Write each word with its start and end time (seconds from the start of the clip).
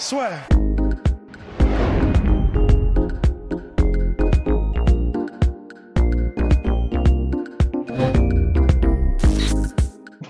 Soit. 0.00 0.30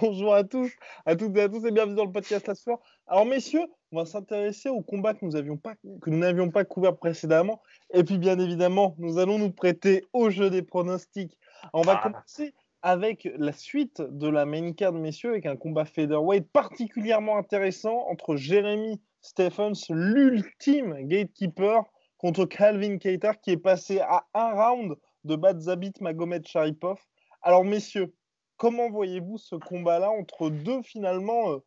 Bonjour 0.00 0.34
à 0.34 0.42
tous, 0.42 0.72
à 1.06 1.14
toutes 1.14 1.36
et 1.36 1.42
à 1.42 1.48
tous 1.48 1.64
et 1.64 1.70
bienvenue 1.70 1.94
dans 1.94 2.04
le 2.04 2.10
podcast 2.10 2.48
La 2.48 2.56
soir. 2.56 2.80
Alors 3.06 3.24
messieurs, 3.24 3.62
on 3.92 3.98
va 3.98 4.06
s'intéresser 4.06 4.70
au 4.70 4.82
combat 4.82 5.14
que 5.14 5.24
nous 5.24 5.32
n'avions 5.32 5.56
pas, 5.56 5.74
que 6.02 6.10
nous 6.10 6.18
n'avions 6.18 6.50
pas 6.50 6.64
couvert 6.64 6.96
précédemment. 6.96 7.62
Et 7.94 8.02
puis 8.02 8.18
bien 8.18 8.40
évidemment, 8.40 8.96
nous 8.98 9.18
allons 9.18 9.38
nous 9.38 9.52
prêter 9.52 10.04
au 10.12 10.30
jeu 10.30 10.50
des 10.50 10.62
pronostics. 10.62 11.38
On 11.72 11.82
va 11.82 11.94
commencer 11.94 12.54
avec 12.82 13.28
la 13.36 13.52
suite 13.52 14.00
de 14.00 14.28
la 14.28 14.46
main 14.46 14.72
card, 14.72 14.94
messieurs, 14.94 15.30
avec 15.30 15.46
un 15.46 15.54
combat 15.54 15.84
featherweight 15.84 16.50
particulièrement 16.50 17.38
intéressant 17.38 18.08
entre 18.08 18.34
Jeremy 18.34 19.00
Stephens, 19.20 19.88
l'ultime 19.90 21.06
gatekeeper, 21.06 21.84
contre 22.20 22.44
Calvin 22.44 22.98
Keita, 22.98 23.34
qui 23.34 23.52
est 23.52 23.56
passé 23.56 24.00
à 24.00 24.26
un 24.34 24.52
round 24.52 24.96
de 25.24 25.36
Badzabit 25.36 25.92
Magomed 26.00 26.46
Sharipov. 26.46 26.98
Alors 27.42 27.64
messieurs, 27.64 28.12
comment 28.56 28.90
voyez-vous 28.90 29.38
ce 29.38 29.56
combat-là 29.56 30.10
entre 30.10 30.50
deux 30.50 30.82
finalement, 30.82 31.52
euh, 31.52 31.58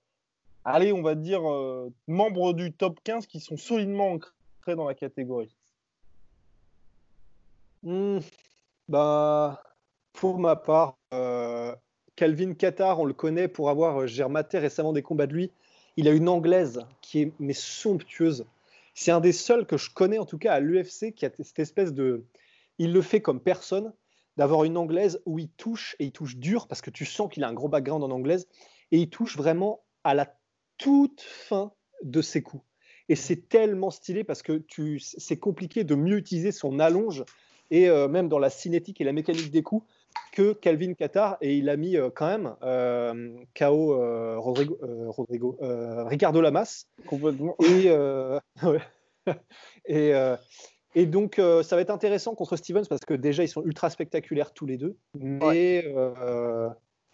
allez, 0.64 0.94
on 0.94 1.02
va 1.02 1.16
dire, 1.16 1.50
euh, 1.50 1.92
membres 2.08 2.54
du 2.54 2.72
top 2.72 3.00
15 3.04 3.26
qui 3.26 3.40
sont 3.40 3.58
solidement 3.58 4.12
ancrés 4.12 4.76
dans 4.76 4.88
la 4.88 4.94
catégorie? 4.94 5.56
Bah, 8.88 9.62
pour 10.14 10.38
ma 10.38 10.56
part, 10.56 10.98
euh, 11.14 11.76
Calvin 12.16 12.54
Qatar, 12.54 13.00
on 13.00 13.06
le 13.06 13.14
connaît 13.14 13.48
pour 13.48 13.70
avoir, 13.72 14.06
j'ai 14.08 14.24
rematé 14.24 14.60
récemment 14.60 14.94
des 14.94 15.02
combats 15.02 15.26
de 15.26 15.34
lui. 15.34 15.52
Il 15.98 16.08
a 16.08 16.12
une 16.12 16.30
anglaise 16.30 16.82
qui 17.02 17.22
est 17.22 17.34
mais 17.40 17.54
somptueuse. 17.54 18.46
C'est 18.96 19.12
un 19.12 19.20
des 19.20 19.32
seuls 19.32 19.66
que 19.66 19.78
je 19.78 19.92
connais 19.92 20.20
en 20.20 20.26
tout 20.26 20.38
cas 20.38 20.54
à 20.54 20.60
l'UFC 20.60 21.14
qui 21.16 21.26
a 21.26 21.32
cette 21.36 21.60
espèce 21.60 21.94
de, 21.94 22.26
il 22.78 22.94
le 22.94 23.02
fait 23.02 23.22
comme 23.22 23.40
personne, 23.40 23.94
d'avoir 24.38 24.64
une 24.64 24.78
anglaise 24.78 25.22
où 25.26 25.40
il 25.40 25.50
touche 25.50 25.96
et 26.00 26.06
il 26.06 26.12
touche 26.12 26.38
dur 26.38 26.68
parce 26.68 26.82
que 26.82 26.90
tu 26.90 27.06
sens 27.06 27.32
qu'il 27.32 27.44
a 27.44 27.48
un 27.48 27.54
gros 27.54 27.70
background 27.70 28.04
en 28.04 28.12
anglaise 28.12 28.48
et 28.92 28.98
il 28.98 29.10
touche 29.10 29.38
vraiment 29.38 29.84
à 30.04 30.14
la 30.14 30.36
toute 30.78 31.22
fin 31.22 31.72
de 32.04 32.22
ses 32.22 32.42
coups. 32.42 32.64
Et 33.10 33.16
c'est 33.16 33.48
tellement 33.50 33.92
stylé 33.92 34.24
parce 34.24 34.42
que 34.42 34.58
tu, 34.58 35.00
c'est 35.00 35.38
compliqué 35.38 35.84
de 35.84 35.96
mieux 35.96 36.18
utiliser 36.18 36.52
son 36.52 36.80
allonge 36.80 37.26
et 37.70 37.90
euh, 37.90 38.08
même 38.08 38.30
dans 38.30 38.40
la 38.40 38.50
cinétique 38.50 39.02
et 39.02 39.04
la 39.04 39.14
mécanique 39.14 39.52
des 39.52 39.64
coups 39.64 39.86
que 40.34 40.54
Calvin 40.54 40.94
Qatar 40.96 41.38
et 41.42 41.56
il 41.56 41.70
a 41.70 41.78
mis 41.78 41.96
euh, 41.96 42.10
quand 42.14 42.28
même 42.28 42.56
euh, 42.64 43.38
KO 43.58 43.94
euh, 43.94 44.36
Rodrigo, 44.38 44.78
Rodrigo 44.82 45.58
Ricardo 45.62 46.42
Lamas 46.42 46.88
Complètement. 47.06 47.56
et 47.60 47.88
et, 49.86 50.12
et 50.96 51.06
donc 51.06 51.36
ça 51.36 51.76
va 51.76 51.82
être 51.82 51.92
intéressant 51.92 52.36
contre 52.36 52.58
Stevens 52.58 52.86
parce 52.90 53.06
que 53.06 53.14
déjà 53.14 53.44
ils 53.44 53.48
sont 53.48 53.64
ultra 53.64 53.90
spectaculaires 53.90 54.54
tous 54.54 54.66
les 54.66 54.78
deux 54.78 54.98
mais 55.18 55.84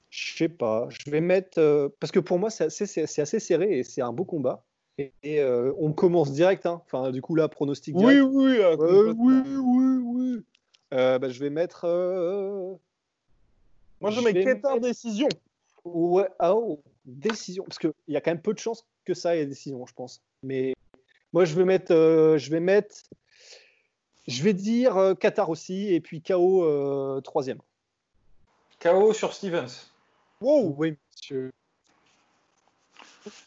je 0.10 0.36
sais 0.38 0.50
pas 0.50 0.88
je 0.90 1.12
vais 1.12 1.22
mettre 1.22 1.92
parce 2.00 2.12
que 2.12 2.20
pour 2.20 2.40
moi 2.40 2.50
c'est 2.50 2.66
assez, 2.66 3.22
assez 3.22 3.40
serré 3.40 3.78
et 3.78 3.84
c'est 3.84 4.02
un 4.02 4.14
beau 4.14 4.26
combat 4.26 4.64
et, 4.98 5.14
et, 5.24 5.44
on 5.78 5.94
commence 5.94 6.32
direct 6.32 6.66
hein. 6.66 6.82
enfin 6.86 7.12
du 7.12 7.22
coup 7.22 7.36
là 7.36 7.48
pronostic 7.48 7.96
Oui, 7.96 8.16
direct 8.16 8.82
oui, 8.82 9.14
oui, 9.18 9.42
oui, 9.46 9.98
oui. 10.04 10.44
Euh, 10.94 11.20
bah, 11.20 11.30
je 11.30 11.40
vais 11.40 11.50
mettre. 11.50 11.86
euh, 11.86 12.74
Moi, 14.02 14.12
je 14.12 14.20
je 14.20 14.26
mets 14.26 14.34
mettre- 14.34 14.80
décision. 14.80 15.30
Ouais, 15.84 16.28
ah, 16.40 16.54
oh, 16.56 16.82
décision. 17.06 17.64
Parce 17.64 17.80
qu'il 17.80 17.94
y 18.08 18.16
a 18.16 18.22
quand 18.22 18.32
même 18.32 18.42
peu 18.42 18.54
de 18.54 18.60
chances 18.60 18.86
que 19.06 19.14
ça 19.14 19.36
ait 19.36 19.46
décision, 19.46 19.86
je 19.86 19.94
pense. 19.94 20.22
Mais 20.44 20.74
moi, 21.34 21.46
je 21.46 21.56
vais 21.56 21.66
mettre. 21.66 21.94
euh, 21.94 22.38
je 22.38 22.50
vais 22.52 22.60
mettre. 22.60 22.96
Je 24.28 24.44
vais 24.44 24.54
dire 24.54 24.98
euh, 24.98 25.16
Qatar 25.16 25.50
aussi, 25.50 25.94
et 25.94 26.02
puis 26.02 26.22
KO 26.22 26.64
euh, 26.64 27.20
troisième. 27.22 27.60
KO 28.80 29.14
sur 29.14 29.34
Stevens. 29.34 29.90
Wow. 30.42 30.76
Oui, 30.78 30.96
monsieur. 31.12 31.52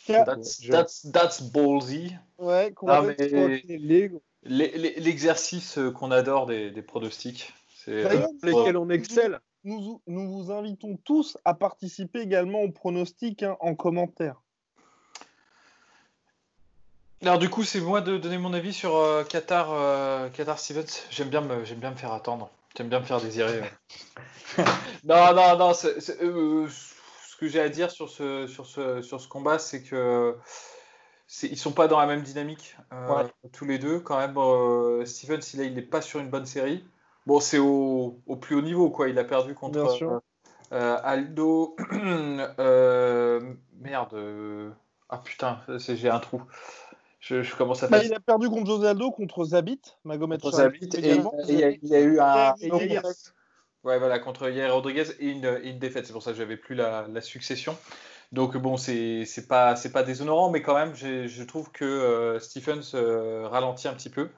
That's, 0.07 0.61
that's, 0.69 1.11
that's 1.13 1.43
ballsy. 1.43 2.13
Ouais, 2.39 2.75
L'exercice 4.45 5.79
qu'on 5.95 6.11
adore 6.11 6.47
des, 6.47 6.71
des 6.71 6.83
pronostics. 6.83 7.53
C'est, 7.75 8.05
euh, 8.05 8.27
lesquels 8.43 8.77
on 8.77 8.91
excelle. 8.91 9.41
Nous, 9.65 10.03
nous 10.07 10.29
vous 10.33 10.51
invitons 10.51 10.97
tous 11.05 11.39
à 11.45 11.55
participer 11.55 12.21
également 12.21 12.63
au 12.63 12.71
pronostic 12.71 13.43
hein, 13.45 13.57
en 13.61 13.75
commentaire. 13.75 14.41
Alors 17.23 17.39
du 17.39 17.49
coup, 17.49 17.63
c'est 17.63 17.81
moi 17.81 18.01
de 18.01 18.19
donner 18.19 18.39
mon 18.39 18.53
avis 18.53 18.73
sur 18.73 18.97
euh, 18.97 19.23
Qatar, 19.23 19.69
euh, 19.73 20.29
Qatar 20.31 20.59
Stevens. 20.59 21.05
J'aime 21.11 21.29
bien, 21.29 21.41
me, 21.41 21.65
j'aime 21.65 21.79
bien 21.79 21.93
me 21.93 21.97
faire 21.97 22.13
attendre. 22.13 22.51
J'aime 22.77 22.89
bien 22.89 22.99
me 22.99 23.05
faire 23.05 23.21
désirer. 23.21 23.63
non, 25.05 25.33
non, 25.35 25.57
non. 25.57 25.75
c'est- 25.75 26.01
c'est, 26.01 26.21
euh, 26.23 26.67
ce 26.69 27.37
que 27.37 27.47
j'ai 27.47 27.61
à 27.61 27.69
dire 27.69 27.93
sur 27.93 28.09
ce, 28.11 28.49
sur 28.49 28.67
ce, 28.67 29.03
sur 29.03 29.21
ce 29.21 29.29
combat, 29.29 29.61
c'est 29.61 29.85
que 29.85 30.37
c'est, 31.29 31.47
ils 31.47 31.57
sont 31.59 31.71
pas 31.73 31.87
dans 31.87 32.01
la 32.01 32.07
même 32.07 32.23
dynamique 32.23 32.77
euh, 32.93 33.15
Ouais. 33.23 33.31
tous 33.53 33.67
les 33.67 33.79
deux. 33.79 34.01
Quand 34.01 34.19
même, 34.19 34.37
euh, 34.37 35.05
Stevens, 35.07 35.41
il 35.55 35.61
est, 35.61 35.67
il 35.69 35.79
est 35.79 35.83
pas 35.83 36.03
sur 36.03 36.19
une 36.19 36.29
bonne 36.29 36.47
série. 36.47 36.85
Bon, 37.27 37.41
c'est 37.41 37.59
au, 37.59 38.21
au 38.27 38.37
plus 38.37 38.57
haut 38.57 38.63
niveau, 38.63 38.91
quoi. 38.91 39.09
Il 39.09 39.19
a 39.19 39.25
perdu 39.25 39.55
contre 39.55 39.81
Bien 39.81 39.89
sûr. 39.89 40.11
euh, 40.11 40.19
euh, 40.73 40.99
Aldo. 41.03 41.77
euh, 41.93 43.41
merde. 43.81 44.75
Ah 45.09 45.19
putain, 45.19 45.61
c'est- 45.79 45.97
j'ai 45.97 46.09
un 46.09 46.19
trou. 46.19 46.43
Je, 47.21 47.43
je 47.43 47.55
commence 47.55 47.83
à 47.85 47.89
Bah, 47.89 47.99
faire 47.99 48.07
il 48.07 48.15
a 48.15 48.21
perdu 48.21 48.49
contre 48.49 48.67
José 48.67 48.89
Aldo, 48.89 49.13
contre 49.13 49.45
Zabit, 49.45 49.81
Magomed 50.05 50.41
contre 50.41 50.57
Zabit 50.57 50.89
et, 50.97 51.15
il 51.49 51.89
y 51.89 51.95
a- 51.95 52.01
eu 52.01 52.19
un. 52.19 52.55
Ouais, 53.85 53.99
voilà, 53.99 54.21
contre 54.21 54.49
Yair 54.49 54.73
Rodriguez 54.73 55.07
et 55.19 55.31
une, 55.31 55.79
défaite. 55.79 56.07
C'est 56.07 56.13
pour 56.13 56.23
ça 56.23 56.31
que 56.33 56.37
j'avais 56.37 56.57
plus 56.57 56.75
la, 56.75 57.07
la 57.09 57.21
succession. 57.21 57.77
Donc 58.31 58.57
bon, 58.57 58.77
c'est 58.77 59.27
pas 59.49 59.77
c'est 59.77 59.93
pas 59.93 60.03
déshonorant, 60.03 60.51
mais 60.51 60.63
quand 60.63 60.75
même, 60.75 60.95
je 60.95 61.43
trouve 61.45 61.71
que 61.71 61.85
euh, 61.85 62.41
Stephens 62.41 62.95
euh, 62.95 63.47
ralentit 63.49 63.89
un 63.89 63.95
petit 63.95 64.11
peu. 64.11 64.31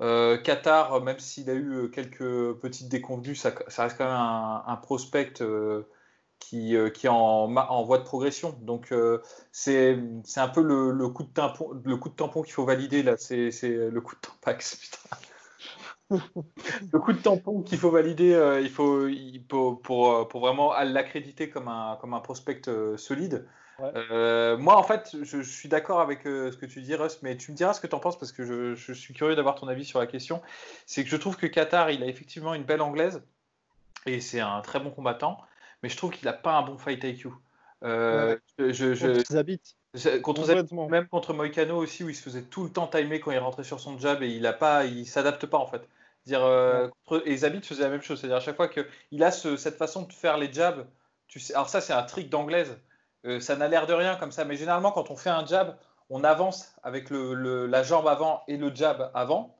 Euh, 0.00 0.38
Qatar, 0.38 1.02
même 1.02 1.18
s'il 1.18 1.50
a 1.50 1.54
eu 1.54 1.72
euh, 1.72 1.88
quelques 1.88 2.54
petites 2.60 2.88
déconvenues, 2.88 3.34
ça, 3.34 3.52
reste 3.76 3.98
quand 3.98 4.04
même 4.04 4.14
un, 4.14 4.76
prospect 4.76 5.42
euh, 5.42 5.82
qui, 6.38 6.74
qui 6.94 7.06
est 7.06 7.10
en, 7.10 7.84
voie 7.84 7.98
de 7.98 8.04
progression. 8.04 8.56
Donc 8.62 8.94
c'est 9.52 9.98
un 10.36 10.48
peu 10.48 10.62
le, 10.62 11.08
coup 11.08 11.24
de 11.24 11.28
tampon, 11.28 11.70
le 11.84 11.96
coup 11.96 12.08
de 12.08 12.14
tampon 12.14 12.42
qu'il 12.42 12.54
faut 12.54 12.64
valider 12.64 13.02
là. 13.02 13.16
C'est 13.18 13.50
le 13.62 14.00
coup 14.00 14.14
de 14.14 14.20
tampax, 14.20 14.90
le 16.10 16.98
coup 16.98 17.12
de 17.12 17.18
tampon 17.18 17.62
qu'il 17.62 17.78
faut 17.78 17.90
valider, 17.90 18.58
il 18.62 18.70
faut, 18.70 19.06
il 19.06 19.44
pour, 19.46 20.12
euh, 20.12 20.24
pour 20.24 20.40
vraiment 20.40 20.72
l'accréditer 20.82 21.50
comme 21.50 21.68
un, 21.68 21.98
comme 22.00 22.14
un 22.14 22.20
prospect 22.20 22.62
solide. 22.96 23.46
Ouais. 23.80 23.92
Euh, 24.10 24.56
moi, 24.56 24.76
en 24.76 24.82
fait, 24.82 25.16
je, 25.22 25.42
je 25.42 25.50
suis 25.50 25.68
d'accord 25.68 26.00
avec 26.00 26.26
euh, 26.26 26.52
ce 26.52 26.56
que 26.56 26.66
tu 26.66 26.80
dis, 26.82 26.94
Russ, 26.94 27.20
mais 27.22 27.36
tu 27.36 27.50
me 27.52 27.56
diras 27.56 27.72
ce 27.72 27.80
que 27.80 27.86
tu 27.86 27.94
en 27.94 28.00
penses 28.00 28.18
parce 28.18 28.32
que 28.32 28.44
je, 28.44 28.74
je 28.74 28.92
suis 28.92 29.14
curieux 29.14 29.36
d'avoir 29.36 29.54
ton 29.54 29.68
avis 29.68 29.84
sur 29.84 29.98
la 29.98 30.06
question. 30.06 30.42
C'est 30.86 31.04
que 31.04 31.10
je 31.10 31.16
trouve 31.16 31.36
que 31.36 31.46
Qatar, 31.46 31.90
il 31.90 32.02
a 32.02 32.06
effectivement 32.06 32.54
une 32.54 32.64
belle 32.64 32.82
anglaise 32.82 33.22
et 34.06 34.20
c'est 34.20 34.40
un 34.40 34.60
très 34.60 34.80
bon 34.80 34.90
combattant, 34.90 35.40
mais 35.82 35.88
je 35.88 35.96
trouve 35.96 36.10
qu'il 36.10 36.26
n'a 36.26 36.32
pas 36.32 36.52
un 36.56 36.62
bon 36.62 36.78
fight 36.78 37.02
IQ. 37.02 37.28
Euh, 37.82 38.36
je- 38.58 38.94
Contre 38.94 39.32
Zabit. 39.32 39.60
contre 40.22 40.44
Zabit, 40.44 40.74
même 40.90 41.08
contre 41.08 41.32
Moïcano 41.32 41.76
aussi, 41.78 42.04
où 42.04 42.10
il 42.10 42.14
se 42.14 42.22
faisait 42.22 42.42
tout 42.42 42.64
le 42.64 42.70
temps 42.70 42.86
timer 42.86 43.20
quand 43.20 43.30
il 43.30 43.38
rentrait 43.38 43.64
sur 43.64 43.80
son 43.80 43.98
jab 43.98 44.22
et 44.22 44.28
il 44.28 44.46
a 44.46 44.52
pas, 44.52 44.84
il 44.84 45.06
s'adapte 45.06 45.46
pas 45.46 45.58
en 45.58 45.66
fait. 45.66 45.82
Dire, 46.26 46.40
contre- 47.06 47.22
et 47.26 47.34
Zabit 47.38 47.62
faisait 47.62 47.82
la 47.82 47.88
même 47.88 48.02
chose, 48.02 48.20
c'est-à-dire 48.20 48.36
à 48.36 48.40
chaque 48.40 48.56
fois 48.56 48.68
qu'il 48.68 49.22
a 49.24 49.30
ce- 49.30 49.56
cette 49.56 49.76
façon 49.78 50.02
de 50.02 50.12
faire 50.12 50.36
les 50.36 50.52
jabs, 50.52 50.86
tu 51.28 51.40
sais, 51.40 51.54
alors 51.54 51.70
ça 51.70 51.80
c'est 51.80 51.94
un 51.94 52.02
trick 52.02 52.28
d'anglaise, 52.28 52.76
Euh, 53.26 53.40
ça 53.40 53.56
n'a 53.56 53.68
l'air 53.68 53.86
de 53.86 53.92
rien 53.94 54.16
comme 54.16 54.32
ça, 54.32 54.44
mais 54.44 54.56
généralement 54.56 54.92
quand 54.92 55.10
on 55.10 55.16
fait 55.16 55.30
un 55.30 55.44
jab, 55.46 55.76
on 56.08 56.24
avance 56.24 56.74
avec 56.82 57.10
le, 57.10 57.34
le- 57.34 57.66
la 57.66 57.82
jambe 57.82 58.08
avant 58.08 58.42
et 58.48 58.56
le 58.56 58.74
jab 58.74 59.10
avant, 59.14 59.56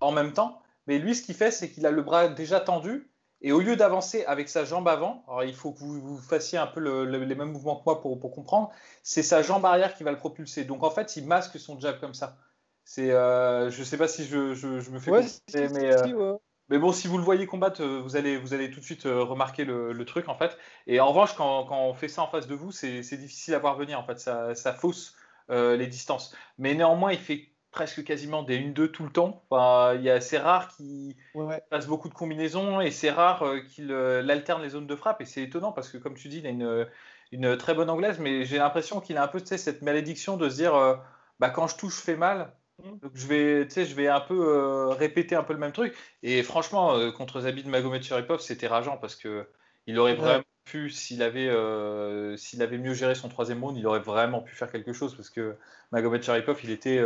en 0.00 0.12
même 0.12 0.32
temps, 0.32 0.60
mais 0.86 0.98
lui 0.98 1.14
ce 1.14 1.22
qu'il 1.22 1.34
fait 1.34 1.50
c'est 1.50 1.70
qu'il 1.70 1.86
a 1.86 1.90
le 1.90 2.02
bras 2.02 2.28
déjà 2.28 2.60
tendu 2.60 3.10
Et 3.42 3.52
au 3.52 3.60
lieu 3.60 3.76
d'avancer 3.76 4.24
avec 4.26 4.48
sa 4.48 4.64
jambe 4.64 4.88
avant, 4.88 5.24
alors 5.28 5.44
il 5.44 5.54
faut 5.54 5.72
que 5.72 5.78
vous, 5.78 6.00
vous 6.00 6.18
fassiez 6.18 6.58
un 6.58 6.66
peu 6.66 6.80
les 7.04 7.34
mêmes 7.34 7.52
mouvements 7.52 7.76
que 7.76 7.82
moi 7.86 8.00
pour, 8.00 8.18
pour 8.18 8.32
comprendre, 8.32 8.70
c'est 9.02 9.22
sa 9.22 9.42
jambe 9.42 9.64
arrière 9.66 9.94
qui 9.94 10.04
va 10.04 10.10
le 10.12 10.16
propulser. 10.18 10.64
Donc 10.64 10.82
en 10.84 10.90
fait, 10.90 11.16
il 11.16 11.26
masque 11.26 11.58
son 11.60 11.78
jab 11.80 12.00
comme 12.00 12.14
ça. 12.14 12.38
C'est, 12.84 13.10
euh, 13.12 13.70
je 13.70 13.82
sais 13.84 13.98
pas 13.98 14.08
si 14.08 14.24
je, 14.24 14.54
je, 14.54 14.80
je 14.80 14.90
me 14.90 14.98
fais 15.00 15.12
Ouais, 15.12 15.22
mais, 15.68 15.68
si, 15.96 16.12
euh, 16.12 16.12
ouais. 16.12 16.38
Mais 16.68 16.78
bon, 16.78 16.92
si 16.92 17.08
vous 17.08 17.18
le 17.18 17.24
voyez 17.24 17.46
combattre, 17.46 17.82
euh, 17.82 18.00
vous 18.00 18.16
allez, 18.16 18.36
vous 18.36 18.54
allez 18.54 18.70
tout 18.70 18.80
de 18.80 18.84
suite 18.84 19.06
euh, 19.06 19.22
remarquer 19.22 19.64
le, 19.64 19.92
le 19.92 20.04
truc 20.04 20.28
en 20.28 20.36
fait. 20.36 20.56
Et 20.86 21.00
en 21.00 21.08
revanche, 21.08 21.34
quand, 21.36 21.64
quand 21.66 21.78
on 21.86 21.94
fait 21.94 22.08
ça 22.08 22.22
en 22.22 22.28
face 22.28 22.46
de 22.46 22.54
vous, 22.54 22.72
c'est 22.72 23.00
difficile 23.16 23.54
à 23.54 23.58
voir 23.58 23.76
venir 23.76 23.98
en 24.00 24.04
fait. 24.06 24.18
Ça, 24.18 24.54
ça 24.54 24.72
fausse 24.74 25.16
euh, 25.50 25.76
les 25.76 25.86
distances. 25.86 26.34
Mais 26.58 26.74
néanmoins, 26.74 27.12
il 27.12 27.18
fait 27.18 27.52
presque 27.70 28.04
quasiment 28.04 28.42
des 28.42 28.58
1-2 28.58 28.90
tout 28.90 29.04
le 29.04 29.12
temps. 29.12 29.44
Enfin, 29.50 29.94
il 29.94 30.02
y 30.02 30.10
a, 30.10 30.20
c'est 30.20 30.38
rare 30.38 30.68
qu'il 30.76 31.14
Ouais, 31.34 31.62
passe 31.70 31.86
beaucoup 31.86 32.08
de 32.08 32.14
combinaisons 32.14 32.80
et 32.80 32.90
c'est 32.90 33.10
rare 33.10 33.44
qu'il 33.68 33.90
euh, 33.92 34.26
alterne 34.28 34.62
les 34.62 34.70
zones 34.70 34.86
de 34.86 34.96
frappe. 34.96 35.20
Et 35.20 35.24
c'est 35.24 35.42
étonnant 35.42 35.72
parce 35.72 35.88
que, 35.90 35.98
comme 35.98 36.14
tu 36.14 36.28
dis, 36.28 36.38
il 36.38 36.46
a 36.46 36.50
une, 36.50 36.86
une 37.32 37.56
très 37.56 37.74
bonne 37.74 37.90
anglaise, 37.90 38.18
mais 38.20 38.44
j'ai 38.44 38.58
l'impression 38.58 39.00
qu'il 39.00 39.16
a 39.18 39.22
un 39.24 39.28
peu 39.28 39.40
cette 39.44 39.82
malédiction 39.82 40.36
de 40.36 40.48
se 40.48 40.56
dire 40.56 40.74
euh, 40.74 40.96
bah, 41.40 41.50
quand 41.50 41.66
je 41.66 41.76
touche, 41.76 41.96
je 41.96 42.02
fais 42.02 42.16
mal. 42.16 42.56
Mhm. 42.78 43.00
Donc 43.02 43.12
je 43.14 43.26
vais, 43.26 43.66
tu 43.66 43.74
sais, 43.74 43.84
je 43.84 43.94
vais 43.94 44.08
un 44.08 44.20
peu 44.20 44.34
euh, 44.34 44.88
répéter 44.88 45.34
un 45.36 45.42
peu 45.44 45.52
le 45.52 45.58
même 45.58 45.72
truc. 45.72 45.94
Et 46.22 46.42
franchement, 46.42 46.94
euh, 46.96 47.12
contre 47.12 47.40
Zabit 47.40 47.64
Magomed 47.68 48.02
Sharipov, 48.02 48.40
c'était 48.40 48.66
rageant 48.68 48.96
parce 48.96 49.16
que 49.16 49.48
il 49.86 49.98
aurait 49.98 50.14
Ouais. 50.16 50.16
vraiment 50.16 50.44
pu, 50.64 50.90
s'il 50.90 51.22
avait, 51.22 51.48
euh, 51.48 52.36
s'il 52.36 52.62
avait 52.62 52.78
mieux 52.78 52.94
géré 52.94 53.14
son 53.14 53.28
troisième 53.28 53.62
round, 53.62 53.76
il 53.78 53.86
aurait 53.86 54.00
vraiment 54.00 54.40
pu 54.42 54.54
faire 54.54 54.70
quelque 54.72 54.92
chose 54.92 55.14
parce 55.14 55.30
que 55.30 55.56
Magomed 55.92 56.22
Sharipov, 56.22 56.58
il 56.64 56.70
était 56.70 57.00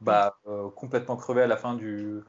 bah, 0.00 0.36
complètement 0.74 1.16
crevé 1.16 1.42
à 1.42 1.46
la 1.46 1.56
fin 1.56 1.74
du, 1.74 2.20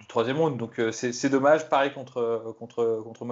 du 0.00 0.06
troisième 0.08 0.38
round. 0.38 0.56
Donc 0.58 0.80
c'est 0.92 1.28
dommage. 1.28 1.68
Pareil 1.68 1.92
contre, 1.92 2.54
contre, 2.58 3.02
contre. 3.04 3.24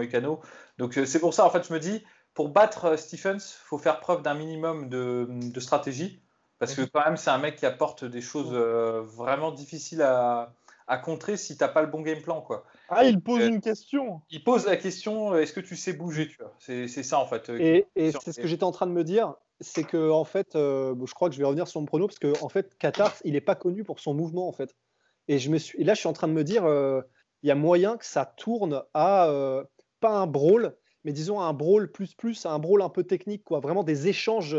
Donc 0.78 0.94
c'est 1.04 1.20
pour 1.20 1.34
ça, 1.34 1.44
en 1.44 1.50
fait, 1.50 1.66
je 1.66 1.72
me 1.72 1.80
dis, 1.80 2.04
pour 2.34 2.48
battre 2.50 2.96
Stephens, 2.96 3.38
faut 3.64 3.78
faire 3.78 4.00
preuve 4.00 4.22
d'un 4.22 4.34
minimum 4.34 4.88
de, 4.88 5.26
de 5.28 5.60
stratégie. 5.60 6.22
Parce 6.62 6.74
que 6.76 6.82
quand 6.82 7.04
même, 7.04 7.16
c'est 7.16 7.30
un 7.30 7.38
mec 7.38 7.56
qui 7.56 7.66
apporte 7.66 8.04
des 8.04 8.20
choses 8.20 8.50
euh, 8.52 9.02
vraiment 9.02 9.50
difficiles 9.50 10.02
à, 10.02 10.54
à 10.86 10.98
contrer 10.98 11.36
si 11.36 11.56
t'as 11.56 11.68
pas 11.68 11.82
le 11.82 11.88
bon 11.88 12.02
game 12.02 12.20
plan. 12.20 12.40
Quoi. 12.40 12.64
Ah, 12.88 13.04
il 13.04 13.20
pose 13.20 13.42
Euh, 13.42 13.48
une 13.48 13.60
question. 13.60 14.20
Il 14.30 14.44
pose 14.44 14.66
la 14.66 14.76
question, 14.76 15.32
euh, 15.32 15.40
est-ce 15.40 15.52
que 15.52 15.60
tu 15.60 15.76
sais 15.76 15.92
bouger 15.92 16.28
tu 16.28 16.36
vois 16.38 16.52
C'est 16.58 16.86
ça 16.86 17.18
en 17.18 17.26
fait. 17.26 17.48
Et, 17.48 17.86
c'est 17.96 18.32
ce 18.32 18.40
que 18.40 18.46
j'étais 18.46 18.64
en 18.64 18.72
train 18.72 18.86
de 18.86 18.92
me 18.92 19.04
dire, 19.04 19.34
c'est 19.60 19.84
que 19.84 20.10
en 20.10 20.24
fait, 20.24 20.54
euh, 20.54 20.94
bon, 20.94 21.06
je 21.06 21.14
crois 21.14 21.28
que 21.28 21.34
je 21.34 21.40
vais 21.40 21.46
revenir 21.46 21.66
sur 21.66 21.80
mon 21.80 21.86
prono 21.86 22.06
parce 22.06 22.18
que 22.18 22.32
en 22.42 22.48
fait, 22.48 22.76
Qatar, 22.78 23.14
il 23.24 23.32
n'est 23.32 23.40
pas 23.40 23.54
connu 23.54 23.84
pour 23.84 24.00
son 24.00 24.14
mouvement 24.14 24.48
en 24.48 24.52
fait. 24.52 24.74
Et 25.28 25.38
je 25.38 25.50
me 25.50 25.58
suis, 25.58 25.80
et 25.80 25.84
là, 25.84 25.94
je 25.94 26.00
suis 26.00 26.08
en 26.08 26.12
train 26.12 26.28
de 26.28 26.32
me 26.32 26.44
dire, 26.44 26.64
euh, 26.64 27.00
il 27.42 27.48
y 27.48 27.50
a 27.50 27.54
moyen 27.54 27.96
que 27.96 28.04
ça 28.04 28.26
tourne 28.26 28.82
à 28.92 29.28
pas 30.00 30.10
un 30.10 30.26
brawl, 30.26 30.76
mais 31.04 31.12
disons 31.12 31.40
un 31.40 31.52
brawl 31.52 31.90
plus 31.90 32.14
plus, 32.14 32.44
un 32.44 32.58
brawl 32.58 32.82
un 32.82 32.88
peu 32.88 33.04
technique, 33.04 33.44
quoi. 33.44 33.60
Vraiment 33.60 33.84
des 33.84 34.08
échanges, 34.08 34.56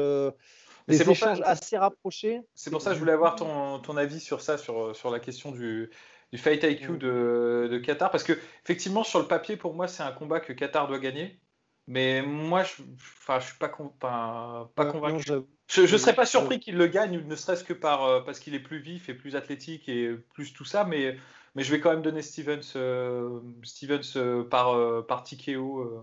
Mais 0.88 0.94
des 0.94 0.98
c'est 1.00 1.06
pour 1.06 1.16
ça- 1.18 1.32
assez 1.44 1.78
rapprochés. 1.78 2.42
C'est 2.56 2.70
pour 2.72 2.82
ça 2.82 2.90
que 2.92 2.96
je 2.96 3.00
voulais 3.00 3.14
avoir 3.14 3.36
ton, 3.36 3.80
ton 3.80 3.96
avis 3.98 4.20
sur 4.20 4.42
ça, 4.42 4.58
sur, 4.58 4.96
sur 4.96 5.10
la 5.12 5.20
question 5.20 5.52
du, 5.52 5.90
du 6.32 6.38
Fight 6.38 6.64
IQ 6.64 6.98
de, 6.98 7.68
de 7.72 7.78
Qatar. 7.78 8.12
Parce 8.12 8.24
que, 8.24 8.34
effectivement, 8.64 9.04
sur 9.04 9.20
le 9.20 9.26
papier, 9.28 9.56
pour 9.58 9.74
moi, 9.74 9.88
c'est 9.88 10.04
un 10.04 10.12
combat 10.12 10.40
que 10.40 10.52
Qatar 10.54 10.88
doit 10.88 11.00
gagner. 11.00 11.40
Mais 11.88 12.22
moi, 12.22 12.64
je 12.64 12.82
ne 12.82 13.40
suis 13.42 13.58
pas, 13.58 13.70
con- 13.70 13.90
pas, 14.00 14.72
pas 14.76 14.86
Ouais, 14.86 14.92
convaincu. 14.92 15.32
non. 15.32 15.46
Je 15.68 15.82
ne 15.82 15.98
serais 15.98 16.14
pas 16.16 16.26
surpris 16.26 16.60
qu'il 16.60 16.76
le 16.78 16.88
gagne, 16.88 17.26
ne 17.26 17.36
serait-ce 17.36 17.64
que 17.64 17.74
par, 17.74 18.04
euh, 18.06 18.22
parce 18.22 18.40
qu'il 18.40 18.54
est 18.54 18.60
plus 18.60 18.80
vif 18.80 19.10
et 19.10 19.14
plus 19.14 19.36
athlétique 19.36 19.90
et 19.90 20.12
plus 20.34 20.54
tout 20.54 20.66
ça. 20.66 20.84
Mais, 20.84 21.18
mais 21.56 21.64
je 21.64 21.72
vais 21.72 21.80
quand 21.80 21.90
même 21.90 22.02
donner 22.02 22.22
Stevens, 22.22 22.62
euh, 22.76 23.40
Stevens 23.64 24.02
euh, 24.18 24.44
par, 24.44 24.76
euh, 24.76 25.02
par 25.02 25.24
TKO. 25.24 25.80
euh. 25.80 26.02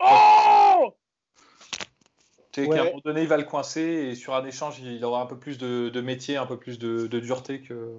Oh 0.00 0.59
Tu 2.52 2.62
sais, 2.62 2.68
Ouais. 2.68 2.76
qu'à 2.76 2.82
un 2.82 2.86
moment 2.86 3.00
donné, 3.04 3.22
il 3.22 3.28
va 3.28 3.36
le 3.36 3.44
coincer 3.44 3.80
et 3.82 4.14
sur 4.14 4.34
un 4.34 4.44
échange, 4.44 4.80
il 4.80 5.04
aura 5.04 5.22
un 5.22 5.26
peu 5.26 5.38
plus 5.38 5.56
de, 5.58 5.88
de 5.88 6.00
métier, 6.00 6.36
un 6.36 6.46
peu 6.46 6.56
plus 6.58 6.78
de, 6.78 7.06
de 7.06 7.20
dureté 7.20 7.60
que. 7.60 7.94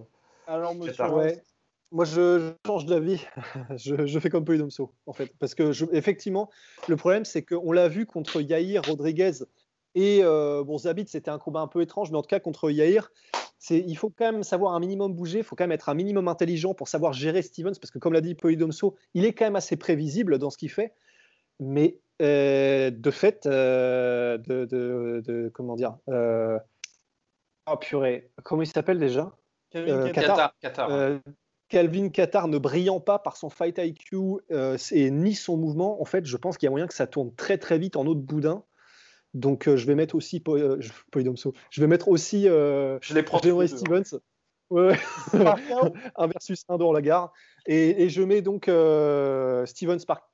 Alors, 0.48 0.76
monsieur. 0.76 1.06
Ouais. 1.12 1.42
Moi, 1.94 2.06
je, 2.06 2.40
je 2.40 2.52
change 2.66 2.86
d'avis. 2.86 3.26
je, 3.78 4.06
je 4.06 4.20
fais 4.20 4.30
comme 4.30 4.46
Polydomso, 4.46 4.94
en 5.06 5.14
fait. 5.14 5.32
Parce 5.40 5.56
que, 5.56 5.72
je- 5.74 5.86
effectivement, 5.92 6.50
le 6.88 6.96
problème, 6.96 7.26
c'est 7.26 7.44
qu'on 7.44 7.72
l'a 7.74 7.88
vu 7.90 8.06
contre 8.06 8.42
Yair 8.42 8.82
Rodriguez 8.84 9.32
et 9.94 10.20
euh, 10.24 10.64
bon, 10.64 10.78
Zabit, 10.78 11.08
c'était 11.08 11.32
un 11.32 11.38
combat 11.38 11.60
un 11.60 11.68
peu 11.68 11.82
étrange, 11.82 12.12
mais 12.12 12.18
en 12.18 12.22
tout 12.22 12.30
cas, 12.30 12.40
contre 12.40 12.72
Yair, 12.72 13.12
c'est, 13.60 13.80
il 13.86 13.96
faut 13.98 14.10
quand 14.10 14.32
même 14.32 14.44
savoir 14.44 14.74
un 14.74 14.80
minimum 14.80 15.14
bouger, 15.14 15.40
il 15.40 15.44
faut 15.44 15.58
quand 15.58 15.66
même 15.66 15.74
être 15.74 15.90
un 15.90 15.94
minimum 15.94 16.30
intelligent 16.30 16.74
pour 16.74 16.88
savoir 16.88 17.12
gérer 17.12 17.42
Stevens, 17.42 17.74
parce 17.80 17.92
que, 17.92 18.00
comme 18.00 18.14
l'a 18.14 18.22
dit 18.22 18.36
Polydomso, 18.36 18.96
il 19.14 19.26
est 19.26 19.34
quand 19.34 19.46
même 19.46 19.58
assez 19.58 19.76
prévisible 19.76 20.38
dans 20.40 20.50
ce 20.50 20.58
qu'il 20.58 20.72
fait. 20.72 20.94
Mais 21.60 21.98
euh, 22.22 22.92
de 22.92 23.12
fait, 23.12 23.46
euh, 23.46 24.38
de, 24.38 24.66
de- 24.66 25.22
de- 25.26 25.50
comment 25.54 25.76
dire 25.76 25.98
euh, 26.10 26.58
Oh 27.72 27.78
purée, 27.78 28.30
comment 28.44 28.62
il 28.62 28.68
s'appelle 28.68 29.00
déjà? 29.00 29.36
Euh, 29.76 30.10
Qatar. 30.12 30.36
Qatar. 30.36 30.56
Qatar. 30.60 30.90
euh, 30.92 31.20
Calvin 31.70 32.10
Qatar 32.10 32.48
ne 32.50 32.58
brillant 32.58 33.00
pas 33.00 33.18
par 33.20 33.38
son 33.38 33.50
fight 33.50 33.78
IQ 33.78 34.18
euh, 34.52 34.78
et 34.92 35.10
ni 35.10 35.34
son 35.36 35.56
mouvement, 35.58 36.02
en 36.02 36.06
fait, 36.06 36.26
je 36.26 36.36
pense 36.38 36.58
qu'il 36.58 36.66
y 36.66 36.68
a 36.68 36.72
moyen 36.72 36.88
que 36.88 36.94
ça 36.94 37.08
tourne 37.08 37.34
très 37.34 37.58
très 37.58 37.78
vite 37.80 37.96
en 37.96 38.06
autre 38.08 38.20
boudin. 38.22 38.64
Donc, 39.34 39.68
euh, 39.70 39.78
je 39.78 39.88
vais 39.88 39.96
mettre 39.96 40.16
aussi 40.16 40.42
Po- 40.42 40.58
euh, 40.58 40.76
je- 40.82 40.92
vais 41.82 41.88
mettre 41.88 42.10
aussi 42.10 42.50
euh, 42.50 43.00
Je 43.02 43.14
les 43.14 43.24
deux. 43.70 43.78
Stevens. 43.78 44.20
Ouais, 44.70 44.98
un 46.16 46.28
versus 46.28 46.64
un 46.68 46.78
dans 46.78 46.92
la 46.92 47.02
gare. 47.02 47.32
Et, 47.66 48.04
et 48.04 48.10
je 48.10 48.22
mets 48.24 48.42
donc 48.42 48.68
euh, 48.68 49.66
Stevens 49.66 50.04
par 50.06 50.30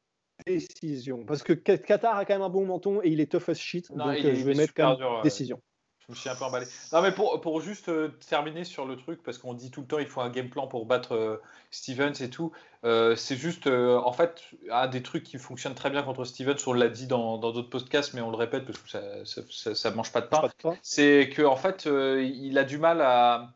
décision. 0.45 1.23
Parce 1.25 1.43
que 1.43 1.53
Qatar 1.53 2.17
a 2.17 2.25
quand 2.25 2.33
même 2.33 2.41
un 2.41 2.49
bon 2.49 2.65
menton 2.65 3.01
et 3.03 3.09
il 3.09 3.19
est 3.19 3.31
tough 3.31 3.49
as 3.49 3.55
shit. 3.55 3.89
Non, 3.91 4.05
donc, 4.05 4.15
il 4.19 4.25
euh, 4.25 4.35
je 4.35 4.43
vais 4.43 4.53
mettre 4.53 4.73
quand 4.73 4.97
même 4.97 5.21
décision. 5.23 5.61
Je 6.07 6.13
me 6.13 6.17
suis 6.17 6.29
un 6.29 6.35
peu 6.35 6.45
emballé. 6.45 6.65
Non, 6.93 7.01
mais 7.01 7.11
pour, 7.11 7.41
pour 7.41 7.59
juste 7.59 7.89
euh, 7.89 8.07
terminer 8.29 8.63
sur 8.63 8.85
le 8.85 8.95
truc, 8.95 9.21
parce 9.23 9.37
qu'on 9.37 9.53
dit 9.53 9.71
tout 9.71 9.81
le 9.81 9.87
temps 9.87 9.99
il 9.99 10.07
faut 10.07 10.21
un 10.21 10.29
game 10.29 10.49
plan 10.49 10.65
pour 10.65 10.85
battre 10.85 11.13
euh, 11.15 11.41
Stevens 11.69 12.13
et 12.21 12.29
tout, 12.29 12.53
euh, 12.85 13.17
c'est 13.17 13.35
juste, 13.35 13.67
en 13.67 14.13
fait, 14.13 14.41
un 14.71 14.87
des 14.87 15.03
trucs 15.03 15.23
qui 15.23 15.37
fonctionne 15.37 15.75
très 15.75 15.89
bien 15.89 16.03
contre 16.03 16.23
Stevens, 16.23 16.55
on 16.65 16.71
l'a 16.71 16.87
dit 16.87 17.07
dans 17.07 17.37
dans 17.37 17.51
d'autres 17.51 17.69
podcasts, 17.69 18.13
mais 18.13 18.21
on 18.21 18.31
le 18.31 18.37
répète 18.37 18.65
parce 18.65 18.79
que 18.79 18.89
ça, 19.25 19.75
ça 19.75 19.91
mange 19.91 20.13
pas 20.13 20.21
de 20.21 20.27
pain, 20.27 20.43
pain. 20.63 20.77
c'est 20.81 21.29
que 21.29 21.41
en 21.41 21.57
fait, 21.57 21.85
il 21.85 22.57
a 22.57 22.63
du 22.63 22.77
mal 22.77 23.01
à, 23.01 23.51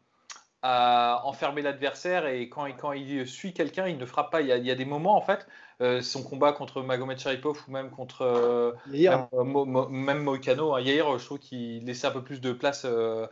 à 0.64 1.22
enfermer 1.26 1.62
l'adversaire 1.62 2.28
et 2.28 2.50
quand, 2.50 2.66
il- 2.68 2.76
quand 2.76 2.92
il 2.94 3.28
suit 3.28 3.54
quelqu'un, 3.54 3.88
il 3.88 3.98
ne 3.98 4.06
frappe 4.06 4.32
pas. 4.32 4.42
Il 4.42 4.48
y 4.48 4.52
a, 4.52 4.58
il 4.58 4.66
y 4.66 4.72
a 4.72 4.76
des 4.76 4.86
moments, 4.86 5.16
en 5.18 5.22
fait, 5.22 5.48
euh, 5.82 6.02
son 6.02 6.24
combat 6.24 6.54
contre 6.54 6.82
Magomed 6.84 7.18
Sharipov 7.18 7.64
ou 7.68 7.72
même 7.72 7.90
contre 7.90 8.22
euh, 8.24 8.74
même, 9.08 9.28
euh, 9.34 9.44
Mo- 9.44 9.66
Mo- 9.66 9.88
même 9.90 10.24
Moïcano, 10.24 10.74
hein. 10.74 10.82
Yair, 10.82 11.18
je 11.18 11.26
trouve 11.26 11.40
qu'il 11.40 11.86
laissait 11.86 12.08
un 12.08 12.12
peu 12.12 12.24
plus 12.24 12.42
de 12.42 12.52
place 12.54 12.86
euh, 12.86 13.28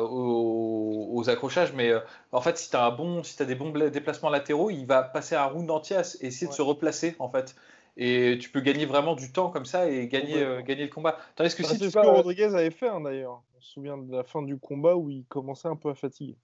aux, 0.00 1.08
aux 1.12 1.30
accrochages. 1.30 1.72
Mais 1.72 1.92
en 2.32 2.40
fait, 2.40 2.58
si 2.58 2.70
tu 2.70 2.76
as, 2.76 2.84
un 2.84 2.90
bon, 2.90 3.22
si 3.22 3.40
as 3.42 3.46
des 3.46 3.54
bons 3.54 3.70
déplacements 3.70 4.30
latéraux, 4.30 4.70
il 4.70 4.86
va 4.86 5.02
passer 5.02 5.34
un 5.34 5.44
round 5.44 5.70
entier 5.70 5.96
à 5.96 6.00
essayer 6.00 6.46
de 6.48 6.52
se 6.52 6.62
replacer, 6.62 7.14
en 7.18 7.28
fait. 7.28 7.54
Et 7.96 8.38
tu 8.40 8.50
peux 8.50 8.60
gagner 8.60 8.86
vraiment 8.86 9.14
du 9.14 9.32
temps 9.32 9.50
comme 9.50 9.66
ça 9.66 9.88
et 9.88 10.06
gagner, 10.08 10.36
Ouais. 10.36 10.42
euh, 10.42 10.62
gagner 10.62 10.84
le 10.84 10.90
combat. 10.90 11.18
Tandis 11.36 11.54
que 11.54 11.62
si 11.62 11.78
tu 11.78 11.98
Rodriguez 11.98 12.44
avait 12.44 12.70
fait 12.70 12.88
hein, 12.88 13.00
d'ailleurs. 13.00 13.42
On 13.60 13.62
se 13.62 13.72
souvient 13.72 13.98
de 13.98 14.16
la 14.16 14.24
fin 14.24 14.40
du 14.40 14.58
combat 14.58 14.96
où 14.96 15.10
il 15.10 15.26
commençait 15.26 15.68
un 15.68 15.76
peu 15.76 15.90
à 15.90 15.94
fatiguer. 15.94 16.38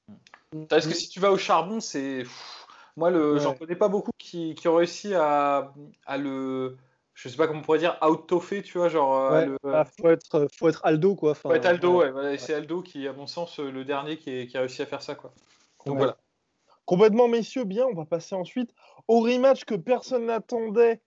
Tandis 0.69 0.87
que 0.87 0.95
si 0.95 1.09
tu 1.09 1.19
vas 1.19 1.33
au 1.33 1.39
charbon, 1.39 1.81
c'est. 1.81 2.25
Moi, 2.95 3.11
le... 3.11 3.35
Ouais. 3.35 3.41
j'en 3.41 3.55
connais 3.55 3.75
pas 3.75 3.89
beaucoup 3.89 4.11
qui, 4.19 4.55
qui 4.55 4.69
ont 4.69 4.75
réussi 4.77 5.15
à, 5.15 5.73
à 6.05 6.19
le. 6.19 6.77
Je 7.15 7.31
sais 7.31 7.39
pas 7.39 7.47
comment 7.47 7.61
on 7.61 7.63
pourrait 7.63 7.79
dire, 7.79 7.97
out-toffer, 8.07 8.63
tu 8.63 8.77
vois, 8.77 8.91
genre. 8.91 9.17
euh, 9.17 9.31
ouais, 9.31 9.47
le- 9.47 9.59
ah, 9.73 9.87
faut, 9.87 10.11
être, 10.11 10.47
faut 10.59 10.69
être 10.69 10.85
Aldo, 10.85 11.15
quoi. 11.17 11.31
Enfin, 11.31 11.49
Faut 11.49 11.55
être 11.55 11.65
Aldo, 11.65 12.01
ouais. 12.01 12.11
voilà, 12.11 12.37
c'est 12.37 12.53
Aldo 12.53 12.83
qui, 12.83 13.09
à 13.09 13.15
mon 13.15 13.27
sens, 13.27 13.59
euh, 13.61 13.71
le 13.71 13.87
dernier 13.87 14.19
qui, 14.19 14.29
est- 14.31 14.47
qui 14.47 14.59
a 14.59 14.61
réussi 14.61 14.83
à 14.83 14.87
faire 14.87 15.01
ça, 15.01 15.15
quoi. 15.15 15.33
Donc 15.87 15.95
Ouais. 15.95 16.01
voilà. 16.03 16.19
Complètement 16.85 17.29
messieurs, 17.29 17.65
bien, 17.65 17.87
on 17.87 17.95
va 17.95 18.05
passer 18.05 18.35
ensuite 18.35 18.75
au 19.09 19.21
rematch 19.21 19.65
que 19.65 19.75
personne 19.75 20.27
n'attendait 20.27 21.01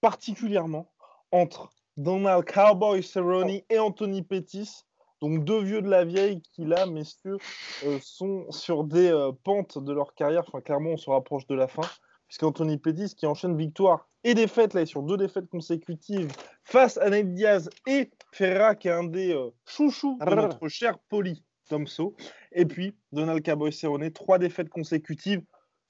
particulièrement 0.00 0.92
entre 1.32 1.70
Donald 1.96 2.44
Cowboy 2.44 3.02
Cerrone 3.02 3.50
et 3.68 3.78
Anthony 3.80 4.22
Pettis. 4.22 4.84
Donc 5.26 5.42
deux 5.42 5.60
vieux 5.60 5.82
de 5.82 5.88
la 5.88 6.04
vieille 6.04 6.40
qui 6.40 6.64
là, 6.64 6.86
messieurs, 6.86 7.38
euh, 7.84 7.98
sont 8.00 8.46
sur 8.50 8.84
des 8.84 9.10
euh, 9.10 9.32
pentes 9.42 9.76
de 9.76 9.92
leur 9.92 10.14
carrière. 10.14 10.44
Enfin, 10.46 10.60
clairement, 10.60 10.90
on 10.90 10.96
se 10.96 11.10
rapproche 11.10 11.48
de 11.48 11.56
la 11.56 11.66
fin. 11.66 11.82
Puisqu'Anthony 12.28 12.78
Pettis 12.78 13.12
qui 13.16 13.26
enchaîne 13.26 13.56
victoire 13.56 14.08
et 14.22 14.34
défaite, 14.34 14.72
là, 14.74 14.86
sur 14.86 15.02
deux 15.02 15.16
défaites 15.16 15.48
consécutives 15.48 16.30
face 16.62 16.96
à 16.98 17.10
Nate 17.10 17.34
Diaz 17.34 17.68
et 17.88 18.10
Ferra, 18.30 18.76
qui 18.76 18.86
est 18.86 18.92
un 18.92 19.02
des 19.02 19.32
euh, 19.32 19.50
chouchous 19.66 20.16
de 20.24 20.34
notre 20.36 20.68
cher 20.68 20.96
Poli 21.08 21.42
Tomso. 21.68 22.14
Et 22.52 22.64
puis, 22.64 22.96
Donald 23.10 23.44
Cowboy 23.44 23.72
Cerrone, 23.72 24.08
trois 24.12 24.38
défaites 24.38 24.68
consécutives 24.68 25.42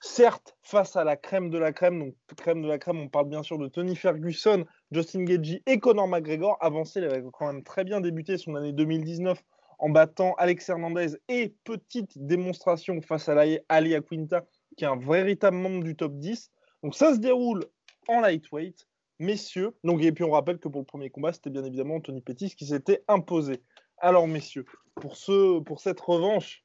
certes 0.07 0.57
face 0.63 0.97
à 0.97 1.05
la 1.05 1.17
crème 1.17 1.51
de 1.51 1.59
la 1.59 1.73
crème, 1.73 1.99
donc 1.99 2.15
crème 2.37 2.63
de 2.63 2.69
la 2.69 2.79
crème, 2.79 3.01
on 3.01 3.09
parle 3.09 3.29
bien 3.29 3.43
sûr 3.43 3.59
de 3.59 3.69
Tony 3.69 3.97
Ferguson, 3.97 4.65
Justin 4.93 5.25
Gagey 5.25 5.63
et 5.67 5.79
Conor 5.79 6.09
McGregor. 6.09 6.57
Avancé, 6.61 7.01
il 7.01 7.05
avait 7.05 7.23
quand 7.33 7.53
même 7.53 7.63
très 7.63 7.85
bien 7.85 8.01
débuté 8.01 8.39
son 8.39 8.55
année 8.55 8.73
2019 8.73 9.43
en 9.79 9.91
battant 9.91 10.35
Alex 10.39 10.69
Hernandez 10.69 11.19
et 11.29 11.55
petite 11.65 12.17
démonstration 12.17 13.01
face 13.03 13.29
à 13.29 13.37
Ali 13.69 13.95
Aquinta, 13.95 14.47
qui 14.77 14.85
est 14.85 14.89
un 14.89 14.97
véritable 14.97 15.57
membre 15.57 15.85
du 15.85 15.97
top 15.97 16.15
10. 16.15 16.51
Donc 16.83 16.95
ça 16.95 17.15
se 17.15 17.19
déroule 17.19 17.67
en 18.09 18.21
lightweight. 18.21 18.87
Messieurs, 19.19 19.73
donc, 19.83 20.03
et 20.03 20.13
puis 20.13 20.25
on 20.25 20.31
rappelle 20.31 20.59
que 20.59 20.69
pour 20.69 20.83
le 20.83 20.87
premier 20.87 21.09
combat, 21.09 21.33
c'était 21.33 21.51
bien 21.51 21.65
évidemment 21.65 21.97
Anthony 21.97 22.21
Pettis 22.21 22.55
qui 22.55 22.67
s'était 22.67 23.03
imposé. 23.09 23.63
Alors, 23.99 24.29
messieurs, 24.29 24.67
pour, 24.95 25.17
ce, 25.17 25.59
pour 25.61 25.81
cette 25.81 26.01
revanche, 26.01 26.65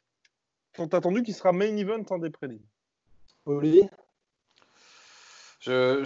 tant 0.73 0.87
attendu 0.87 1.23
qui 1.23 1.31
sera 1.31 1.53
main 1.53 1.77
event 1.77 2.03
en 2.09 2.17
des 2.17 2.29
prélims. 2.29 2.59
Olivier? 3.45 3.89
Je, 5.61 6.03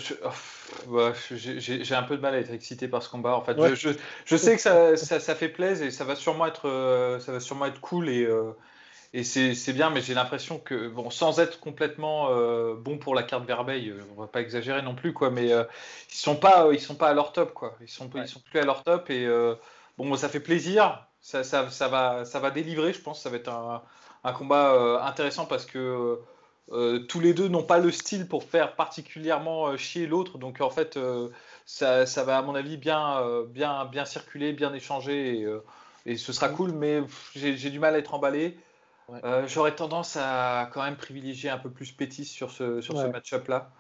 j'ai 1.38 1.96
un 1.96 2.04
peu 2.04 2.18
de 2.18 2.22
mal 2.22 2.36
à 2.36 2.39
être 2.39 2.51
excité 2.51 2.89
par 2.89 3.01
ce 3.01 3.10
combat. 3.10 3.38
En 3.38 3.42
fait, 3.42 3.56
je, 3.75 3.92
je, 4.25 4.36
sais 4.36 4.56
que 4.58 4.62
ça, 4.62 4.98
ça, 4.98 5.36
fait 5.36 5.48
plaisir 5.48 5.88
et 5.88 5.92
ça 5.92 6.04
va 6.04 6.15
sûrement 6.15 6.46
être, 6.46 6.68
euh, 6.68 7.22
ça 7.22 7.32
va 7.32 7.39
sûrement 7.39 7.65
être 7.65 7.80
cool 7.80 8.10
et, 8.10 8.25
euh, 8.25 8.51
et 9.13 9.24
c'est 9.24 9.72
bien, 9.72 9.89
mais 9.92 10.01
j'ai 10.01 10.13
l'impression 10.13 10.60
que, 10.60 10.89
bon, 10.89 11.10
sans 11.10 11.39
être 11.39 11.62
complètement 11.62 12.32
euh, 12.32 12.75
bon 12.75 12.98
pour 12.98 13.15
la 13.15 13.24
carte 13.24 13.46
Verbeil, 13.46 13.94
on 14.18 14.20
va 14.20 14.27
pas 14.27 14.42
exagérer 14.42 14.82
non 14.82 14.94
plus, 14.94 15.13
quoi, 15.13 15.30
mais 15.30 15.48
ils 15.48 16.18
sont 16.18 16.36
pas, 16.36 16.68
ils 16.74 16.82
sont 16.82 16.96
pas 16.96 17.08
à 17.08 17.13
leur 17.13 17.32
top, 17.32 17.54
quoi. 17.54 17.77
Ils 17.80 17.88
sont, 17.88 18.10
ils 18.15 18.27
sont 18.27 18.42
plus 18.42 18.60
à 18.60 18.65
leur 18.65 18.84
top 18.84 19.10
et 19.10 19.25
bon, 19.98 20.13
ça 20.18 20.27
fait 20.27 20.42
plaisir. 20.42 21.08
Ça, 21.22 21.44
ça, 21.46 21.70
ça, 21.72 21.88
va, 21.88 22.25
ça 22.25 22.39
va 22.39 22.51
délivrer, 22.51 22.92
je 22.92 23.00
pense. 23.00 23.24
Ça 23.24 23.30
va 23.30 23.38
être 23.38 23.50
un, 23.50 23.82
un 24.25 24.34
combat 24.34 25.01
intéressant 25.06 25.46
parce 25.46 25.65
que 25.65 26.20
euh, 26.72 27.00
tous 27.00 27.19
les 27.19 27.34
deux 27.34 27.48
n'ont 27.48 27.63
pas 27.63 27.77
le 27.77 27.91
style 27.91 28.27
pour 28.27 28.43
faire 28.43 28.75
particulièrement 28.75 29.67
euh, 29.67 29.77
chier 29.77 30.07
l'autre. 30.07 30.38
Donc 30.38 30.62
en 30.62 30.69
fait, 30.69 30.98
euh, 30.98 31.29
ça, 31.65 32.05
va 32.24 32.38
à 32.38 32.41
mon 32.41 32.55
avis 32.55 32.77
bien, 32.77 33.22
bien, 33.50 33.86
bien 33.86 34.05
circuler, 34.05 34.53
bien 34.53 34.74
échanger 34.74 35.48
et, 36.05 36.17
ce 36.17 36.34
sera 36.34 36.50
cool. 36.50 36.72
Mais 36.72 37.01
j'ai 37.36 37.69
du 37.69 37.79
mal 37.79 37.95
à 37.95 38.00
être 38.00 38.13
emballé. 38.13 38.57
J'aurais 39.48 39.75
tendance 39.75 40.17
à 40.19 40.69
quand 40.74 40.84
même 40.84 40.95
privilégier 40.95 41.50
un 41.50 41.57
peu 41.57 41.69
plus 41.69 41.91
Pétis 41.91 42.25
sur 42.25 42.51
ce, 42.51 42.81
sur 42.81 42.98
ce 42.98 43.07
match-up 43.07 43.48
là. 43.48 43.72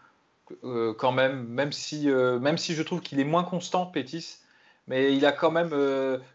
quand 0.97 1.11
même, 1.11 1.47
même 1.47 1.71
si, 1.71 2.07
même 2.07 2.57
si 2.57 2.73
je 2.75 2.83
trouve 2.83 3.01
qu'il 3.01 3.19
est 3.19 3.25
moins 3.25 3.43
constant, 3.43 3.85
Pétis, 3.87 4.39
mais 4.87 5.15
il 5.15 5.25
a 5.25 5.31
quand 5.31 5.51
même, 5.51 5.69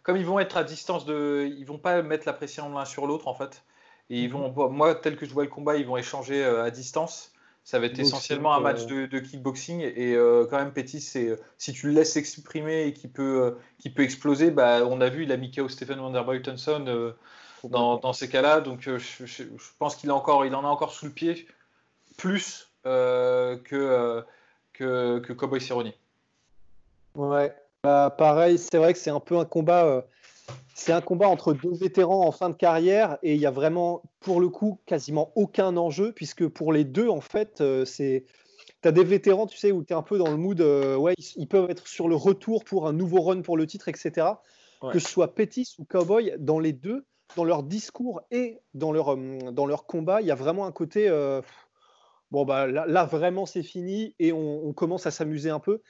comme 0.02 0.16
ils 0.16 0.26
vont 0.26 0.40
être 0.40 0.56
à 0.56 0.64
distance 0.64 1.04
de, 1.04 1.48
ils 1.56 1.64
vont 1.64 1.78
pas 1.78 2.02
mettre 2.02 2.26
la 2.26 2.32
pression 2.32 2.68
l'un 2.72 2.84
sur 2.84 3.06
l'autre 3.06 3.28
en 3.28 3.34
fait. 3.34 3.62
Et 4.10 4.22
ils 4.22 4.30
vont, 4.30 4.52
moi, 4.70 4.96
tel 4.96 5.16
que 5.16 5.24
je 5.24 5.32
vois 5.32 5.44
le 5.44 5.48
combat, 5.48 5.76
ils 5.76 5.86
vont 5.86 5.96
échanger 5.96 6.44
euh, 6.44 6.64
à 6.64 6.70
distance. 6.70 7.32
Ça 7.62 7.78
va 7.78 7.86
être 7.86 7.98
essentiellement 8.00 8.52
un 8.52 8.60
match 8.60 8.86
de, 8.86 9.18
kickboxing. 9.20 9.80
Et 9.80 10.14
euh, 10.16 10.46
quand 10.50 10.58
même, 10.58 10.72
Petit, 10.72 11.00
c'est 11.00 11.38
si 11.58 11.72
tu 11.72 11.86
le 11.86 11.92
laisses 11.92 12.14
s'exprimer 12.14 12.86
et 12.86 12.92
qu'il 12.92 13.10
peut, 13.10 13.56
euh, 13.84 13.90
peut 13.94 14.02
exploser, 14.02 14.50
bah, 14.50 14.80
on 14.84 15.00
a 15.00 15.08
vu, 15.08 15.22
il 15.22 15.30
a 15.30 15.36
mis 15.36 15.52
KO 15.52 15.68
Stephen 15.68 16.00
Wonderboy 16.00 16.42
Thompson 16.42 17.14
dans, 17.62 17.98
dans, 17.98 18.12
ces 18.12 18.28
cas-là. 18.28 18.60
Donc 18.60 18.80
je, 18.80 19.44
pense 19.78 19.94
qu'il 19.94 20.10
encore, 20.10 20.44
il 20.44 20.54
en 20.56 20.64
a 20.64 20.68
encore 20.68 20.92
sous 20.92 21.06
le 21.06 21.12
pied 21.12 21.46
plus 22.16 22.68
que, 22.82 23.60
que, 23.62 25.18
que 25.20 25.32
Cowboy 25.32 25.60
Cerrone. 25.60 25.92
Ouais, 27.14 27.54
bah, 27.84 28.12
pareil, 28.16 28.58
c'est 28.58 28.78
vrai 28.78 28.92
que 28.92 28.98
c'est 28.98 29.10
un 29.10 29.20
peu 29.20 29.38
un 29.38 29.44
combat 29.44 30.04
c'est 30.80 30.92
un 30.92 31.02
combat 31.02 31.28
entre 31.28 31.52
deux 31.52 31.74
vétérans 31.74 32.26
en 32.26 32.32
fin 32.32 32.48
de 32.48 32.54
carrière 32.54 33.18
et 33.22 33.34
il 33.34 33.40
y 33.40 33.44
a 33.44 33.50
vraiment, 33.50 34.02
pour 34.20 34.40
le 34.40 34.48
coup, 34.48 34.80
quasiment 34.86 35.30
aucun 35.34 35.76
enjeu 35.76 36.12
puisque 36.12 36.48
pour 36.48 36.72
les 36.72 36.84
deux, 36.84 37.08
en 37.08 37.20
fait, 37.20 37.60
euh, 37.60 37.84
c'est. 37.84 38.24
Tu 38.82 38.88
as 38.88 38.92
des 38.92 39.04
vétérans, 39.04 39.46
tu 39.46 39.58
sais, 39.58 39.72
où 39.72 39.84
tu 39.84 39.92
es 39.92 39.96
un 39.96 40.02
peu 40.02 40.16
dans 40.16 40.30
le 40.30 40.38
mood, 40.38 40.58
euh, 40.62 40.96
ouais, 40.96 41.12
ils, 41.36 41.46
peuvent 41.46 41.68
être 41.68 41.86
sur 41.86 42.08
le 42.08 42.16
retour 42.16 42.64
pour 42.64 42.86
un 42.88 42.94
nouveau 42.94 43.20
run 43.20 43.42
pour 43.42 43.58
le 43.58 43.66
titre, 43.66 43.88
etc. 43.88 44.26
Que 44.90 44.98
ce 44.98 45.06
soit 45.06 45.34
Pettis 45.34 45.74
ou 45.78 45.84
Cowboy, 45.84 46.32
dans 46.38 46.58
les 46.58 46.72
deux, 46.72 47.04
dans 47.36 47.44
leur 47.44 47.62
discours 47.62 48.22
et 48.30 48.58
dans 48.72 48.90
leur, 48.90 49.12
euh, 49.12 49.52
dans 49.52 49.66
leur 49.66 49.84
combat, 49.84 50.22
il 50.22 50.28
y 50.28 50.30
a 50.30 50.34
vraiment 50.34 50.64
un 50.64 50.72
côté. 50.72 51.10
bon, 52.30 52.46
bah 52.46 52.66
là, 52.66 53.04
vraiment, 53.04 53.44
c'est 53.44 53.62
fini 53.62 54.14
et 54.18 54.32
on, 54.32 54.66
on 54.66 54.72
commence 54.72 55.04
à 55.04 55.10
s'amuser 55.10 55.50
un 55.50 55.60
peu. 55.60 55.82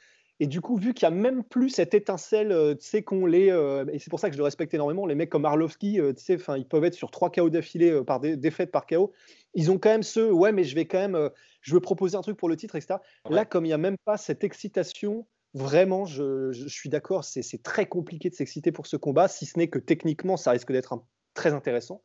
Et 0.42 0.46
du 0.46 0.62
coup, 0.62 0.76
vu 0.76 0.94
qu'il 0.94 1.06
n'y 1.06 1.14
a 1.14 1.16
même 1.16 1.44
plus 1.44 1.68
cette 1.68 1.92
étincelle, 1.92 2.50
euh, 2.50 2.74
tu 2.74 2.86
sais, 2.86 3.02
qu'on 3.02 3.26
les. 3.26 3.50
Euh, 3.50 3.84
et 3.92 3.98
c'est 3.98 4.08
pour 4.08 4.18
ça 4.18 4.28
que 4.30 4.32
je 4.32 4.38
le 4.38 4.44
respecte 4.44 4.72
énormément, 4.72 5.04
les 5.04 5.14
mecs 5.14 5.28
comme 5.28 5.44
Arlovski, 5.44 6.00
euh, 6.00 6.14
tu 6.14 6.24
sais, 6.24 6.38
ils 6.56 6.66
peuvent 6.66 6.84
être 6.84 6.94
sur 6.94 7.10
trois 7.10 7.30
KO 7.30 7.50
d'affilée 7.50 8.02
par 8.06 8.20
des 8.20 8.38
défaites 8.38 8.72
par 8.72 8.86
KO. 8.86 9.12
Ils 9.52 9.70
ont 9.70 9.78
quand 9.78 9.90
même 9.90 10.02
ce, 10.02 10.30
ouais, 10.30 10.52
mais 10.52 10.64
je 10.64 10.74
vais 10.74 10.86
quand 10.86 10.98
même, 10.98 11.30
je 11.60 11.74
veux 11.74 11.80
proposer 11.80 12.16
un 12.16 12.22
truc 12.22 12.38
pour 12.38 12.48
le 12.48 12.56
titre, 12.56 12.76
etc. 12.76 13.00
Là, 13.28 13.44
comme 13.44 13.66
il 13.66 13.68
n'y 13.68 13.74
a 13.74 13.78
même 13.78 13.98
pas 14.04 14.16
cette 14.16 14.42
excitation, 14.42 15.26
vraiment, 15.52 16.06
je, 16.06 16.52
je 16.52 16.68
suis 16.68 16.88
d'accord, 16.88 17.24
c'est 17.24 17.62
très 17.62 17.86
compliqué 17.86 18.30
de 18.30 18.34
s'exciter 18.34 18.72
pour 18.72 18.86
ce 18.86 18.96
combat, 18.96 19.28
si 19.28 19.44
ce 19.44 19.58
n'est 19.58 19.68
que 19.68 19.78
techniquement, 19.78 20.36
ça 20.38 20.52
risque 20.52 20.72
d'être 20.72 20.94
très 21.34 21.52
intéressant. 21.52 22.02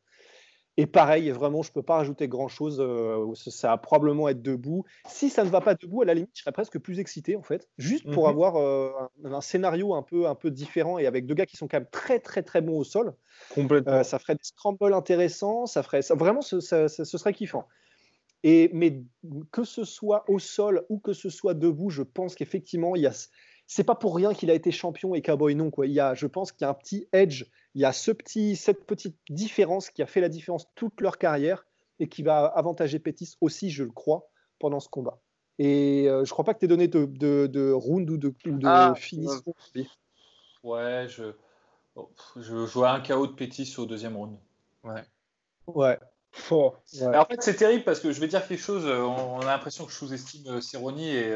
Et 0.77 0.87
pareil, 0.87 1.29
vraiment, 1.31 1.61
je 1.61 1.69
ne 1.69 1.73
peux 1.73 1.83
pas 1.83 1.95
rajouter 1.95 2.27
grand-chose. 2.27 2.81
Euh, 2.81 3.33
ça 3.35 3.69
va 3.69 3.77
probablement 3.77 4.27
être 4.27 4.41
debout. 4.41 4.83
Si 5.07 5.29
ça 5.29 5.45
ne 5.45 5.49
va 5.49 5.61
pas 5.61 5.73
debout, 5.73 6.01
à 6.01 6.05
la 6.05 6.13
limite, 6.13 6.31
je 6.33 6.41
serais 6.41 6.51
presque 6.51 6.79
plus 6.79 6.99
excité, 6.99 7.37
en 7.37 7.43
fait, 7.43 7.69
juste 7.77 8.11
pour 8.11 8.23
mhm. 8.23 8.29
avoir 8.29 8.55
euh, 8.57 8.91
un, 9.23 9.41
scénario 9.41 9.95
un 9.95 10.01
peu, 10.01 10.27
un 10.27 10.35
peu 10.35 10.51
différent 10.51 10.99
et 10.99 11.05
avec 11.05 11.25
deux 11.25 11.33
gars 11.33 11.45
qui 11.45 11.55
sont 11.55 11.69
quand 11.69 11.77
même 11.77 11.89
très, 11.91 12.19
très, 12.19 12.43
très 12.43 12.61
bons 12.61 12.77
au 12.77 12.83
sol. 12.83 13.13
Complètement. 13.53 13.93
Euh, 13.93 14.03
ça 14.03 14.19
ferait 14.19 14.35
des 14.35 14.43
scrambles 14.43 14.93
intéressants. 14.93 15.65
Ça 15.65 15.81
ferait, 15.81 16.01
ça, 16.01 16.15
vraiment, 16.15 16.41
ce, 16.41 16.59
serait 16.59 17.33
kiffant. 17.33 17.67
Et, 18.43 18.69
mais 18.73 19.01
que 19.51 19.63
ce 19.63 19.85
soit 19.85 20.25
au 20.27 20.39
sol 20.39 20.85
ou 20.89 20.99
que 20.99 21.13
ce 21.13 21.29
soit 21.29 21.53
debout, 21.53 21.89
je 21.89 22.03
pense 22.03 22.35
qu'effectivement, 22.35 22.97
il 22.97 23.03
y 23.03 23.07
a 23.07 23.13
c'est 23.67 23.83
pas 23.83 23.95
pour 23.95 24.15
rien 24.15 24.33
qu'il 24.33 24.51
a 24.51 24.53
été 24.53 24.71
champion 24.71 25.15
et 25.15 25.21
Cowboy 25.21 25.55
non 25.55 25.71
quoi. 25.71 25.87
Il 25.87 25.93
y 25.93 25.99
a, 25.99 26.13
je 26.13 26.27
pense 26.27 26.51
qu'il 26.51 26.61
y 26.61 26.65
a 26.65 26.69
un 26.69 26.73
petit 26.73 27.07
edge, 27.13 27.45
il 27.73 27.81
y 27.81 27.85
a 27.85 27.93
ce 27.93 28.11
petit, 28.11 28.55
cette 28.55 28.85
petite 28.85 29.17
différence 29.29 29.89
qui 29.89 30.01
a 30.01 30.05
fait 30.05 30.21
la 30.21 30.29
différence 30.29 30.67
toute 30.75 31.01
leur 31.01 31.17
carrière 31.17 31.65
et 31.99 32.07
qui 32.07 32.23
va 32.23 32.45
avantager 32.45 32.99
Pétis 32.99 33.35
aussi, 33.41 33.69
je 33.69 33.83
le 33.83 33.91
crois, 33.91 34.29
pendant 34.59 34.79
ce 34.79 34.89
combat. 34.89 35.19
Et 35.57 36.09
euh, 36.09 36.25
je 36.25 36.31
crois 36.31 36.43
pas 36.43 36.53
que 36.53 36.59
tu 36.59 36.65
aies 36.65 36.69
donné 36.69 36.87
de, 36.87 37.05
de, 37.05 37.47
de, 37.47 37.71
round 37.71 38.09
ou 38.09 38.17
de, 38.17 38.27
ou 38.45 38.57
de 38.57 38.67
ah, 38.67 38.93
finition. 38.95 39.55
ouais, 40.63 41.07
je, 41.07 41.33
je 42.35 42.53
vois 42.53 42.91
un 42.91 42.99
KO 42.99 43.27
de 43.27 43.31
Pétis 43.31 43.75
au 43.77 43.85
deuxième 43.85 44.17
round. 44.17 44.37
Ouais. 44.83 45.03
Ouais. 45.67 45.97
en 46.51 47.25
fait, 47.25 47.41
c'est 47.41 47.55
terrible 47.55 47.83
parce 47.83 47.99
que 48.01 48.11
je 48.11 48.19
vais 48.19 48.27
dire 48.27 48.45
quelque 48.45 48.61
chose. 48.61 48.85
Euh, 48.85 49.01
on, 49.01 49.39
a 49.39 49.45
l'impression 49.45 49.85
que 49.85 49.91
je 49.91 49.97
sous-estime 49.97 50.47
euh, 50.47 50.61
Cerrone 50.61 50.99
et, 50.99 51.33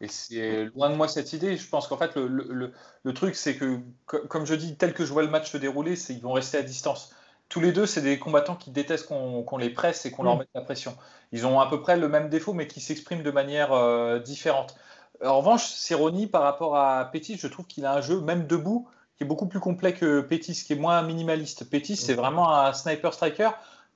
et 0.00 0.08
c'est 0.08 0.64
loin 0.74 0.90
de 0.90 0.94
moi 0.94 1.08
cette 1.08 1.32
idée. 1.32 1.56
Je 1.56 1.68
pense 1.68 1.86
qu'en 1.86 1.96
fait, 1.98 2.16
le, 2.16 2.26
le, 2.26 2.72
le 3.02 3.14
truc, 3.14 3.34
c'est 3.34 3.56
que, 3.56 3.80
comme 4.06 4.46
je 4.46 4.54
dis, 4.54 4.76
tel 4.76 4.94
que 4.94 5.04
je 5.04 5.12
vois 5.12 5.22
le 5.22 5.28
match 5.28 5.50
se 5.50 5.58
dérouler, 5.58 5.94
c'est 5.96 6.14
qu'ils 6.14 6.22
vont 6.22 6.32
rester 6.32 6.58
à 6.58 6.62
distance. 6.62 7.14
Tous 7.50 7.60
les 7.60 7.72
deux, 7.72 7.84
c'est 7.84 8.00
des 8.00 8.18
combattants 8.18 8.54
qui 8.54 8.70
détestent 8.70 9.06
qu'on 9.06 9.58
les 9.58 9.70
presse 9.70 10.06
et 10.06 10.10
qu'on 10.10 10.22
leur 10.22 10.36
mm. 10.36 10.38
mette 10.38 10.48
la 10.54 10.60
pression. 10.62 10.96
Ils 11.32 11.46
ont 11.46 11.60
à 11.60 11.68
peu 11.68 11.80
près 11.80 11.96
le 11.96 12.08
même 12.08 12.30
défaut, 12.30 12.54
mais 12.54 12.66
qui 12.66 12.80
s'expriment 12.80 13.22
de 13.22 13.30
manière 13.30 13.72
euh, 13.72 14.20
différente. 14.20 14.74
En 15.22 15.38
revanche, 15.38 15.66
Cerrone, 15.66 16.28
par 16.28 16.42
rapport 16.42 16.76
à 16.76 17.10
Pétis, 17.12 17.36
je 17.36 17.46
trouve 17.46 17.66
qu'il 17.66 17.84
a 17.84 17.94
un 17.94 18.00
jeu, 18.00 18.20
même 18.20 18.46
debout, 18.46 18.88
qui 19.16 19.24
est 19.24 19.26
beaucoup 19.26 19.46
plus 19.46 19.60
complet 19.60 19.92
que 19.92 20.22
Pétis, 20.22 20.64
qui 20.64 20.72
est 20.72 20.76
moins 20.76 21.02
minimaliste. 21.02 21.68
Pétis, 21.68 21.96
c'est 21.96 22.14
mm. 22.14 22.16
vraiment 22.16 22.56
un 22.56 22.72
sniper 22.72 23.12
striker 23.12 23.50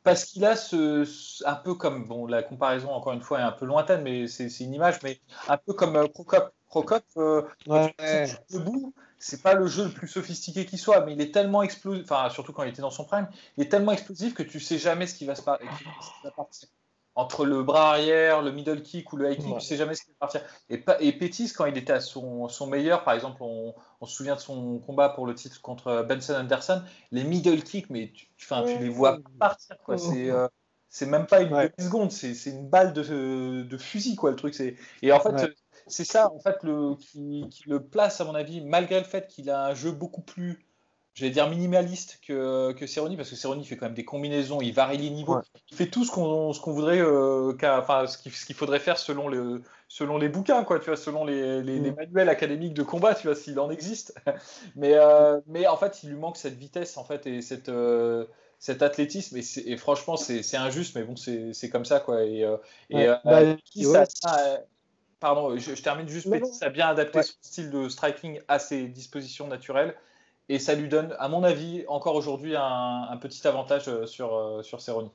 parce 0.04 0.26
qu'il 0.26 0.44
a 0.44 0.54
ce, 0.54 1.04
un 1.44 1.54
peu 1.54 1.74
comme 1.74 2.06
bon 2.06 2.26
la 2.26 2.42
comparaison 2.42 2.90
encore 2.92 3.14
une 3.14 3.22
fois 3.22 3.40
est 3.40 3.42
un 3.42 3.52
peu 3.52 3.64
lointaine 3.64 4.02
mais 4.02 4.28
c'est 4.28 4.48
une 4.60 4.74
image 4.74 5.02
mais 5.02 5.18
un 5.48 5.56
peu 5.56 5.72
comme 5.72 5.96
euh, 5.96 6.06
Procop 6.06 6.52
Procop 6.68 7.02
euh, 7.16 7.42
debout 8.50 8.94
c'est 9.18 9.42
pas 9.42 9.54
le 9.54 9.66
jeu 9.66 9.84
le 9.84 9.90
plus 9.90 10.08
sophistiqué 10.08 10.66
qui 10.66 10.78
soit 10.78 11.04
mais 11.04 11.14
il 11.14 11.20
est 11.20 11.32
tellement 11.32 11.62
explosif 11.62 12.04
enfin 12.04 12.30
surtout 12.30 12.52
quand 12.52 12.62
il 12.62 12.70
était 12.70 12.82
dans 12.82 12.90
son 12.90 13.04
prime 13.04 13.28
il 13.56 13.64
est 13.64 13.68
tellement 13.68 13.92
explosif 13.92 14.34
que 14.34 14.42
tu 14.42 14.60
sais 14.60 14.78
jamais 14.78 15.06
ce 15.06 15.14
qui 15.14 15.24
va 15.24 15.34
se 15.34 15.42
passer 15.42 15.64
entre 17.16 17.44
le 17.44 17.62
bras 17.62 17.90
arrière, 17.90 18.42
le 18.42 18.50
middle 18.50 18.82
kick 18.82 19.12
ou 19.12 19.16
le 19.16 19.30
high 19.30 19.36
kick, 19.36 19.46
tu 19.46 19.54
tu 19.54 19.60
sais 19.60 19.76
jamais 19.76 19.94
ce 19.94 20.02
qui 20.02 20.10
va 20.10 20.16
partir. 20.18 20.40
Et, 20.68 20.82
et 21.00 21.12
Pétis, 21.12 21.52
quand 21.52 21.66
il 21.66 21.76
était 21.78 21.92
à 21.92 22.00
son, 22.00 22.48
son 22.48 22.66
meilleur, 22.66 23.04
par 23.04 23.14
exemple, 23.14 23.42
on, 23.42 23.74
on, 24.00 24.06
se 24.06 24.16
souvient 24.16 24.34
de 24.34 24.40
son 24.40 24.78
combat 24.80 25.10
pour 25.10 25.26
le 25.26 25.34
titre 25.34 25.60
contre 25.60 26.04
Benson 26.08 26.34
Anderson, 26.34 26.82
les 27.12 27.22
middle 27.22 27.62
kicks, 27.62 27.88
mais 27.90 28.12
tu, 28.12 28.26
tu 28.36 28.78
les 28.80 28.88
vois 28.88 29.18
partir. 29.38 29.76
Quoi. 29.84 29.96
C'est, 29.96 30.30
euh, 30.30 30.48
c'est 30.88 31.06
même 31.06 31.26
pas 31.26 31.42
une 31.42 31.50
demi-seconde, 31.50 32.10
c'est, 32.10 32.34
c'est 32.34 32.50
une 32.50 32.68
balle 32.68 32.92
de, 32.92 33.62
de, 33.62 33.78
fusil, 33.78 34.16
quoi, 34.16 34.30
le 34.30 34.36
truc. 34.36 34.54
C'est... 34.54 34.76
Et 35.02 35.12
en 35.12 35.20
fait, 35.20 35.54
c'est 35.86 36.04
ça 36.04 36.32
en 36.32 36.40
fait, 36.40 36.62
le, 36.62 36.96
qui, 36.96 37.46
qui, 37.50 37.68
le 37.68 37.80
place, 37.80 38.20
à 38.20 38.24
mon 38.24 38.34
avis, 38.34 38.60
malgré 38.60 38.98
le 38.98 39.04
fait 39.04 39.28
qu'il 39.28 39.50
a 39.50 39.66
un 39.66 39.74
jeu 39.74 39.92
beaucoup 39.92 40.22
plus 40.22 40.63
j'allais 41.14 41.30
dire 41.30 41.48
minimaliste 41.48 42.18
que, 42.26 42.72
que 42.72 42.86
Cerrone, 42.86 43.16
parce 43.16 43.30
que 43.30 43.36
Cerrone 43.36 43.62
fait 43.64 43.76
quand 43.76 43.86
même 43.86 43.94
des 43.94 44.04
combinaisons, 44.04 44.60
il 44.60 44.74
varie 44.74 44.98
les 44.98 45.10
niveaux, 45.10 45.38
il 45.70 45.76
fait 45.76 45.86
tout 45.86 46.04
ce 46.04 46.10
qu'on 46.10 46.52
ce 46.52 46.60
qu'on 46.60 46.72
voudrait, 46.72 47.00
euh, 47.00 47.52
enfin 47.62 48.06
ce 48.06 48.18
qu'il 48.18 48.54
faudrait 48.54 48.80
faire 48.80 48.98
selon, 48.98 49.28
le, 49.28 49.62
selon 49.88 50.18
les 50.18 50.28
bouquins, 50.28 50.64
quoi, 50.64 50.80
tu 50.80 50.86
vois, 50.86 50.96
selon 50.96 51.24
les, 51.24 51.62
les, 51.62 51.92
manuels 51.92 52.28
académiques 52.28 52.74
de 52.74 52.82
combat, 52.82 53.14
tu 53.14 53.28
vois, 53.28 53.36
s'il 53.36 53.58
en 53.60 53.70
existe. 53.70 54.14
mais, 54.76 54.94
euh, 54.94 55.40
mais 55.46 55.66
en 55.68 55.76
fait, 55.76 56.02
il 56.02 56.10
lui 56.10 56.16
manque 56.16 56.36
cette 56.36 56.56
vitesse, 56.56 56.96
en 56.96 57.04
fait, 57.04 57.26
et 57.26 57.42
cette, 57.42 57.68
euh, 57.68 58.26
cet 58.58 58.82
athlétisme, 58.82 59.36
et, 59.36 59.44
et 59.66 59.76
franchement, 59.76 60.16
c'est 60.16 60.56
injuste, 60.56 60.96
mais 60.96 61.04
bon, 61.04 61.14
c'est 61.16 61.70
comme 61.70 61.84
ça, 61.84 62.00
quoi. 62.00 62.24
Et, 62.24 62.44
et 62.90 63.06
bah, 63.24 64.04
pardon, 65.20 65.56
je, 65.56 65.80
termine 65.80 66.08
juste, 66.08 66.26
mais 66.26 66.42
ça 66.44 66.66
a 66.66 66.70
bien 66.70 66.88
adapté 66.88 67.22
son 67.22 67.34
style 67.40 67.70
de 67.70 67.88
striking 67.88 68.40
à 68.48 68.58
ses 68.58 68.88
dispositions 68.88 69.46
naturelles 69.46 69.94
et 70.48 70.58
ça 70.58 70.74
lui 70.74 70.88
donne, 70.88 71.14
à 71.18 71.28
mon 71.28 71.42
avis, 71.42 71.84
encore 71.88 72.14
aujourd'hui 72.16 72.54
un, 72.56 73.16
petit 73.20 73.46
avantage 73.46 73.88
euh, 73.88 74.06
sur, 74.06 74.34
euh, 74.34 74.62
sur 74.62 74.80
Cerrone. 74.80 75.10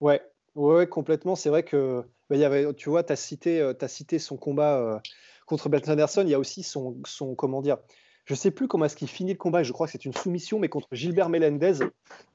Ouais, 0.00 0.22
ouais, 0.54 0.86
complètement. 0.86 1.34
C'est 1.34 1.48
vrai 1.48 1.64
que 1.64 2.04
bah, 2.30 2.36
y 2.36 2.44
avait, 2.44 2.72
tu 2.74 2.90
vois, 2.90 3.02
tu 3.02 3.12
as, 3.12 3.16
cité, 3.16 3.60
as 3.60 3.88
cité 3.88 4.18
son 4.18 4.36
combat 4.36 5.02
contre 5.46 5.68
Ben 5.68 5.80
Anderson. 5.88 6.22
Il 6.24 6.30
y 6.30 6.34
a 6.34 6.38
aussi 6.38 6.62
son, 6.62 6.96
son 7.04 7.34
comment 7.34 7.60
dire, 7.60 7.78
je 8.26 8.34
sais 8.36 8.52
plus 8.52 8.68
comment 8.68 8.84
est-ce 8.84 8.94
qu'il 8.94 9.08
finit 9.08 9.32
le 9.32 9.38
combat. 9.38 9.64
Je 9.64 9.72
crois 9.72 9.86
que 9.88 9.92
c'est 9.92 10.04
une 10.04 10.12
soumission, 10.12 10.60
mais 10.60 10.68
contre 10.68 10.88
Gilbert 10.92 11.28
Melendez. 11.28 11.80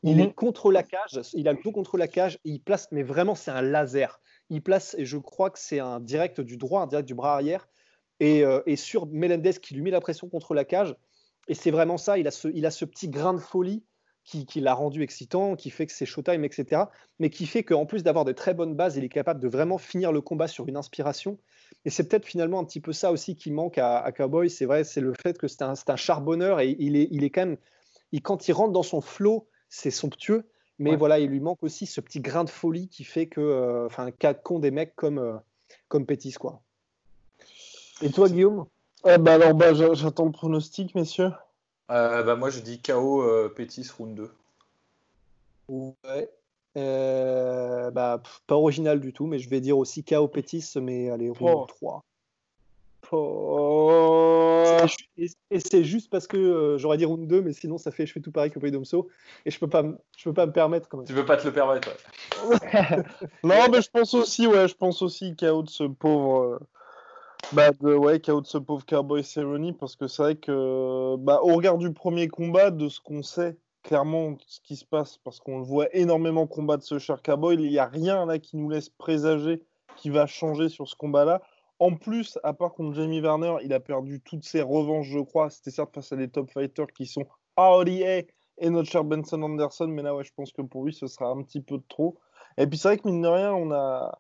Il 0.01 0.19
est 0.19 0.27
mhm. 0.27 0.33
contre 0.33 0.69
la 0.69 0.83
cage. 0.83 1.21
Il 1.33 1.47
a 1.47 1.53
le 1.53 1.59
dos 1.63 1.71
contre 1.71 1.97
la 1.97 2.09
cage. 2.09 2.39
Et 2.43 2.49
il 2.49 2.59
place, 2.59 2.89
mais 2.91 3.03
vraiment, 3.03 3.35
c'est 3.35 3.51
un 3.51 3.61
laser. 3.61 4.19
Il 4.49 4.61
place, 4.61 4.95
et 4.99 5.05
je 5.05 5.17
crois 5.17 5.49
que 5.49 5.59
c'est 5.59 5.79
un 5.79 6.01
direct 6.01 6.41
du 6.41 6.57
droit, 6.57 6.81
un 6.81 6.87
direct 6.87 7.07
du 7.07 7.15
bras 7.15 7.35
arrière. 7.35 7.69
Et, 8.19 8.43
et 8.65 8.75
sur 8.75 9.05
Melendez 9.07 9.53
qui 9.53 9.73
lui 9.73 9.81
met 9.81 9.91
la 9.91 10.01
pression 10.01 10.27
contre 10.27 10.53
la 10.53 10.65
cage. 10.65 10.95
Et 11.47 11.53
c'est 11.53 11.71
vraiment 11.71 11.97
ça. 11.97 12.17
Il 12.17 12.27
a 12.27 12.31
ce, 12.31 12.47
il 12.53 12.65
a 12.65 12.71
ce 12.71 12.85
petit 12.85 13.09
grain 13.09 13.33
de 13.33 13.39
folie 13.39 13.83
qui, 14.23 14.61
l'a 14.61 14.73
rendu 14.73 15.03
excitant, 15.03 15.57
qui 15.57 15.69
fait 15.69 15.85
que 15.85 15.91
c'est 15.91 16.05
showtime, 16.05 16.45
etc. 16.45 16.83
Mais 17.19 17.29
qui 17.29 17.45
fait 17.45 17.63
qu'en 17.63 17.85
plus 17.85 18.03
d'avoir 18.03 18.23
de 18.23 18.31
très 18.31 18.53
bonnes 18.53 18.73
bases, 18.73 18.95
il 18.95 19.03
est 19.03 19.09
capable 19.09 19.41
de 19.41 19.49
vraiment 19.49 19.77
finir 19.77 20.13
le 20.13 20.21
combat 20.21 20.47
sur 20.47 20.67
une 20.67 20.77
inspiration. 20.77 21.37
Et 21.83 21.89
c'est 21.89 22.07
peut-être 22.07 22.25
finalement 22.25 22.59
un 22.59 22.63
petit 22.63 22.79
peu 22.79 22.93
ça 22.93 23.11
aussi 23.11 23.35
qui 23.35 23.51
manque 23.51 23.77
à, 23.77 24.09
Cowboy. 24.15 24.49
C'est 24.49 24.65
vrai, 24.65 24.85
c'est 24.85 25.01
le 25.01 25.13
fait 25.13 25.37
que 25.37 25.49
c'est 25.49 25.63
un, 25.63 25.73
un, 25.87 25.95
charbonneur 25.97 26.61
et 26.61 26.75
il 26.79 26.95
est, 26.95 27.09
il 27.11 27.25
est 27.25 27.29
quand 27.29 27.45
même, 27.45 27.57
il, 28.13 28.21
quand 28.21 28.47
il 28.47 28.53
rentre 28.53 28.71
dans 28.71 28.83
son 28.83 29.01
flow, 29.01 29.47
c'est 29.67 29.91
somptueux. 29.91 30.45
Mais 30.79 30.95
voilà, 30.95 31.19
il 31.19 31.29
lui 31.29 31.39
manque 31.39 31.63
aussi 31.63 31.85
ce 31.85 32.01
petit 32.01 32.19
grain 32.19 32.43
de 32.43 32.49
folie 32.49 32.87
qui 32.89 33.03
fait 33.03 33.27
que, 33.27 33.39
euh, 33.39 33.85
enfin, 33.85 34.09
euh, 34.23 34.33
qu'ont 34.33 34.59
des 34.59 34.71
mecs 34.71 34.95
comme, 34.95 35.19
euh, 35.19 35.37
comme 35.87 36.05
Pétis, 36.05 36.33
quoi. 36.33 36.61
Et 38.01 38.09
toi, 38.09 38.27
Guillaume? 38.27 38.65
Ben 39.03 39.27
alors, 39.27 39.53
bah, 39.53 39.73
j'attends 39.73 40.25
le 40.25 40.31
pronostic, 40.31 40.95
messieurs. 40.95 41.31
Euh, 41.91 42.23
bah, 42.23 42.35
moi, 42.35 42.49
je 42.49 42.59
dis 42.59 42.81
KO 42.81 43.21
euh, 43.23 43.49
Pétis 43.49 43.89
round 43.97 44.15
2. 44.15 44.31
Ouais. 45.69 46.29
Euh, 46.77 47.91
bah, 47.91 48.21
pas 48.47 48.55
original 48.55 48.99
du 48.99 49.13
tout, 49.13 49.27
mais 49.27 49.39
je 49.39 49.49
vais 49.49 49.61
dire 49.61 49.77
aussi 49.77 50.03
KO 50.03 50.27
Pétis, 50.27 50.73
mais 50.81 51.09
allez, 51.09 51.29
round 51.29 51.67
3. 51.67 52.03
Et, 55.17 55.59
c'est 55.59 55.83
juste 55.83 56.09
parce 56.09 56.25
que 56.25 56.77
j'aurais 56.79 56.97
dit 56.97 57.05
round 57.05 57.27
2, 57.27 57.41
mais 57.41 57.53
sinon 57.53 57.77
ça 57.77 57.91
fait 57.91 58.07
je 58.07 58.13
fais 58.13 58.21
tout 58.21 58.31
pareil 58.31 58.49
que 58.49 58.57
Pays 58.57 58.71
d'Omso 58.71 59.07
et 59.45 59.51
je 59.51 59.59
peux 59.59 59.69
pas 59.69 59.83
je 60.17 60.23
peux 60.23 60.33
pas 60.33 60.47
me 60.47 60.51
permettre 60.51 60.89
quand 60.89 60.97
même. 60.97 61.05
Tu 61.05 61.13
peux 61.13 61.25
pas 61.25 61.37
te 61.37 61.45
le 61.45 61.53
permettre. 61.53 61.89
non, 63.43 63.69
mais 63.71 63.83
je 63.83 63.89
pense 63.91 64.15
aussi 64.15 64.47
ouais, 64.47 64.67
je 64.67 64.73
pense 64.73 65.03
aussi 65.03 65.35
KO 65.35 65.61
de 65.61 65.69
ce 65.69 65.83
pauvre 65.83 66.59
bah, 67.53 67.71
ouais, 67.81 68.19
KO 68.19 68.41
de 68.41 68.47
ce 68.47 68.57
pauvre 68.57 68.85
Cowboy 68.85 69.23
Cerrone, 69.23 69.73
parce 69.73 69.95
que 69.95 70.07
c'est 70.07 70.23
vrai 70.23 70.35
que, 70.35 71.15
bah, 71.17 71.39
au 71.43 71.55
regard 71.55 71.77
du 71.77 71.93
premier 71.93 72.27
combat, 72.27 72.71
de 72.71 72.89
ce 72.89 72.99
qu'on 72.99 73.23
sait 73.23 73.57
clairement 73.83 74.35
ce 74.47 74.59
qui 74.61 74.75
se 74.75 74.85
passe, 74.85 75.17
parce 75.17 75.39
qu'on 75.39 75.59
le 75.59 75.65
voit 75.65 75.93
énormément 75.95 76.47
combattre 76.47 76.83
ce 76.83 76.99
cher 76.99 77.21
Cowboy, 77.21 77.55
il 77.55 77.69
n'y 77.69 77.77
a 77.77 77.85
rien 77.85 78.25
là 78.25 78.39
qui 78.39 78.57
nous 78.57 78.69
laisse 78.69 78.89
présager 78.89 79.61
qui 79.95 80.09
va 80.09 80.25
changer 80.25 80.69
sur 80.69 80.87
ce 80.87 80.95
combat-là. 80.95 81.41
En 81.79 81.95
plus, 81.95 82.39
à 82.43 82.53
part 82.53 82.73
contre 82.73 82.95
Jamie 82.95 83.19
Werner, 83.19 83.57
il 83.63 83.73
a 83.73 83.79
perdu 83.79 84.21
toutes 84.21 84.43
ses 84.43 84.61
revanches, 84.61 85.07
je 85.07 85.19
crois. 85.19 85.49
C'était 85.49 85.71
certes 85.71 85.93
face 85.93 86.11
à 86.11 86.15
des 86.15 86.29
top 86.29 86.49
fighters 86.51 86.91
qui 86.93 87.05
sont 87.05 87.25
RDA 87.57 88.23
et 88.59 88.69
notre 88.69 88.89
cher 88.89 89.03
Benson 89.03 89.41
Anderson, 89.41 89.87
mais 89.87 90.01
là, 90.01 90.15
ouais, 90.15 90.23
je 90.23 90.31
pense 90.35 90.51
que 90.51 90.61
pour 90.61 90.85
lui, 90.85 90.93
ce 90.93 91.07
sera 91.07 91.27
un 91.29 91.41
petit 91.43 91.61
peu 91.61 91.77
de 91.77 91.83
trop. 91.89 92.17
Et 92.57 92.67
puis 92.67 92.77
c'est 92.77 92.87
vrai 92.87 92.97
que 92.97 93.07
mine 93.07 93.21
de 93.21 93.27
rien, 93.27 93.53
on 93.53 93.71
a 93.71 94.19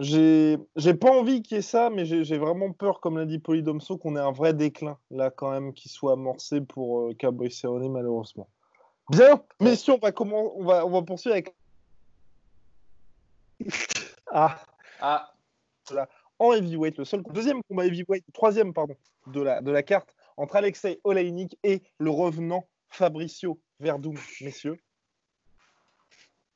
j'ai 0.00 0.94
pas 0.94 1.10
envie 1.10 1.42
qu'il 1.42 1.56
y 1.56 1.58
ait 1.58 1.62
ça, 1.62 1.90
mais 1.90 2.04
j'ai 2.04 2.38
vraiment 2.38 2.72
peur, 2.72 3.00
comme 3.00 3.18
l'a 3.18 3.26
dit 3.26 3.38
Polydomso, 3.38 3.98
qu'on 3.98 4.16
ait 4.16 4.20
un 4.20 4.32
vrai 4.32 4.54
déclin, 4.54 4.98
là, 5.10 5.30
quand 5.30 5.50
même, 5.50 5.74
qui 5.74 5.88
soit 5.88 6.12
amorcé 6.12 6.60
pour 6.60 7.00
euh, 7.00 7.14
Cowboy 7.18 7.50
malheureusement. 7.90 8.48
Bien, 9.10 9.42
messieurs, 9.60 9.94
on 9.94 9.98
va, 9.98 10.12
comment, 10.12 10.56
on 10.56 10.64
va, 10.64 10.86
on 10.86 10.90
va 10.90 11.02
poursuivre 11.02 11.34
avec. 11.34 11.54
ah. 14.32 14.58
Ah. 15.00 15.34
Voilà. 15.88 16.08
En 16.38 16.52
heavyweight, 16.52 16.96
le 16.96 17.04
seul 17.04 17.22
deuxième 17.34 17.62
combat 17.64 17.84
heavyweight, 17.84 18.24
troisième 18.32 18.72
pardon, 18.72 18.94
de 19.26 19.42
la, 19.42 19.60
de 19.60 19.70
la 19.70 19.82
carte 19.82 20.14
entre 20.38 20.56
Alexei 20.56 20.98
Oleinik 21.04 21.58
et 21.62 21.82
le 21.98 22.10
revenant 22.10 22.66
Fabricio 22.88 23.60
Verdum, 23.80 24.16
messieurs. 24.40 24.78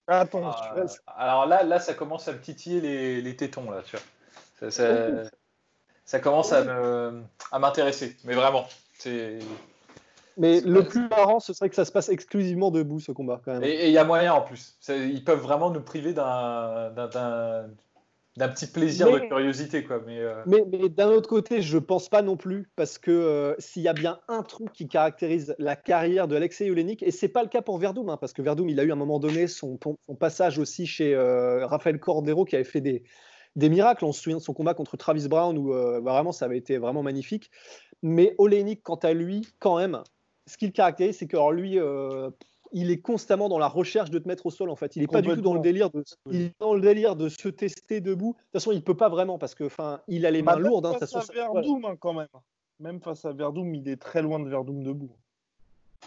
Attends, 0.07 0.43
ah, 0.45 0.75
alors 1.17 1.47
là, 1.47 1.63
là, 1.63 1.81
ça 1.81 1.95
commence 1.95 2.29
à 2.29 2.33
me 2.33 2.41
titiller 2.41 2.81
les, 2.81 3.23
les 3.23 3.37
tétons, 3.37 3.71
là, 3.71 3.83
tu 3.85 3.97
vois. 3.97 4.71
Ça, 4.71 5.31
ça, 6.05 6.21
commence 6.21 6.53
à, 6.53 6.63
à 7.51 7.59
m'intéresser, 7.59 8.17
mais 8.25 8.35
vraiment. 8.35 8.67
C'est. 8.99 9.39
Mais 10.37 10.61
le 10.61 10.85
plus 10.85 11.09
marrant, 11.09 11.41
ce 11.41 11.53
serait 11.53 11.71
que 11.71 11.77
ça 11.77 11.85
se 11.85 11.93
passe 11.93 12.09
exclusivement 12.09 12.71
debout, 12.71 13.01
ce 13.01 13.13
combat, 13.13 13.41
quand 13.45 13.53
même. 13.53 13.65
Et 13.65 13.87
il 13.87 13.93
y 13.93 13.99
a 13.99 14.05
moyen 14.05 14.35
en 14.35 14.43
plus. 14.43 14.77
Ils 14.89 15.25
peuvent 15.25 15.41
vraiment 15.41 15.71
nous 15.71 15.81
priver 15.81 16.13
d'un 16.13 16.91
d'un 16.91 17.67
petit 18.49 18.67
plaisir 18.67 19.11
de 19.13 19.19
curiosité. 19.21 19.85
Quoi. 19.85 20.03
Mais, 20.07 20.19
euh, 20.19 20.43
mais, 20.47 20.65
mais 20.71 20.89
d'un 20.89 21.09
autre 21.09 21.29
côté, 21.29 21.63
je 21.63 21.79
pense 21.79 22.09
pas 22.09 22.23
non 22.23 22.37
plus, 22.37 22.69
parce 22.75 22.99
que 22.99 23.11
euh, 23.11 23.55
s'il 23.59 23.83
y 23.83 23.89
a 23.89 23.93
bien 23.93 24.19
un 24.29 24.43
truc 24.43 24.73
qui 24.73 24.89
caractérise 24.89 25.55
la 25.59 25.77
carrière 25.77 26.27
de 26.27 26.35
Alexei 26.35 26.71
Olenik, 26.71 27.03
et 27.03 27.13
c'est 27.13 27.29
pas 27.29 27.43
le 27.43 27.49
cas 27.49 27.63
pour 27.63 27.79
Verdum, 27.79 28.09
hein, 28.09 28.17
parce 28.17 28.33
que 28.33 28.43
Verdum, 28.43 28.69
il 28.69 28.81
a 28.81 28.85
eu 28.85 28.91
à 28.91 28.95
un 28.95 28.97
moment 28.97 29.21
donné 29.21 29.47
son, 29.47 29.79
son 29.81 30.15
passage 30.17 30.59
aussi 30.59 30.87
chez 30.87 31.15
euh, 31.15 31.67
Rafael 31.67 32.01
Cordero, 32.01 32.45
qui 32.45 32.57
avait 32.57 32.65
fait 32.65 32.81
des, 32.81 33.05
des 33.55 33.69
miracles. 33.69 34.05
On 34.05 34.13
se 34.13 34.21
souvient 34.21 34.39
de 34.39 34.43
son 34.43 34.55
combat 34.55 34.75
contre 34.75 34.97
Travis 34.97 35.29
Brown, 35.29 35.57
où 35.57 35.69
vraiment, 36.03 36.33
ça 36.33 36.47
avait 36.47 36.59
été 36.59 36.79
vraiment 36.79 37.03
magnifique. 37.03 37.51
Mais 38.03 38.35
Olenik, 38.39 38.83
quant 38.83 38.97
à 38.97 39.13
lui, 39.13 39.47
quand 39.61 39.79
même, 39.79 40.03
ce 40.47 40.59
qu'il 40.59 40.73
caractérise, 40.73 41.19
c'est 41.19 41.29
que 41.29 41.53
lui, 41.53 41.79
il 42.73 42.91
est 42.91 43.01
constamment 43.01 43.49
dans 43.49 43.59
la 43.59 43.69
recherche 43.69 44.11
de 44.11 44.19
te 44.19 44.29
mettre 44.29 44.47
au 44.47 44.51
sol 44.51 44.71
en 44.71 44.77
fait. 44.77 44.97
Il 44.97 45.03
n'est 45.03 45.09
pas 45.09 45.23
du 45.23 45.29
tout 45.29 45.41
dans 45.41 45.55
le 45.55 45.61
délire 45.61 45.91
de, 45.91 46.05
il 46.31 46.51
dans 46.59 46.75
le 46.75 46.81
délire 46.81 47.17
de 47.17 47.29
se 47.29 47.49
tester 47.49 48.01
debout. 48.01 48.33
De 48.33 48.43
toute 48.43 48.53
façon, 48.53 48.73
il 48.73 48.83
peut 48.83 48.97
pas 48.97 49.09
vraiment 49.09 49.39
parce 49.39 49.55
que, 49.55 49.65
enfin, 49.65 50.01
il 50.09 50.27
a 50.27 50.31
les 50.31 50.43
mains 50.43 50.57
lourdes. 50.57 50.87
Hein, 50.87 50.95
face 50.99 51.15
à 51.15 51.33
Verdum 51.33 51.85
hein, 51.85 51.97
quand 51.99 52.15
même. 52.15 52.29
Même 52.81 53.01
face 53.01 53.25
à 53.25 53.33
Verdum, 53.33 53.75
il 53.75 53.89
est 53.89 54.01
très 54.01 54.23
loin 54.23 54.41
de 54.41 54.49
Verdum 54.49 54.83
debout. 54.83 55.13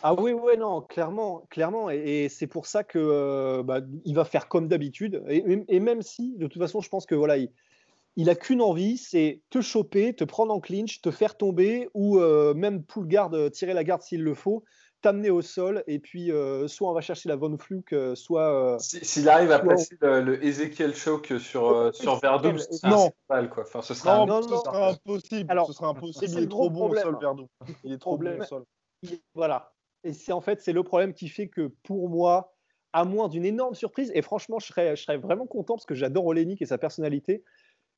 Ah 0.04 0.14
oui, 0.14 0.32
oui, 0.32 0.58
non, 0.58 0.82
clairement, 0.82 1.48
clairement, 1.50 1.90
et, 1.90 2.30
c'est 2.30 2.46
pour 2.46 2.68
ça 2.68 2.84
que 2.84 3.00
euh, 3.00 3.64
bah, 3.64 3.80
il 4.06 4.14
va 4.14 4.26
faire 4.26 4.48
comme 4.48 4.68
d'habitude. 4.68 5.24
Et, 5.28 5.80
même 5.80 6.04
si, 6.04 6.36
de 6.38 6.46
toute 6.46 6.62
façon, 6.62 6.82
je 6.82 6.90
pense 6.90 7.08
que 7.08 7.16
voilà, 7.16 7.38
il, 7.38 7.50
il 8.16 8.30
a 8.30 8.36
qu'une 8.36 8.62
envie, 8.62 8.98
c'est 8.98 9.42
te 9.50 9.60
choper, 9.60 10.14
te 10.14 10.24
prendre 10.24 10.54
en 10.54 10.60
clinch, 10.60 11.02
te 11.02 11.10
faire 11.10 11.36
tomber, 11.36 11.90
ou 11.96 12.20
euh, 12.20 12.54
même 12.54 12.84
pull 12.84 13.08
garde, 13.08 13.52
tirer 13.52 13.74
la 13.74 13.84
garde 13.84 14.04
s'il 14.04 14.22
le 14.22 14.36
faut 14.36 14.64
t'amener 15.02 15.30
au 15.30 15.42
sol 15.42 15.84
et 15.88 16.00
puis 16.00 16.32
euh, 16.32 16.68
soit 16.68 16.90
on 16.90 16.94
va 16.94 17.02
chercher 17.02 17.30
la 17.30 17.36
Von 17.36 17.58
Fluke, 17.58 17.94
euh, 17.94 18.16
soit. 18.16 18.76
Euh, 18.76 18.78
s'il 18.80 19.30
arrive 19.30 19.52
à 19.52 19.60
passer 19.60 19.98
le, 20.02 20.44
Ezekiel 20.44 20.96
Choke 20.96 21.34
sur, 21.40 21.94
sur 21.94 22.20
Verdum, 22.20 22.58
non. 22.84 23.12
quoi. 23.30 23.64
Enfin, 23.64 23.82
ce 23.82 23.94
sera, 23.94 24.26
non, 24.26 24.42
non, 24.42 24.42
ce 24.42 24.58
sera 24.58 24.90
impossible. 24.90 25.52
Alors, 25.52 25.68
ce 25.68 25.74
sera 25.74 25.90
impossible. 25.90 26.32
Il 26.38 26.44
est 26.44 26.48
trop 26.48 26.70
bon 26.70 26.90
au 26.90 26.96
sol, 26.96 27.18
Verdum. 27.20 27.48
Il 27.84 27.94
est 27.94 27.98
trop 27.98 28.18
bon 28.18 28.40
au 28.40 28.44
sol. 28.44 28.64
Voilà. 29.34 29.74
Et 30.04 30.14
c'est 30.14 30.32
en 30.32 30.42
fait 30.42 30.62
c'est 30.62 30.74
le 30.74 30.84
problème 30.84 31.14
qui 31.14 31.28
fait 31.28 31.48
que 31.48 31.72
pour 31.84 32.10
moi, 32.10 32.54
à 32.94 33.04
moins 33.04 33.28
d'une 33.28 33.46
énorme 33.46 33.76
surprise, 33.76 34.12
et 34.16 34.22
franchement, 34.22 34.60
je 34.60 34.68
serais, 34.68 34.96
je 34.96 35.04
serais 35.04 35.18
vraiment 35.18 35.46
content 35.46 35.76
parce 35.76 35.86
que 35.86 35.96
j'adore 35.96 36.26
Olenik 36.26 36.62
et 36.62 36.66
sa 36.66 36.78
personnalité, 36.78 37.44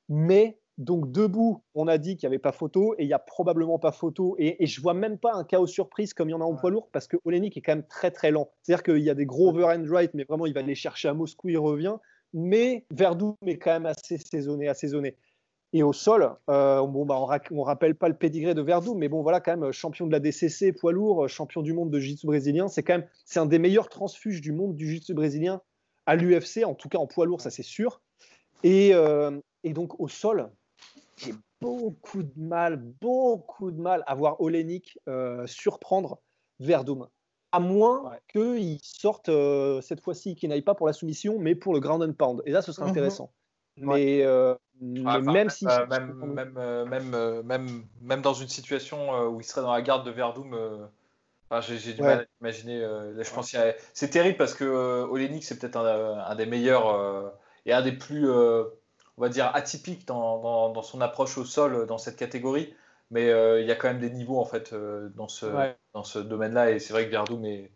mais 0.07 0.59
donc 0.79 1.11
debout, 1.11 1.61
on 1.75 1.89
a 1.89 1.97
dit 1.97 2.15
qu'il 2.15 2.27
n'y 2.27 2.33
avait 2.33 2.41
pas 2.41 2.53
photo 2.53 2.95
et 2.97 3.03
il 3.03 3.07
n'y 3.07 3.13
a 3.13 3.19
probablement 3.19 3.79
pas 3.79 3.91
photo. 3.91 4.35
Et, 4.39 4.63
et, 4.63 4.65
je 4.65 4.79
vois 4.79 4.93
même 4.93 5.17
pas 5.17 5.33
un 5.33 5.43
chaos 5.43 5.67
surprise 5.67 6.13
comme 6.13 6.29
il 6.29 6.31
y 6.31 6.35
en 6.35 6.39
a 6.39 6.45
en 6.45 6.55
poids 6.55 6.71
lourd 6.71 6.87
parce 6.93 7.05
que 7.05 7.17
Olenik 7.25 7.57
est 7.57 7.61
quand 7.61 7.73
même 7.73 7.85
très 7.85 8.11
très 8.11 8.31
lent. 8.31 8.49
C'est-à-dire 8.63 8.83
qu'il 8.83 9.03
y 9.03 9.09
a 9.09 9.13
des 9.13 9.25
gros 9.25 9.49
over 9.49 9.65
and 9.65 9.83
right, 9.89 10.13
mais 10.13 10.23
vraiment 10.23 10.45
il 10.45 10.53
va 10.53 10.61
aller 10.61 10.75
chercher 10.75 11.09
à 11.09 11.13
Moscou, 11.13 11.49
il 11.49 11.57
revient. 11.57 11.97
Mais 12.33 12.85
Verdum 12.91 13.35
est 13.45 13.57
quand 13.57 13.71
même 13.71 13.87
assez 13.87 14.17
saisonné, 14.17 14.69
assaisonné. 14.69 15.17
Et 15.73 15.83
au 15.83 15.91
sol, 15.91 16.33
euh, 16.49 16.81
bon, 16.87 17.05
bah, 17.05 17.19
on, 17.51 17.55
ne 17.55 17.61
rappelle 17.61 17.95
pas 17.95 18.07
le 18.07 18.15
pédigré 18.15 18.55
de 18.55 18.61
Verdum, 18.61 18.97
mais 18.97 19.09
bon 19.09 19.21
voilà 19.21 19.41
quand 19.41 19.57
même 19.57 19.71
champion 19.73 20.07
de 20.07 20.13
la 20.13 20.21
DCC 20.21 20.71
poids 20.71 20.93
lourd, 20.93 21.27
champion 21.27 21.61
du 21.61 21.73
monde 21.73 21.91
de 21.91 21.99
jiu-jitsu 21.99 22.25
brésilien. 22.25 22.69
C'est 22.69 22.83
quand 22.83 22.93
même 22.93 23.07
c'est 23.25 23.41
un 23.41 23.45
des 23.45 23.59
meilleurs 23.59 23.89
transfuges 23.89 24.39
du 24.39 24.53
monde 24.53 24.77
du 24.77 24.87
jiu-jitsu 24.87 25.13
brésilien 25.13 25.61
à 26.05 26.15
l'UFC, 26.15 26.63
en 26.63 26.73
tout 26.73 26.87
cas 26.87 26.99
en 26.99 27.05
poids 27.05 27.25
lourd, 27.25 27.41
ça 27.41 27.49
c'est 27.49 27.63
sûr. 27.63 28.01
Et, 28.63 28.91
euh, 28.93 29.39
et 29.63 29.73
donc 29.73 29.99
au 29.99 30.07
sol, 30.07 30.49
j'ai 31.19 31.33
beaucoup 31.61 32.23
de 32.23 32.31
mal, 32.37 32.77
beaucoup 32.77 33.71
de 33.71 33.79
mal 33.79 34.03
à 34.07 34.15
voir 34.15 34.39
Olenik 34.41 34.97
euh, 35.07 35.45
surprendre 35.47 36.19
Verdum. 36.59 37.07
À 37.51 37.59
moins 37.59 38.11
qu'il 38.31 38.79
sorte 38.83 39.29
euh, 39.29 39.81
cette 39.81 40.01
fois-ci, 40.01 40.35
qu'il 40.35 40.49
n'aille 40.49 40.61
pas 40.61 40.75
pour 40.75 40.87
la 40.87 40.93
soumission, 40.93 41.39
mais 41.39 41.55
pour 41.55 41.73
le 41.73 41.79
ground 41.79 42.03
and 42.03 42.13
pound. 42.13 42.43
Et 42.45 42.51
là, 42.51 42.61
ce 42.61 42.71
serait 42.71 42.85
mhm. 42.85 42.91
intéressant. 42.91 43.31
Mais, 43.77 44.23
euh, 44.23 44.55
même, 44.81 45.49
si. 45.49 45.65
même, 45.65 46.13
même, 46.13 46.53
même, 46.87 47.41
même, 47.43 47.83
même, 48.01 48.21
dans 48.21 48.33
une 48.33 48.49
situation 48.49 49.27
où 49.29 49.39
il 49.39 49.43
serait 49.43 49.61
dans 49.61 49.73
la 49.73 49.81
garde 49.81 50.05
de 50.05 50.11
Verdum. 50.11 50.55
j'ai 51.61 51.93
du 51.93 52.01
mal 52.01 52.19
à 52.19 52.25
imaginer. 52.41 52.79
je 53.17 53.33
pense 53.33 53.55
c'est 53.93 54.09
terrible 54.09 54.37
parce 54.37 54.53
que 54.53 55.05
Olenik, 55.09 55.43
c'est 55.43 55.57
peut-être 55.57 55.77
un, 55.77 56.19
un, 56.19 56.35
des 56.35 56.45
meilleurs 56.45 57.33
et 57.65 57.73
un 57.73 57.81
des 57.81 57.93
plus 57.93 58.27
on 59.19 59.23
va 59.23 59.29
dire, 59.29 59.51
atypique 59.53 60.07
dans, 60.07 60.81
son 60.81 61.01
approche 61.01 61.37
au 61.37 61.43
sol 61.45 61.85
dans 61.87 61.97
cette 61.97 62.15
catégorie. 62.15 62.73
Mais 63.11 63.29
euh, 63.29 63.59
il 63.59 63.67
y 63.67 63.71
a 63.71 63.75
quand 63.75 63.89
même 63.89 63.99
des 63.99 64.11
niveaux 64.11 64.39
en 64.39 64.45
fait 64.45 64.71
euh, 64.71 65.09
dans 65.15 65.27
ce, 65.27 65.45
dans 65.93 66.03
ce 66.03 66.19
domaine-là. 66.19 66.71
Et 66.71 66.79
c'est 66.79 66.93
vrai 66.93 67.05
que 67.05 67.11
Verdum 67.11 67.43
est 67.45 67.69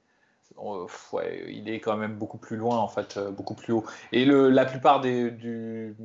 ouais, 1.11 1.45
il 1.49 1.67
est 1.69 1.79
quand 1.79 1.97
même 1.97 2.15
beaucoup 2.15 2.37
plus 2.37 2.55
loin, 2.55 2.77
en 2.77 2.87
fait, 2.87 3.19
beaucoup 3.35 3.55
plus 3.55 3.73
haut. 3.73 3.83
Et 4.11 4.23
le, 4.23 4.49
la 4.49 4.65
plupart 4.65 5.01
des, 5.01 5.31
du, 5.31 5.95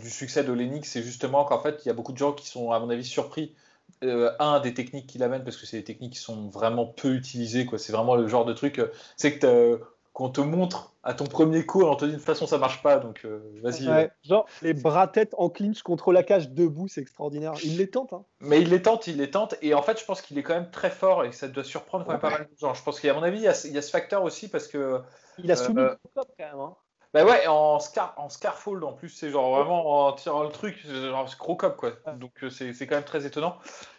du 0.00 0.10
succès 0.10 0.44
de 0.44 0.52
Lennox, 0.52 0.88
c'est 0.88 1.02
justement 1.02 1.44
qu'en 1.44 1.60
fait, 1.60 1.82
il 1.84 1.88
y 1.88 1.90
a 1.90 1.94
beaucoup 1.94 2.12
de 2.12 2.18
gens 2.18 2.32
qui 2.32 2.46
sont, 2.46 2.70
à 2.70 2.78
mon 2.78 2.88
avis, 2.88 3.04
surpris 3.04 3.54
un 4.02 4.60
des 4.60 4.72
techniques 4.72 5.08
qu'il 5.08 5.22
amène 5.24 5.42
parce 5.42 5.56
que 5.56 5.66
c'est 5.66 5.78
des 5.78 5.84
techniques 5.84 6.12
qui 6.12 6.20
sont 6.20 6.48
vraiment 6.48 6.86
peu 6.86 7.12
utilisées 7.12 7.66
quoi 7.66 7.76
c'est 7.76 7.92
vraiment 7.92 8.14
le 8.14 8.28
genre 8.28 8.44
de 8.44 8.52
truc 8.52 8.80
c'est 9.16 9.36
que 9.36 9.80
qu'on 10.20 10.28
te 10.28 10.42
montre 10.42 10.92
à 11.02 11.14
ton 11.14 11.24
premier 11.24 11.64
coup, 11.64 11.82
on 11.82 11.96
te 11.96 12.04
dit 12.04 12.10
de 12.10 12.16
toute 12.18 12.26
façon 12.26 12.46
ça 12.46 12.58
marche 12.58 12.82
pas, 12.82 12.98
donc 12.98 13.22
euh, 13.24 13.40
vas-y. 13.62 13.88
Euh. 13.88 14.06
genre 14.22 14.44
les 14.60 14.74
bras 14.74 15.08
tête 15.08 15.34
en 15.38 15.48
clinch 15.48 15.80
contre 15.80 16.12
la 16.12 16.22
cage 16.22 16.50
debout, 16.50 16.88
c'est 16.88 17.00
extraordinaire. 17.00 17.54
Il 17.64 17.78
les 17.78 17.88
tente. 17.88 18.12
Hein. 18.12 18.26
Mais 18.40 18.60
il 18.60 18.68
les 18.68 18.82
tente, 18.82 19.06
il 19.06 19.16
les 19.16 19.30
tente, 19.30 19.54
et 19.62 19.72
en 19.72 19.80
fait 19.80 19.98
je 19.98 20.04
pense 20.04 20.20
qu'il 20.20 20.36
est 20.36 20.42
quand 20.42 20.52
même 20.52 20.70
très 20.70 20.90
fort 20.90 21.24
et 21.24 21.32
ça 21.32 21.48
doit 21.48 21.64
surprendre 21.64 22.04
quand 22.04 22.12
même 22.12 22.20
pas 22.20 22.28
mal 22.28 22.42
de 22.42 22.58
gens. 22.58 22.74
Je 22.74 22.82
pense 22.82 23.00
qu'à 23.00 23.14
mon 23.14 23.22
avis 23.22 23.38
il 23.38 23.44
y, 23.44 23.48
a, 23.48 23.54
ce 23.54 23.90
facteur 23.90 24.22
aussi 24.22 24.48
parce 24.48 24.68
que. 24.68 25.00
Il 25.38 25.50
a 25.50 25.56
soumis 25.56 25.80
euh, 25.80 25.94
quand 26.14 26.24
même. 26.38 26.60
Hein. 26.60 26.76
Bah 27.14 27.24
ouais, 27.24 27.46
en, 27.46 27.80
scar, 27.80 28.12
en 28.18 28.28
Scarfold 28.28 28.84
en 28.84 28.92
plus, 28.92 29.08
c'est 29.08 29.30
genre 29.30 29.56
vraiment 29.56 30.06
en 30.06 30.12
tirant 30.12 30.42
le 30.42 30.50
truc, 30.50 30.86
genre 30.86 31.34
gros 31.38 31.56
cop 31.56 31.76
quoi. 31.78 31.92
Donc 32.18 32.44
c'est 32.50 32.74
quand 32.86 32.96
même 32.96 33.04
très 33.04 33.24
étonnant. 33.24 33.56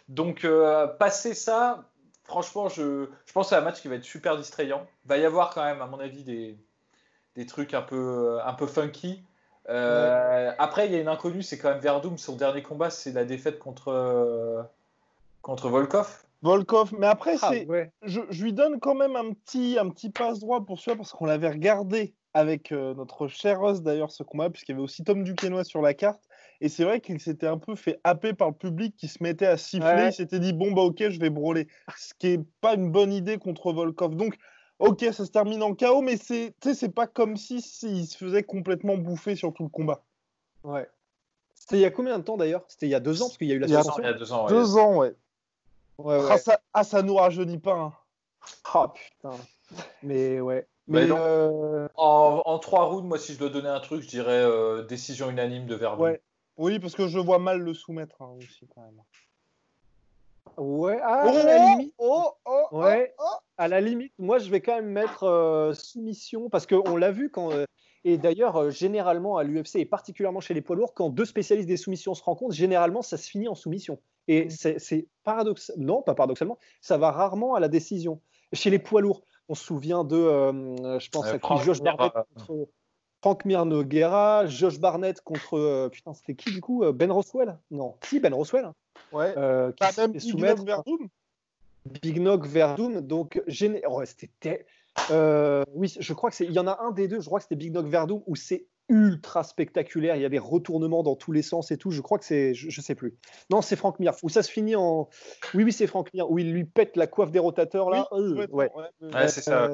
Donc 0.08 0.46
passer 1.00 1.34
ça, 1.34 1.84
franchement, 2.32 2.68
je, 2.68 3.06
je 3.26 3.32
pense 3.32 3.46
que 3.46 3.50
c'est 3.50 3.56
un 3.56 3.60
match 3.60 3.82
qui 3.82 3.88
va 3.88 3.96
être 3.96 4.04
super 4.04 4.38
distrayant. 4.38 4.86
Il 5.04 5.08
va 5.08 5.18
y 5.18 5.24
avoir 5.24 5.52
quand 5.52 5.62
même, 5.62 5.82
à 5.82 5.86
mon 5.86 6.00
avis, 6.00 6.24
des, 6.24 6.56
des 7.36 7.46
trucs 7.46 7.74
un 7.74 7.82
peu, 7.82 8.38
un 8.42 8.54
peu 8.54 8.66
funky. 8.66 9.22
Euh, 9.68 10.50
après, 10.58 10.86
il 10.86 10.92
y 10.92 10.96
a 10.96 11.00
une 11.00 11.08
inconnue, 11.08 11.42
c'est 11.42 11.58
quand 11.58 11.70
même 11.70 11.80
Verdum. 11.80 12.16
Son 12.16 12.36
dernier 12.36 12.62
combat, 12.62 12.88
c'est 12.88 13.12
la 13.12 13.24
défaite 13.24 13.58
contre, 13.58 14.66
contre 15.42 15.68
Volkov. 15.68 16.24
Volkov, 16.42 16.94
mais 16.98 17.06
après, 17.06 17.36
ah, 17.42 17.50
c'est, 17.50 17.68
je, 18.02 18.20
je, 18.30 18.42
lui 18.42 18.52
donne 18.52 18.80
quand 18.80 18.94
même 18.94 19.14
un 19.14 19.32
petit, 19.32 19.78
un 19.78 19.88
petit 19.90 20.10
passe 20.10 20.40
droit 20.40 20.64
pour 20.64 20.80
celui 20.80 20.96
parce 20.96 21.12
qu'on 21.12 21.26
l'avait 21.26 21.50
regardé 21.50 22.14
avec 22.34 22.72
euh, 22.72 22.94
notre 22.94 23.28
cher 23.28 23.60
Ross 23.60 23.82
d'ailleurs 23.82 24.10
ce 24.10 24.22
combat, 24.22 24.50
puisqu'il 24.50 24.72
y 24.72 24.74
avait 24.74 24.82
aussi 24.82 25.04
Tom 25.04 25.22
Duquesnoy 25.22 25.64
sur 25.64 25.82
la 25.82 25.94
carte. 25.94 26.22
Et 26.62 26.68
c'est 26.68 26.84
vrai 26.84 27.00
qu'il 27.00 27.18
s'était 27.18 27.48
un 27.48 27.58
peu 27.58 27.74
fait 27.74 28.00
happer 28.04 28.34
par 28.34 28.50
le 28.50 28.54
public 28.54 28.94
qui 28.96 29.08
se 29.08 29.20
mettait 29.20 29.46
à 29.46 29.56
siffler. 29.56 30.06
Il 30.06 30.12
s'était 30.12 30.38
dit, 30.38 30.52
bon, 30.52 30.70
bah 30.70 30.82
ok, 30.82 31.08
je 31.08 31.18
vais 31.18 31.28
brûler. 31.28 31.66
Ce 31.98 32.14
qui 32.16 32.38
n'est 32.38 32.44
pas 32.60 32.74
une 32.74 32.92
bonne 32.92 33.12
idée 33.12 33.36
contre 33.36 33.72
Volkov. 33.72 34.14
Donc, 34.14 34.36
ok, 34.78 35.04
ça 35.12 35.24
se 35.26 35.30
termine 35.32 35.60
en 35.64 35.74
chaos, 35.74 36.02
mais 36.02 36.16
c'est 36.16 36.94
pas 36.94 37.08
comme 37.08 37.36
si, 37.36 37.56
il 37.82 38.06
se 38.06 38.16
faisait 38.16 38.44
complètement 38.44 38.96
bouffer 38.96 39.34
sur 39.34 39.52
tout 39.52 39.64
le 39.64 39.70
combat. 39.70 40.04
Ouais. 40.62 40.88
C'était 41.56 41.78
il 41.78 41.80
y 41.80 41.84
a 41.84 41.90
combien 41.90 42.16
de 42.16 42.22
temps 42.22 42.36
d'ailleurs? 42.36 42.62
C'était 42.68 42.86
il 42.86 42.90
y 42.90 42.94
a 42.94 43.00
deux 43.00 43.22
ans, 43.22 43.26
parce 43.26 43.38
qu'il 43.38 43.48
y 43.48 43.52
a 43.52 43.56
eu 43.56 43.58
la 43.58 43.66
il 43.66 43.70
Il 43.70 43.74
y 43.74 43.76
a 44.06 44.12
deux 44.12 44.32
ans, 44.32 44.44
ouais. 44.44 44.50
Deux 44.50 44.76
ans, 44.76 44.96
ouais. 44.98 45.14
ouais, 45.98 46.20
Ah, 46.30 46.38
ça, 46.38 46.60
ah, 46.74 46.84
ça 46.84 47.02
nous 47.02 47.16
rajeunit 47.16 47.58
pas. 47.58 47.74
Hein. 47.74 47.92
Ah, 48.72 48.92
putain. 48.94 49.36
Mais 50.04 50.40
ouais. 50.40 50.68
Mais 50.86 51.08
euh, 51.10 51.88
en, 51.96 52.42
en, 52.44 52.58
trois 52.60 52.84
rounds, 52.84 53.08
moi, 53.08 53.18
si 53.18 53.32
je 53.32 53.38
dois 53.40 53.48
donner 53.48 53.68
un 53.68 53.80
truc, 53.80 54.02
je 54.02 54.08
dirais 54.08 54.42
euh, 54.42 54.84
décision 54.84 55.28
unanime 55.28 55.66
de 55.66 55.74
Verdun. 55.74 56.00
Ouais. 56.00 56.20
Oui, 56.56 56.78
parce 56.78 56.94
que 56.94 57.08
je 57.08 57.18
vois 57.18 57.38
mal 57.38 57.60
le 57.60 57.74
soumettre 57.74 58.22
hein, 58.22 58.34
aussi 58.38 58.66
quand 58.74 58.82
même. 58.82 59.00
Ouais, 60.58 60.98
ah, 61.02 61.22
à 61.22 61.32
la 61.44 61.66
limite. 61.70 61.94
Oh, 61.98 62.24
oh, 62.44 62.62
oh, 62.70 62.82
ouais, 62.82 63.14
à 63.56 63.68
la 63.68 63.80
limite, 63.80 64.12
moi 64.18 64.38
je 64.38 64.50
vais 64.50 64.60
quand 64.60 64.74
même 64.74 64.90
mettre 64.90 65.24
euh, 65.24 65.72
soumission 65.72 66.50
parce 66.50 66.66
qu'on 66.66 66.96
l'a 66.96 67.10
vu 67.10 67.30
quand. 67.30 67.52
Euh, 67.52 67.64
et 68.04 68.18
d'ailleurs, 68.18 68.56
euh, 68.56 68.70
généralement 68.70 69.38
à 69.38 69.44
l'UFC 69.44 69.76
et 69.76 69.86
particulièrement 69.86 70.40
chez 70.40 70.54
les 70.54 70.60
poids 70.60 70.76
lourds, 70.76 70.92
quand 70.92 71.08
deux 71.08 71.24
spécialistes 71.24 71.68
des 71.68 71.76
soumissions 71.76 72.14
se 72.14 72.22
rencontrent, 72.22 72.54
généralement 72.54 73.00
ça 73.00 73.16
se 73.16 73.30
finit 73.30 73.48
en 73.48 73.54
soumission. 73.54 73.98
Et 74.28 74.46
mm. 74.46 74.78
c'est 74.78 75.08
paradoxal, 75.24 75.76
non, 75.78 76.02
pas 76.02 76.14
paradoxalement, 76.14 76.58
ça 76.80 76.98
va 76.98 77.12
rarement 77.12 77.54
à 77.54 77.60
la 77.60 77.68
décision. 77.68 78.20
Chez 78.52 78.68
les 78.68 78.78
poids 78.78 79.00
lourds, 79.00 79.22
on 79.48 79.54
se 79.54 79.64
souvient 79.64 80.04
de, 80.04 80.16
je 80.98 81.08
pense 81.08 81.26
à 81.26 81.38
qui 81.38 81.64
Josh 81.64 81.80
Barnett 81.80 82.12
contre 82.36 82.68
Frank 83.22 83.44
Mir 83.44 83.64
Noguera, 83.64 84.46
Josh 84.46 84.78
Barnett 84.78 85.22
contre. 85.22 85.88
putain, 85.90 86.12
c'était 86.12 86.34
qui 86.34 86.52
du 86.52 86.60
coup 86.60 86.84
Ben 86.92 87.10
Roswell? 87.10 87.56
Non, 87.70 87.94
qui 88.00 88.20
Ben 88.20 88.34
Roswell 88.34 88.72
Ouais. 89.12 89.34
Euh, 89.36 89.72
qui 89.72 90.00
même 90.00 90.12
Big 90.12 90.34
Nog 90.34 90.64
Verdum 90.64 91.08
Big 92.02 92.20
Nog 92.20 92.46
Verdum. 92.46 93.00
Donc, 93.00 93.42
oh, 93.86 94.02
c'était. 94.04 94.66
Euh, 95.10 95.64
oui, 95.74 95.92
je 95.98 96.12
crois 96.12 96.30
que 96.30 96.36
c'est. 96.36 96.44
Il 96.44 96.52
y 96.52 96.58
en 96.58 96.66
a 96.66 96.78
un 96.82 96.92
des 96.92 97.08
deux, 97.08 97.20
je 97.20 97.26
crois 97.26 97.38
que 97.38 97.44
c'était 97.44 97.56
Big 97.56 97.72
Nog 97.72 97.86
Verdum, 97.88 98.22
où 98.26 98.36
c'est 98.36 98.66
ultra 98.88 99.42
spectaculaire. 99.42 100.16
Il 100.16 100.22
y 100.22 100.24
a 100.24 100.28
des 100.28 100.38
retournements 100.38 101.02
dans 101.02 101.16
tous 101.16 101.32
les 101.32 101.42
sens 101.42 101.70
et 101.70 101.76
tout. 101.76 101.90
Je 101.90 102.00
crois 102.00 102.18
que 102.18 102.24
c'est. 102.24 102.54
Je, 102.54 102.80
sais 102.80 102.94
plus. 102.94 103.16
Non, 103.50 103.62
c'est 103.62 103.76
Frank 103.76 103.98
Mir. 103.98 104.12
Où 104.22 104.28
ça 104.28 104.42
se 104.42 104.50
finit 104.50 104.76
en. 104.76 105.08
Oui, 105.54 105.64
oui, 105.64 105.72
c'est 105.72 105.86
Frank 105.86 106.12
Mir. 106.14 106.30
Où 106.30 106.38
il 106.38 106.52
lui 106.52 106.64
pète 106.64 106.96
la 106.96 107.06
coiffe 107.06 107.32
des 107.32 107.38
rotateurs, 107.38 107.90
là. 107.90 108.06
Euh, 108.12 108.46
ouais, 108.48 108.70
ouais. 108.72 109.28
c'est 109.28 109.42
ça. 109.42 109.70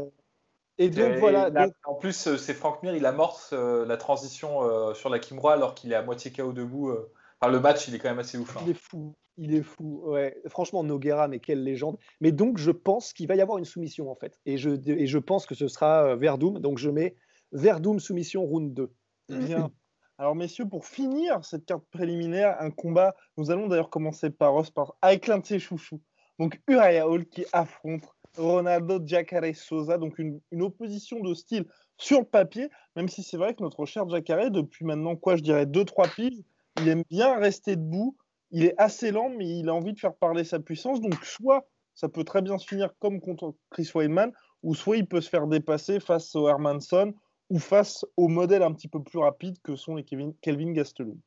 Euh, 0.80 0.84
et 0.84 0.90
donc 0.90 1.16
voilà. 1.18 1.50
En 1.84 1.94
plus, 1.94 2.36
c'est 2.36 2.54
Frank 2.54 2.82
Mir, 2.82 2.94
il 2.94 3.06
amorce 3.06 3.52
la 3.52 3.96
transition 3.96 4.94
sur 4.94 5.08
la 5.10 5.18
Kimura 5.18 5.54
alors 5.54 5.74
qu'il 5.74 5.92
est 5.92 5.96
à 5.96 6.02
moitié 6.02 6.30
KO 6.30 6.52
debout. 6.52 6.94
Enfin, 7.40 7.52
le 7.52 7.60
match, 7.60 7.86
il 7.88 7.94
est 7.94 7.98
quand 7.98 8.08
même 8.08 8.18
assez 8.18 8.38
ouf. 8.38 8.56
Hein. 8.56 8.60
Il 8.64 8.70
est 8.70 8.74
fou. 8.74 9.14
Il 9.36 9.54
est 9.54 9.62
fou. 9.62 10.02
Ouais. 10.04 10.36
Franchement, 10.48 10.82
Noguera, 10.82 11.28
mais 11.28 11.38
quelle 11.38 11.62
légende. 11.62 11.96
Mais 12.20 12.32
donc, 12.32 12.58
je 12.58 12.72
pense 12.72 13.12
qu'il 13.12 13.28
va 13.28 13.36
y 13.36 13.40
avoir 13.40 13.58
une 13.58 13.64
soumission, 13.64 14.10
en 14.10 14.16
fait. 14.16 14.40
Et 14.46 14.58
je, 14.58 14.70
et 14.90 15.06
je 15.06 15.18
pense 15.18 15.46
que 15.46 15.54
ce 15.54 15.68
sera 15.68 16.04
euh, 16.04 16.16
Verdum. 16.16 16.58
Donc, 16.58 16.78
je 16.78 16.90
mets 16.90 17.14
Verdum 17.52 18.00
soumission 18.00 18.42
round 18.42 18.74
2. 18.74 18.92
Bien. 19.28 19.70
Alors, 20.18 20.34
messieurs, 20.34 20.68
pour 20.68 20.84
finir 20.84 21.44
cette 21.44 21.64
carte 21.64 21.84
préliminaire, 21.92 22.56
un 22.58 22.72
combat, 22.72 23.14
nous 23.36 23.52
allons 23.52 23.68
d'ailleurs 23.68 23.90
commencer 23.90 24.30
par 24.30 24.52
Ross, 24.52 24.72
avec 25.00 25.28
l'un 25.28 25.38
de 25.38 25.46
ses 25.46 25.60
chouchous. 25.60 26.00
Donc, 26.40 26.60
Uriah 26.66 27.06
Hall 27.06 27.26
qui 27.26 27.44
affronte 27.52 28.02
Ronaldo 28.36 29.00
Jacare 29.04 29.54
Sosa. 29.54 29.98
Donc, 29.98 30.18
une, 30.18 30.40
une, 30.50 30.62
opposition 30.62 31.20
de 31.20 31.34
style 31.34 31.64
sur 31.96 32.20
le 32.20 32.26
papier, 32.26 32.68
même 32.96 33.08
si 33.08 33.22
c'est 33.22 33.36
vrai 33.36 33.54
que 33.54 33.62
notre 33.62 33.86
cher 33.86 34.08
Jacare, 34.08 34.50
depuis 34.50 34.84
maintenant, 34.84 35.16
quoi, 35.16 35.36
je 35.36 35.42
dirais, 35.42 35.66
2-3 35.66 36.14
piges, 36.14 36.42
il 36.80 36.88
aime 36.88 37.02
bien 37.10 37.38
rester 37.38 37.76
debout 37.76 38.16
il 38.50 38.64
est 38.64 38.74
assez 38.78 39.10
lent, 39.10 39.30
mais 39.30 39.58
il 39.58 39.68
a 39.68 39.74
envie 39.74 39.92
de 39.92 39.98
faire 39.98 40.14
parler 40.14 40.44
sa 40.44 40.58
puissance. 40.58 41.00
Donc, 41.00 41.14
soit 41.24 41.66
ça 41.94 42.08
peut 42.08 42.24
très 42.24 42.42
bien 42.42 42.58
se 42.58 42.66
finir 42.66 42.90
comme 42.98 43.20
contre 43.20 43.54
Chris 43.70 43.90
Weidman, 43.94 44.32
ou 44.62 44.74
soit 44.74 44.96
il 44.96 45.06
peut 45.06 45.20
se 45.20 45.28
faire 45.28 45.46
dépasser 45.46 46.00
face 46.00 46.34
au 46.34 46.48
Hermanson 46.48 47.12
ou 47.50 47.58
face 47.58 48.04
au 48.16 48.28
modèle 48.28 48.62
un 48.62 48.72
petit 48.72 48.88
peu 48.88 49.02
plus 49.02 49.18
rapide 49.18 49.56
que 49.62 49.74
sont 49.74 49.96
les 49.96 50.04
Kelvin 50.04 50.72
Gastelum. 50.72 51.18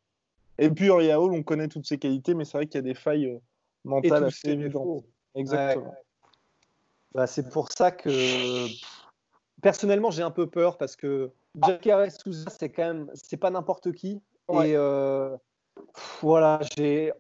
Et 0.58 0.70
puis, 0.70 0.90
Hall, 0.90 1.34
on 1.34 1.44
connaît 1.44 1.68
toutes 1.68 1.88
ses 1.88 1.98
qualités, 1.98 2.34
mais 2.34 2.46
c'est 2.46 2.58
vrai 2.58 2.68
qu'il 2.68 2.76
y 2.76 2.80
a 2.80 2.82
des 2.84 2.94
failles 2.94 3.26
euh, 3.26 3.40
mentales 3.84 4.26
assez 4.26 4.50
évidentes. 4.50 5.04
Exactement. 5.34 5.96
Bah, 7.14 7.28
c'est 7.28 7.50
pour 7.50 7.72
ça 7.72 7.92
que 7.92 8.68
personnellement, 9.62 10.12
j'ai 10.12 10.24
un 10.24 10.32
peu 10.32 10.48
peur 10.48 10.78
parce 10.78 10.96
que 10.96 11.32
Jack 11.62 11.88
Souza, 12.12 12.50
c'est 12.50 12.70
quand 12.70 12.84
même, 12.84 13.12
c'est 13.14 13.38
pas 13.38 13.50
n'importe 13.50 13.92
qui. 13.92 14.22
Et 14.50 14.76
euh, 14.76 15.36
voilà, 16.22 16.60
il 16.78 17.14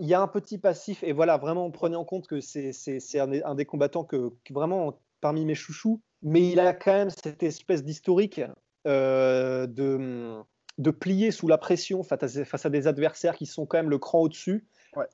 y 0.00 0.14
a 0.14 0.20
un 0.20 0.28
petit 0.28 0.58
passif 0.58 1.02
et 1.02 1.12
voilà, 1.12 1.36
vraiment, 1.36 1.70
prenez 1.70 1.96
en 1.96 2.04
compte 2.04 2.26
que 2.26 2.40
c'est 2.40 2.72
un, 3.18 3.32
un, 3.44 3.54
des 3.54 3.66
combattants 3.66 4.04
que, 4.04 4.32
vraiment 4.50 4.98
parmi 5.20 5.44
mes 5.44 5.54
chouchous, 5.54 6.00
mais 6.22 6.48
il 6.48 6.60
a 6.60 6.72
quand 6.72 6.92
même 6.92 7.10
cette 7.10 7.42
espèce 7.42 7.84
d'historique 7.84 8.40
euh, 8.86 9.66
de, 9.66 10.40
de 10.78 10.90
plier 10.90 11.30
sous 11.30 11.48
la 11.48 11.58
pression 11.58 12.02
face 12.02 12.22
à, 12.22 12.44
face 12.44 12.64
à, 12.64 12.70
des 12.70 12.86
adversaires 12.86 13.36
qui 13.36 13.44
sont 13.44 13.66
quand 13.66 13.76
même 13.76 13.90
le 13.90 13.98
cran 13.98 14.20
au-dessus. 14.20 14.66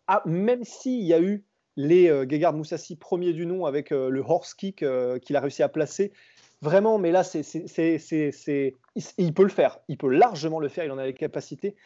Ah, 0.07 0.23
même 0.25 0.63
s'il 0.63 1.05
y 1.05 1.13
a 1.13 1.21
eu 1.21 1.45
les 1.77 2.09
euh, 2.09 2.27
Gegard 2.29 2.53
Moussassi 2.53 2.97
premier 2.97 3.33
du 3.33 3.47
nom 3.47 3.67
avec 3.67 3.93
euh, 3.93 4.09
le 4.09 4.21
horse 4.21 4.55
kick 4.55 4.83
euh, 4.83 5.19
qu'il 5.19 5.37
a 5.37 5.41
réussi 5.41 5.63
à 5.63 5.69
placer. 5.69 6.13
Vraiment, 6.63 6.99
mais 6.99 7.13
là, 7.13 7.23
c'est, 7.23 7.43
il 9.19 9.35
peut 9.35 9.43
le 9.43 9.49
faire. 9.51 9.79
Il 9.89 9.99
peut 9.99 10.09
largement 10.09 10.59
le 10.59 10.69
faire. 10.69 10.85
Il 10.85 10.91
en 10.91 10.99
a 10.99 11.05
les 11.05 11.13
capacités 11.13 11.77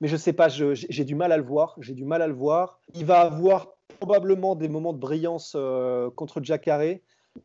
mais 0.00 0.08
je 0.08 0.16
sais 0.16 0.32
pas, 0.32 0.48
j'ai 0.48 1.04
du 1.04 1.14
mal 1.14 1.32
à 1.32 1.36
le 1.36 1.42
voir. 1.42 1.76
J'ai 1.80 1.94
du 1.94 2.04
mal 2.04 2.22
à 2.22 2.26
le 2.26 2.34
voir. 2.34 2.78
Il 2.94 3.04
va 3.04 3.20
avoir 3.20 3.68
probablement 4.00 4.54
des 4.54 4.68
moments 4.68 4.92
de 4.92 4.98
brillance 4.98 5.54
euh, 5.56 6.10
contre 6.10 6.42
Jacare. 6.42 6.96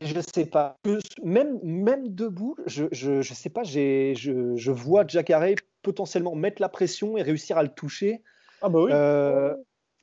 Je 0.02 0.20
sais 0.34 0.46
pas. 0.46 0.78
Même, 1.24 1.60
même 1.64 2.10
debout, 2.10 2.56
je, 2.66 2.86
je, 2.92 3.22
je 3.22 3.34
sais 3.34 3.50
pas, 3.50 3.64
je, 3.64 4.14
je 4.56 4.72
vois 4.72 5.06
Jacare 5.08 5.46
potentiellement 5.82 6.36
mettre 6.36 6.62
la 6.62 6.70
pression 6.70 7.18
et 7.18 7.22
réussir 7.22 7.58
à 7.58 7.64
le 7.64 7.70
toucher. 7.70 8.22
Ah 8.62 8.70
bah 8.70 8.80
oui. 8.82 8.92
Euh, 8.94 9.56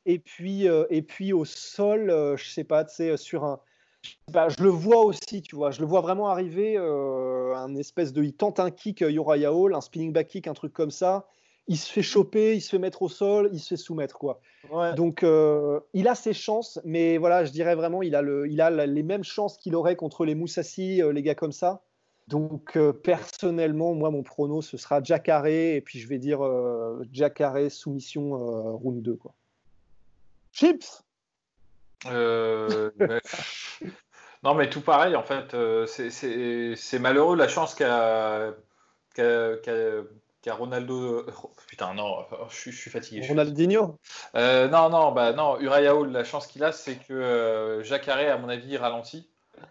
et, 0.07 0.19
puis, 0.19 0.69
euh, 0.69 0.85
et 0.89 1.03
puis 1.03 1.33
au 1.33 1.45
sol, 1.45 2.09
je 2.37 2.49
sais 2.49 2.65
pas, 2.65 2.85
tu 2.85 2.95
sais, 2.95 3.17
sur 3.17 3.45
un. 3.45 3.61
Bah, 4.31 4.49
je 4.49 4.63
le 4.63 4.69
vois 4.69 5.05
aussi, 5.05 5.43
tu 5.43 5.57
vois. 5.57 5.73
Je 5.73 5.81
le 5.81 5.87
vois 5.87 6.01
vraiment 6.01 6.29
arriver, 6.29 6.77
un 6.77 7.75
espèce 7.77 8.13
de. 8.13 8.23
Il 8.23 8.35
tente 8.35 8.61
un 8.61 8.71
kick 8.71 9.01
Yoraya 9.01 9.53
Hall, 9.53 9.75
un 9.75 9.81
spinning 9.81 10.13
back 10.13 10.29
kick, 10.29 10.47
un 10.47 10.55
truc 10.55 10.73
comme 10.73 10.91
ça 10.91 11.27
il 11.69 11.77
se 11.77 11.93
fait 11.93 12.03
choper, 12.03 12.55
il 12.55 12.61
se 12.61 12.71
fait 12.71 12.79
mettre 12.79 13.03
au 13.03 13.09
sol, 13.09 13.51
il 13.53 13.61
se 13.61 13.69
fait 13.69 13.77
soumettre 13.77 14.19
quoi. 14.19 14.41
Donc 14.95 15.23
euh, 15.23 15.81
il 15.95 16.09
a 16.09 16.15
ses 16.15 16.33
chances, 16.33 16.81
mais 16.85 17.19
voilà, 17.19 17.45
je 17.45 17.53
dirais 17.53 17.75
vraiment 17.75 18.03
il 18.03 18.15
a, 18.15 18.23
le, 18.23 18.49
il 18.49 18.61
a 18.61 18.87
les 18.87 19.03
mêmes 19.03 19.25
chances 19.25 19.57
qu'il 19.59 19.75
aurait 19.75 19.97
contre 19.97 20.25
les 20.25 20.35
Moussassi, 20.35 21.03
euh, 21.03 21.13
les 21.13 21.23
gars 21.23 21.35
comme 21.35 21.53
ça. 21.53 21.83
Donc 22.29 22.77
euh, 22.77 22.93
personnellement, 22.93 23.95
moi 23.95 24.11
mon 24.11 24.23
prono 24.23 24.63
ce 24.63 24.77
sera 24.77 25.03
Jacare 25.03 25.47
et 25.47 25.81
puis 25.85 25.99
je 26.01 26.09
vais 26.09 26.19
dire 26.19 26.41
Jacare 27.13 27.71
soumission 27.71 28.77
round 28.77 29.03
2 29.03 29.15
quoi. 29.15 29.35
Chips. 30.57 31.03
Non, 34.43 34.55
mais 34.55 34.71
tout 34.71 34.83
pareil, 34.83 35.17
en 35.17 35.25
fait, 35.25 35.55
euh, 35.55 35.87
c'est 35.87 36.99
malheureux 37.01 37.37
la 37.37 37.49
chance 37.49 37.75
qu'a 37.75 38.55
Ronaldo. 40.53 41.27
Oh, 41.43 41.53
putain, 41.67 41.95
non, 41.95 42.25
je, 42.51 42.71
suis 42.71 42.91
fatigué. 42.91 43.27
Ronaldinho 43.27 43.99
euh, 44.35 44.69
Non, 44.69 44.89
non, 44.89 45.13
bah 45.13 45.33
non, 45.33 45.59
Uriah 45.61 45.95
Hall, 45.95 46.11
la 46.13 46.25
chance 46.25 46.47
qu'il 46.47 46.63
a, 46.65 46.73
c'est 46.73 46.97
que 46.97 47.13
euh, 47.13 48.33
à 48.33 48.39
mon 48.39 48.49
avis, 48.49 48.77
ralentit. 48.77 49.29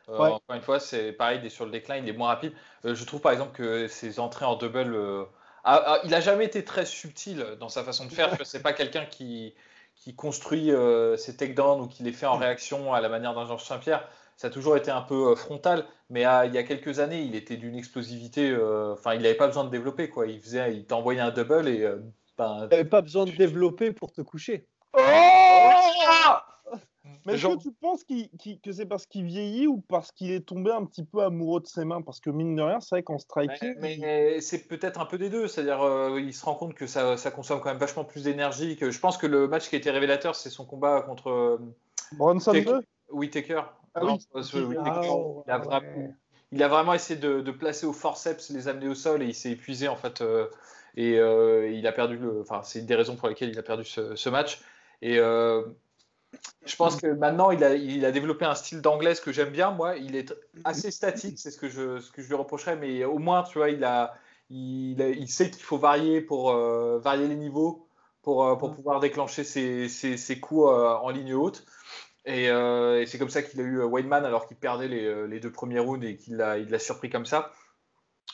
Euh, 0.10 0.18
encore 0.18 0.56
une 0.56 0.62
fois, 0.62 0.80
c'est 0.80 1.12
pareil, 1.12 1.40
il 1.42 1.46
est 1.46 1.50
sur 1.50 1.66
le 1.66 1.72
déclin, 1.72 1.98
il 1.98 2.10
est 2.10 2.14
moins 2.14 2.30
rapide. 2.30 2.54
je 2.84 3.04
trouve 3.06 3.22
par 3.22 3.32
exemple 3.32 3.56
que 3.56 3.88
ses 3.88 4.20
entrées 4.20 4.46
en 4.46 4.56
double. 4.56 4.98
il 6.04 6.14
a 6.14 6.22
jamais 6.22 6.46
été 6.46 6.66
très 6.66 6.86
subtil 6.86 7.56
dans 7.60 7.70
sa 7.70 7.84
façon 7.84 8.06
de 8.06 8.12
faire. 8.12 8.36
C'est 8.44 8.64
pas 8.64 8.74
quelqu'un 8.74 9.06
qui, 9.06 9.54
qui 10.06 10.16
construit 10.16 10.72
ses 11.18 11.36
takedowns 11.36 11.82
ou 11.82 11.88
qui 11.88 12.04
les 12.04 12.14
fait 12.14 12.28
en 12.28 12.38
réaction 12.38 12.94
à 12.94 13.02
la 13.02 13.10
manière 13.10 13.34
d'un 13.34 13.46
Georges 13.46 13.66
Saint-Pierre 13.66 14.08
ça 14.38 14.48
a 14.48 14.50
toujours 14.50 14.76
été 14.76 14.92
un 14.92 15.02
peu 15.02 15.32
euh, 15.32 15.36
frontal, 15.36 15.86
mais 16.10 16.22
il 16.22 16.54
y 16.54 16.58
a 16.58 16.64
quelques 16.64 17.00
années, 17.00 17.22
il 17.22 17.36
était 17.36 17.58
d'une 17.58 17.76
explosivité. 17.76 18.50
Euh, 18.50 18.94
enfin, 18.94 19.14
il 19.14 19.22
n'avait 19.22 19.36
pas 19.36 19.48
besoin 19.48 19.64
de 19.64 19.70
développer, 19.70 20.10
quoi. 20.10 20.28
Il 20.28 20.42
faisait, 20.42 20.76
il 20.76 20.86
t'envoyait 20.86 21.22
un 21.22 21.32
double 21.32 21.68
et. 21.68 21.84
Euh, 21.84 22.00
ben, 22.38 22.68
n'avais 22.70 22.84
pas 22.84 23.02
besoin 23.02 23.26
de 23.26 23.32
développer 23.32 23.94
pour 23.94 24.12
te 24.12 24.22
coucher. 24.22 24.68
Oh 24.94 25.02
mais 27.26 27.34
est-ce 27.34 27.48
que 27.48 27.62
tu 27.62 27.72
penses 27.72 28.04
que 28.04 28.72
c'est 28.72 28.86
parce 28.86 29.06
qu'il 29.06 29.26
vieillit 29.26 29.68
ou 29.68 29.82
parce 29.88 30.12
qu'il 30.12 30.32
est 30.32 30.46
tombé 30.46 30.72
un 30.72 30.86
petit 30.86 31.04
peu 31.04 31.24
amoureux 31.24 31.62
de 31.62 31.68
ses 31.68 31.86
mains? 31.86 32.02
Parce 32.02 32.20
que 32.20 32.30
mine 32.30 32.56
de 32.56 32.62
rien, 32.62 32.80
c'est 32.80 32.96
vrai 32.96 33.04
qu'en 33.04 33.18
striking. 33.18 33.76
Mais, 33.80 34.40
c'est 34.42 34.68
peut-être 34.68 35.00
un 35.00 35.06
peu 35.06 35.18
des 35.18 35.30
deux. 35.30 35.48
C'est-à-dire, 35.48 35.80
il 36.18 36.34
se 36.34 36.46
rend 36.46 36.56
compte 36.56 36.74
que 36.74 36.88
ça, 36.88 37.18
ça, 37.18 37.32
consomme 37.32 37.60
quand 37.62 37.70
même 37.70 37.78
vachement 37.78 38.04
plus 38.04 38.24
d'énergie. 38.24 38.76
Que 38.78 38.92
je 38.92 39.00
pense 39.00 39.18
que 39.18 39.28
le 39.28 39.48
match 39.48 39.70
qui 39.70 39.76
a 39.76 39.78
été 39.80 39.92
révélateur, 39.92 40.36
c'est 40.36 40.50
son 40.50 40.66
combat 40.66 41.02
contre. 41.02 41.60
Bronson 42.14 42.54
2 42.54 42.82
Whitaker. 43.12 43.62
Ah 43.96 44.02
il, 46.52 46.64
a 46.64 46.68
vraiment, 46.68 46.94
essayé 46.94 47.20
de, 47.20 47.52
placer 47.52 47.86
au 47.86 47.94
forceps, 47.94 48.50
les 48.50 48.68
amener 48.68 48.90
au 48.90 48.96
sol 48.96 49.24
et 49.24 49.28
il 49.28 49.36
s'est 49.36 49.52
épuisé 49.52 49.88
en 49.88 49.96
fait. 49.96 50.22
Euh, 50.22 50.48
et 50.98 51.18
euh, 51.18 51.70
il 51.70 51.88
a 51.88 51.92
perdu 51.92 52.18
le. 52.18 52.42
Enfin, 52.42 52.62
c'est 52.64 52.80
une 52.80 52.86
des 52.86 52.96
raisons 52.96 53.16
pour 53.16 53.30
lesquelles 53.30 53.50
il 53.50 53.60
a 53.60 53.64
perdu 53.64 53.86
ce, 53.86 54.30
match. 54.30 54.62
Et 55.02 55.18
euh, 55.18 55.64
je 56.66 56.76
pense 56.76 56.96
que 56.98 57.08
maintenant, 57.08 57.52
il 57.52 57.64
a, 57.64 57.76
il 57.76 58.06
a 58.06 58.12
développé 58.12 58.46
un 58.46 58.56
style 58.56 58.82
d'anglaise 58.82 59.20
que 59.20 59.32
j'aime 59.32 59.52
bien. 59.52 59.72
Moi, 59.72 59.98
il 59.98 60.16
est 60.16 60.34
assez 60.64 60.92
statique, 60.92 61.40
c'est 61.40 61.52
ce 61.52 61.58
que 61.58 61.70
je, 61.70 62.00
ce 62.00 62.12
que 62.12 62.22
je 62.22 62.28
lui 62.28 62.36
reprocherais, 62.36 62.76
mais 62.76 63.04
au 63.06 63.20
moins, 63.20 63.44
tu 63.44 63.58
vois, 63.58 63.70
il 63.70 63.84
a, 63.84 64.14
il, 64.50 65.00
il 65.00 65.30
sait 65.30 65.50
qu'il 65.50 65.64
faut 65.64 65.78
varier 65.78 66.22
pour 66.22 66.54
varier 66.54 67.28
les 67.28 67.36
niveaux 67.36 67.88
pour, 68.22 68.58
pour 68.58 68.72
pouvoir 68.72 69.00
déclencher 69.00 69.44
ses, 69.44 69.88
ses, 69.88 70.18
ses 70.18 70.40
coups 70.40 70.68
en 70.68 71.10
ligne 71.10 71.34
haute. 71.36 71.66
Euh, 72.28 73.02
et, 73.02 73.06
c'est 73.06 73.18
comme 73.18 73.30
ça 73.30 73.44
qu'il 73.44 73.60
a 73.60 73.64
eu 73.64 73.80
euh, 73.80 73.86
Weidman 73.86 74.26
alors 74.26 74.48
qu'il 74.48 74.58
perdait 74.58 74.90
euh, 75.06 75.28
les, 75.28 75.40
deux 75.40 75.52
premiers 75.52 75.80
rounds 75.80 76.06
et 76.06 76.18
qu'il 76.18 76.38
l'a, 76.38 76.58
il 76.58 76.80
surpris 76.80 77.10
comme 77.10 77.26
ça. 77.26 77.52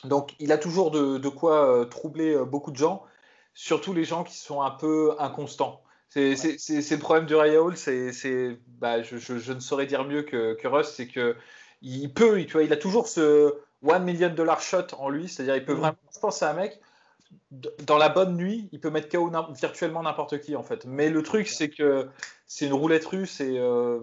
Donc 0.05 0.33
il 0.39 0.51
a 0.51 0.57
toujours 0.57 0.91
de, 0.91 1.29
quoi 1.29 1.85
troubler 1.91 2.35
beaucoup 2.45 2.71
de 2.71 2.77
gens, 2.77 3.03
surtout 3.53 3.93
les 3.93 4.03
gens 4.03 4.23
qui 4.23 4.35
sont 4.35 4.61
un 4.61 4.71
peu 4.71 5.15
inconstants. 5.19 5.83
C'est, 6.11 6.35
le 6.91 6.97
problème 6.97 7.25
du 7.25 7.35
Raya 7.35 7.61
Hall, 7.61 7.77
c'est, 7.77 8.57
bah, 8.79 9.01
je, 9.01 9.53
ne 9.53 9.59
saurais 9.59 9.85
dire 9.85 10.03
mieux 10.03 10.23
que, 10.23 10.53
que 10.55 10.67
Russ, 10.67 10.91
c'est 10.93 11.07
que 11.07 11.35
il 11.81 12.13
peut, 12.13 12.43
tu 12.43 12.51
vois, 12.51 12.63
il 12.63 12.73
a 12.73 12.77
toujours 12.77 13.07
ce 13.07 13.55
one 13.83 14.03
million 14.03 14.29
dollar 14.29 14.61
shot 14.61 14.93
en 14.97 15.09
lui, 15.09 15.29
c'est-à-dire 15.29 15.55
il 15.55 15.65
peut 15.65 15.73
mm. 15.73 15.79
vraiment, 15.79 15.97
je 16.13 16.19
pense 16.19 16.43
à 16.43 16.51
un 16.51 16.53
mec, 16.53 16.79
dans 17.51 17.97
la 17.97 18.09
bonne 18.09 18.35
nuit, 18.35 18.67
il 18.73 18.81
peut 18.81 18.89
mettre 18.89 19.07
KO 19.07 19.31
virtuellement 19.53 20.03
n'importe 20.03 20.41
qui 20.41 20.57
en 20.57 20.63
fait. 20.63 20.85
Mais 20.85 21.09
le 21.09 21.23
truc, 21.23 21.47
c'est 21.47 21.69
que 21.69 22.09
c'est 22.45 22.65
une 22.65 22.73
roulette 22.73 23.05
russe 23.05 23.39
et 23.39 23.57
euh, 23.57 24.01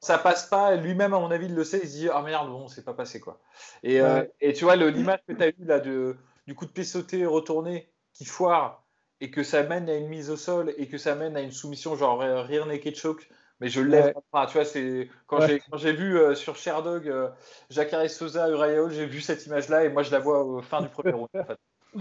ça 0.00 0.18
passe 0.18 0.46
pas. 0.46 0.76
Lui-même, 0.76 1.14
à 1.14 1.20
mon 1.20 1.30
avis, 1.30 1.46
il 1.46 1.54
le 1.54 1.64
sait. 1.64 1.80
Il 1.82 1.88
se 1.88 1.96
dit 1.96 2.08
Ah 2.12 2.20
merde, 2.20 2.50
bon, 2.50 2.68
c'est 2.68 2.84
pas 2.84 2.92
passé 2.92 3.18
quoi. 3.18 3.40
Et, 3.82 4.00
euh, 4.00 4.24
et 4.42 4.52
tu 4.52 4.64
vois, 4.64 4.76
l'image 4.76 5.20
que 5.26 5.32
tu 5.32 5.42
as 5.42 5.48
eue 5.48 5.64
là 5.64 5.80
de, 5.80 6.16
du 6.46 6.54
coup 6.54 6.66
de 6.66 6.70
pied 6.70 6.84
sauté 6.84 7.24
retourné 7.24 7.88
qui 8.12 8.26
foire 8.26 8.83
et 9.24 9.30
que 9.30 9.42
ça 9.42 9.62
mène 9.62 9.88
à 9.88 9.94
une 9.94 10.08
mise 10.08 10.30
au 10.30 10.36
sol 10.36 10.74
et 10.76 10.86
que 10.86 10.98
ça 10.98 11.14
mène 11.14 11.36
à 11.36 11.40
une 11.40 11.52
soumission 11.52 11.96
genre 11.96 12.22
euh, 12.22 12.42
rear 12.42 12.66
naked 12.66 12.96
choke. 12.96 13.28
Mais 13.60 13.68
je 13.68 13.80
lève 13.80 14.14
pas. 14.32 14.46
Tu 14.46 14.54
vois, 14.54 14.64
c'est 14.64 15.08
quand 15.26 15.38
j'ai 15.76 15.92
vu 15.92 16.18
sur 16.34 16.56
Sherdog 16.56 17.32
Jacare 17.70 18.10
Sosa, 18.10 18.48
Uriah 18.48 18.88
j'ai 18.90 19.06
vu 19.06 19.20
cette 19.20 19.46
image 19.46 19.68
là 19.68 19.84
et 19.84 19.88
moi 19.88 20.02
je 20.02 20.10
la 20.10 20.18
vois 20.18 20.42
au 20.42 20.60
fin 20.60 20.82
du 20.82 20.88
premier 20.88 21.12
round 21.12 21.28
en 21.34 21.44
fait. 21.44 21.58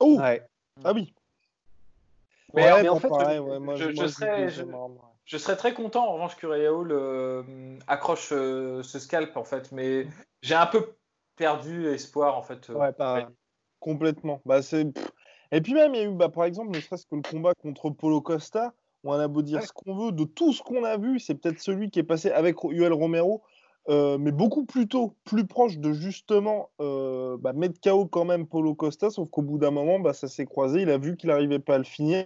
Oh 0.00 0.18
Ah 0.84 0.92
oui 0.92 1.14
mais, 2.54 2.88
en 2.88 2.98
fait, 2.98 3.08
je, 3.76 4.06
serais, 4.06 4.48
je, 5.24 5.36
serais, 5.38 5.56
très 5.56 5.74
content 5.74 6.08
en 6.08 6.14
revanche 6.14 6.36
que 6.36 6.46
Hall 6.46 6.92
euh, 6.92 7.42
accroche 7.86 8.30
euh, 8.32 8.82
ce 8.82 8.98
scalp 8.98 9.36
en 9.36 9.44
fait, 9.44 9.72
mais 9.72 10.06
j'ai 10.42 10.54
un 10.54 10.66
peu 10.66 10.94
perdu 11.36 11.86
espoir 11.88 12.36
en 12.36 12.42
fait. 12.42 12.68
Euh, 12.70 12.74
ouais, 12.74 12.92
pas... 12.92 13.28
Complètement. 13.80 14.40
Bah, 14.44 14.60
Et 15.52 15.60
puis 15.60 15.74
même, 15.74 15.94
il 15.94 16.00
y 16.00 16.04
a 16.04 16.08
eu, 16.08 16.14
bah, 16.14 16.30
par 16.30 16.44
exemple, 16.44 16.74
ne 16.74 16.80
serait-ce 16.80 17.06
que 17.06 17.14
le 17.14 17.22
combat 17.22 17.52
contre 17.54 17.90
Polo 17.90 18.22
Costa, 18.22 18.72
on 19.04 19.12
a 19.12 19.28
beau 19.28 19.42
dire 19.42 19.62
ce 19.62 19.72
qu'on 19.72 19.94
veut, 19.94 20.12
de 20.12 20.24
tout 20.24 20.52
ce 20.52 20.62
qu'on 20.62 20.82
a 20.84 20.96
vu, 20.96 21.20
c'est 21.20 21.34
peut-être 21.34 21.60
celui 21.60 21.90
qui 21.90 21.98
est 21.98 22.04
passé 22.04 22.30
avec 22.30 22.56
Uel 22.64 22.92
Romero, 22.92 23.42
euh, 23.88 24.16
mais 24.16 24.32
beaucoup 24.32 24.64
plus 24.64 24.88
tôt, 24.88 25.16
plus 25.24 25.46
proche 25.46 25.76
de 25.78 25.92
justement 25.92 26.70
euh, 26.80 27.36
bah, 27.36 27.52
mettre 27.52 27.80
KO 27.80 28.06
quand 28.06 28.24
même 28.24 28.46
Polo 28.46 28.74
Costa, 28.74 29.10
sauf 29.10 29.28
qu'au 29.28 29.42
bout 29.42 29.58
d'un 29.58 29.72
moment, 29.72 29.98
bah, 29.98 30.14
ça 30.14 30.26
s'est 30.26 30.46
croisé, 30.46 30.82
il 30.82 30.90
a 30.90 30.98
vu 30.98 31.16
qu'il 31.16 31.28
n'arrivait 31.28 31.58
pas 31.58 31.74
à 31.74 31.78
le 31.78 31.84
finir, 31.84 32.24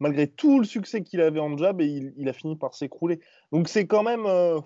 malgré 0.00 0.26
tout 0.26 0.58
le 0.58 0.64
succès 0.64 1.02
qu'il 1.02 1.20
avait 1.20 1.40
en 1.40 1.56
jab, 1.56 1.80
et 1.80 2.12
il, 2.16 2.28
a 2.28 2.32
fini 2.32 2.56
par 2.56 2.74
s'écrouler. 2.74 3.20
Donc 3.52 3.68
c'est 3.68 3.86
quand 3.86 4.02
même... 4.02 4.26
Euh, 4.26 4.60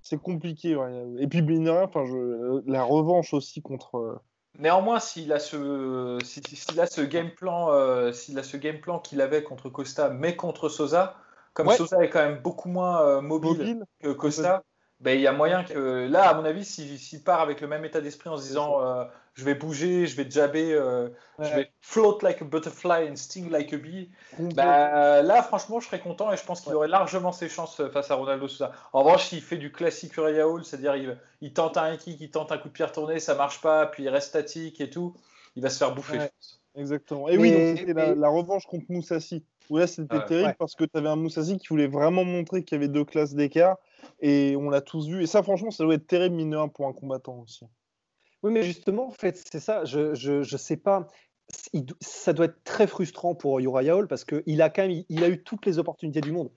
c'est 0.00 0.20
compliqué. 0.20 0.76
Et 1.18 1.26
puis, 1.26 1.40
enfin, 1.70 2.04
je, 2.04 2.62
la 2.66 2.84
revanche 2.84 3.34
aussi 3.34 3.62
contre... 3.62 4.20
Néanmoins, 4.58 5.00
s'il 5.00 5.32
a 5.32 5.38
ce, 5.38 6.18
s'il 6.22 6.80
a 6.80 6.86
ce 6.86 7.00
game 7.00 7.30
plan, 7.30 8.12
s'il 8.12 8.38
a 8.38 8.42
ce 8.42 8.56
game 8.56 8.78
plan 8.78 9.00
qu'il 9.00 9.20
avait 9.20 9.42
contre 9.42 9.68
Costa, 9.68 10.10
mais 10.10 10.36
contre 10.36 10.68
Sosa, 10.68 11.16
comme 11.54 11.70
Sosa 11.70 12.04
est 12.04 12.10
quand 12.10 12.24
même 12.24 12.40
beaucoup 12.40 12.68
moins 12.68 13.20
mobile, 13.20 13.84
que 14.00 14.12
Costa, 14.12 14.62
ben, 15.00 15.18
il 15.18 15.20
y 15.20 15.26
a 15.26 15.32
moyen 15.32 15.64
que 15.64 16.06
là, 16.08 16.28
à 16.28 16.34
mon 16.34 16.44
avis, 16.44 16.64
s'il 16.64 17.22
part 17.22 17.40
avec 17.40 17.60
le 17.60 17.68
même 17.68 17.84
état 17.84 18.00
d'esprit 18.00 18.30
en 18.30 18.36
se 18.36 18.42
disant 18.42 18.80
euh, 18.80 19.04
je 19.34 19.44
vais 19.44 19.54
bouger, 19.54 20.06
je 20.06 20.16
vais 20.16 20.30
jabber, 20.30 20.72
euh, 20.72 21.08
je 21.40 21.52
vais 21.52 21.70
float 21.80 22.18
like 22.22 22.40
a 22.40 22.44
butterfly 22.44 23.08
and 23.10 23.16
sting 23.16 23.50
like 23.50 23.72
a 23.72 23.76
bee, 23.76 24.08
ben, 24.38 25.22
là, 25.22 25.42
franchement, 25.42 25.80
je 25.80 25.86
serais 25.86 25.98
content 25.98 26.32
et 26.32 26.36
je 26.36 26.44
pense 26.44 26.60
qu'il 26.60 26.72
aurait 26.72 26.88
largement 26.88 27.32
ses 27.32 27.48
chances 27.48 27.80
euh, 27.80 27.90
face 27.90 28.10
à 28.12 28.14
Ronaldo 28.14 28.46
Sousa. 28.46 28.70
En 28.92 29.02
revanche, 29.02 29.26
s'il 29.26 29.42
fait 29.42 29.56
du 29.56 29.72
classique 29.72 30.16
Uriah 30.16 30.48
Hall, 30.48 30.64
c'est-à-dire 30.64 31.18
il, 31.40 31.52
tente 31.52 31.76
un 31.76 31.96
kick, 31.96 32.20
il 32.20 32.30
tente 32.30 32.52
un 32.52 32.58
coup 32.58 32.68
de 32.68 32.72
pierre 32.72 32.92
tourné, 32.92 33.18
ça 33.18 33.34
marche 33.34 33.60
pas, 33.60 33.86
puis 33.86 34.04
il 34.04 34.08
reste 34.08 34.28
statique 34.28 34.80
et 34.80 34.88
tout, 34.88 35.14
il 35.56 35.62
va 35.62 35.68
se 35.68 35.78
faire 35.78 35.92
bouffer. 35.92 36.18
Exactement. 36.76 37.28
Et 37.28 37.38
oui, 37.38 37.76
c'était 37.76 38.14
la, 38.14 38.28
revanche 38.28 38.66
contre 38.66 38.86
Moussassi. 38.88 39.44
Où 39.70 39.78
là, 39.78 39.86
c'était 39.86 40.22
terrible 40.26 40.54
parce 40.58 40.74
que 40.74 40.84
tu 40.84 40.96
avais 40.98 41.08
un 41.08 41.16
Moussassi 41.16 41.56
qui 41.58 41.68
voulait 41.68 41.86
vraiment 41.86 42.24
montrer 42.24 42.64
qu'il 42.64 42.76
y 42.76 42.78
avait 42.78 42.92
deux 42.92 43.04
classes 43.04 43.34
d'écart. 43.34 43.78
Et 44.20 44.56
on 44.58 44.70
l'a 44.70 44.80
tous 44.80 45.08
vu. 45.08 45.22
Et 45.22 45.26
ça, 45.26 45.42
franchement, 45.42 45.70
ça 45.70 45.84
doit 45.84 45.94
être 45.94 46.06
terrible, 46.06 46.34
mineur 46.34 46.70
pour 46.70 46.86
un 46.86 46.92
combattant 46.92 47.38
aussi. 47.38 47.64
Oui, 48.44 48.52
mais 48.52 48.62
justement, 48.62 49.06
en 49.06 49.10
fait, 49.10 49.42
c'est 49.50 49.58
ça. 49.58 49.86
Je, 49.86 50.14
je, 50.14 50.56
sais 50.58 50.76
pas. 50.76 51.08
ça 52.00 52.34
doit 52.34 52.44
être 52.44 52.62
très 52.62 52.86
frustrant 52.86 53.34
pour 53.34 53.58
Uriah 53.58 53.96
Hall 53.96 54.06
parce 54.06 54.26
qu'il 54.26 54.60
a 54.60 54.68
quand 54.68 54.86
même 54.86 55.02
il 55.08 55.24
a 55.24 55.30
eu 55.30 55.42
toutes 55.42 55.64
les 55.64 55.78
opportunités 55.78 56.20
du 56.20 56.30
monde. 56.30 56.50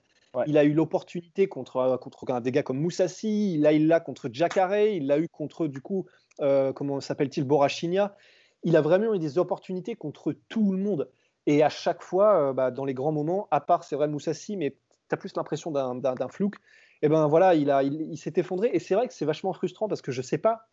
Il 0.46 0.58
a 0.58 0.64
eu 0.64 0.74
l'opportunité 0.74 1.48
contre, 1.48 1.98
contre 2.00 2.40
des 2.40 2.52
gars 2.52 2.62
comme 2.62 2.78
Moussassi, 2.78 3.56
là 3.56 3.72
il 3.72 3.88
l'a 3.88 3.98
contre 3.98 4.28
Jacare, 4.30 4.76
il 4.76 5.06
l'a 5.06 5.18
eu 5.18 5.28
contre 5.28 5.66
du 5.66 5.80
coup, 5.80 6.06
euh, 6.42 6.72
comment 6.74 7.00
s'appelle-t-il, 7.00 7.44
Borachinia. 7.44 8.14
Il 8.62 8.76
a 8.76 8.82
vraiment 8.82 9.14
eu 9.14 9.18
des 9.18 9.38
opportunités 9.38 9.96
contre 9.96 10.34
tout 10.48 10.70
le 10.70 10.78
monde. 10.78 11.10
Et 11.46 11.62
à 11.62 11.70
chaque 11.70 12.02
fois, 12.02 12.50
euh, 12.50 12.52
bah, 12.52 12.70
dans 12.70 12.84
les 12.84 12.94
grands 12.94 13.12
moments, 13.12 13.48
à 13.50 13.60
part 13.60 13.82
c'est 13.82 13.96
vrai 13.96 14.08
Moussassi, 14.08 14.58
mais 14.58 14.76
tu 15.08 15.14
as 15.14 15.16
plus 15.16 15.34
l'impression 15.34 15.70
d'un 15.70 16.28
flouk, 16.28 16.56
et 17.00 17.06
eh 17.06 17.08
ben 17.08 17.26
voilà, 17.28 17.54
il, 17.54 17.70
a, 17.70 17.82
il, 17.82 18.18
s'est 18.18 18.34
effondré. 18.36 18.70
Et 18.74 18.78
c'est 18.78 18.94
vrai 18.94 19.08
que 19.08 19.14
c'est 19.14 19.24
vachement 19.24 19.54
frustrant 19.54 19.88
parce 19.88 20.02
que 20.02 20.12
je 20.12 20.20
sais 20.20 20.36
pas 20.36 20.66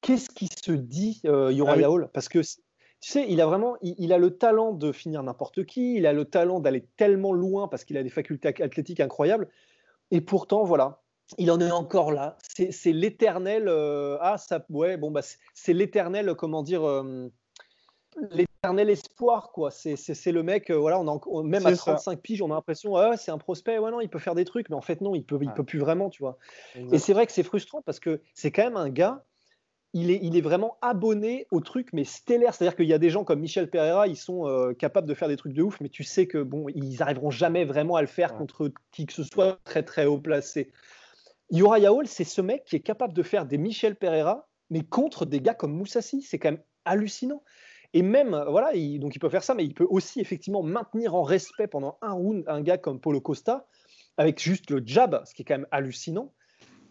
qu'est-ce 0.00 0.30
qui 0.30 0.48
se 0.48 0.72
dit 0.72 1.20
euh, 1.26 1.50
Uriah 1.52 1.90
Hall? 1.90 2.08
Parce 2.12 2.28
que 2.28 2.40
tu 2.40 3.10
sais, 3.10 3.26
il 3.28 3.40
a 3.42 3.46
vraiment, 3.46 3.76
il, 3.82 4.12
a 4.14 4.18
le 4.18 4.36
talent 4.38 4.72
de 4.72 4.90
finir 4.90 5.22
n'importe 5.22 5.66
qui, 5.66 5.96
il 5.96 6.06
a 6.06 6.14
le 6.14 6.24
talent 6.24 6.58
d'aller 6.58 6.86
tellement 6.96 7.34
loin 7.34 7.68
parce 7.68 7.84
qu'il 7.84 7.98
a 7.98 8.02
des 8.02 8.08
facultés 8.08 8.48
athlétiques 8.62 9.00
incroyables. 9.00 9.48
Et 10.10 10.22
pourtant, 10.22 10.64
voilà, 10.64 11.02
il 11.36 11.50
en 11.50 11.60
est 11.60 11.70
encore 11.70 12.12
là. 12.12 12.38
C'est 12.40 12.92
l'éternel. 12.92 13.68
Euh, 13.68 14.16
ah, 14.20 14.38
ça, 14.38 14.64
ouais, 14.70 14.96
bon, 14.96 15.10
bah, 15.10 15.20
c'est 15.52 15.72
l'éternel, 15.72 16.34
comment 16.34 16.62
dire, 16.62 16.82
euh, 16.82 17.30
l'éternel 18.30 18.90
espoir, 18.90 19.52
quoi. 19.52 19.70
C'est 19.70 20.32
le 20.32 20.42
mec, 20.42 20.70
euh, 20.70 20.76
voilà, 20.76 20.98
on 20.98 21.42
même 21.42 21.66
à 21.66 21.76
35 21.76 22.20
piges, 22.20 22.42
on 22.42 22.50
a 22.50 22.54
l'impression, 22.54 22.96
ah, 22.96 23.16
c'est 23.16 23.30
un 23.30 23.38
prospect, 23.38 23.78
ouais, 23.78 23.90
non, 23.90 24.00
il 24.00 24.08
peut 24.08 24.18
faire 24.18 24.34
des 24.34 24.44
trucs, 24.44 24.70
mais 24.70 24.76
en 24.76 24.82
fait, 24.82 25.00
non, 25.00 25.14
il 25.14 25.24
peut, 25.24 25.38
il 25.42 25.52
peut 25.52 25.64
plus 25.64 25.78
vraiment, 25.78 26.10
tu 26.10 26.22
vois. 26.22 26.38
Et 26.92 26.98
c'est 26.98 27.12
vrai 27.12 27.26
que 27.26 27.32
c'est 27.32 27.42
frustrant 27.42 27.82
parce 27.82 28.00
que 28.00 28.22
c'est 28.34 28.50
quand 28.50 28.64
même 28.64 28.76
un 28.76 28.88
gars, 28.88 29.24
il 29.94 30.10
est, 30.10 30.18
il 30.22 30.36
est 30.36 30.40
vraiment 30.40 30.76
abonné 30.82 31.46
au 31.52 31.60
truc, 31.60 31.90
mais 31.92 32.04
stellaire. 32.04 32.52
C'est-à-dire 32.52 32.76
qu'il 32.76 32.86
y 32.86 32.92
a 32.92 32.98
des 32.98 33.10
gens 33.10 33.22
comme 33.22 33.38
Michel 33.38 33.70
Pereira, 33.70 34.08
ils 34.08 34.16
sont 34.16 34.46
euh, 34.48 34.74
capables 34.74 35.08
de 35.08 35.14
faire 35.14 35.28
des 35.28 35.36
trucs 35.36 35.54
de 35.54 35.62
ouf, 35.62 35.80
mais 35.80 35.88
tu 35.88 36.02
sais 36.02 36.26
que, 36.26 36.38
bon, 36.38 36.66
ils 36.74 37.00
arriveront 37.00 37.30
jamais 37.30 37.64
vraiment 37.64 37.94
à 37.94 38.00
le 38.00 38.08
faire 38.08 38.34
contre 38.34 38.72
qui 38.90 39.06
que 39.06 39.12
ce 39.12 39.22
soit 39.22 39.60
très, 39.64 39.84
très 39.84 40.04
haut 40.04 40.18
placé. 40.18 40.72
Uriah 41.50 41.92
Hall, 41.92 42.08
c'est 42.08 42.24
ce 42.24 42.40
mec 42.40 42.64
qui 42.64 42.74
est 42.74 42.80
capable 42.80 43.14
de 43.14 43.22
faire 43.22 43.46
des 43.46 43.56
Michel 43.56 43.94
Pereira, 43.94 44.48
mais 44.68 44.82
contre 44.82 45.26
des 45.26 45.40
gars 45.40 45.54
comme 45.54 45.72
Moussassi. 45.72 46.22
C'est 46.22 46.40
quand 46.40 46.50
même 46.50 46.62
hallucinant. 46.84 47.42
Et 47.92 48.02
même, 48.02 48.30
voilà, 48.48 48.74
il, 48.74 48.98
donc 48.98 49.14
il 49.14 49.20
peut 49.20 49.28
faire 49.28 49.44
ça, 49.44 49.54
mais 49.54 49.64
il 49.64 49.74
peut 49.74 49.86
aussi 49.88 50.20
effectivement 50.20 50.64
maintenir 50.64 51.14
en 51.14 51.22
respect 51.22 51.68
pendant 51.68 51.98
un 52.02 52.12
round 52.12 52.42
un 52.48 52.60
gars 52.62 52.78
comme 52.78 52.98
Paulo 52.98 53.20
Costa, 53.20 53.68
avec 54.16 54.42
juste 54.42 54.70
le 54.70 54.82
jab, 54.84 55.22
ce 55.24 55.34
qui 55.34 55.42
est 55.42 55.44
quand 55.44 55.58
même 55.58 55.68
hallucinant. 55.70 56.32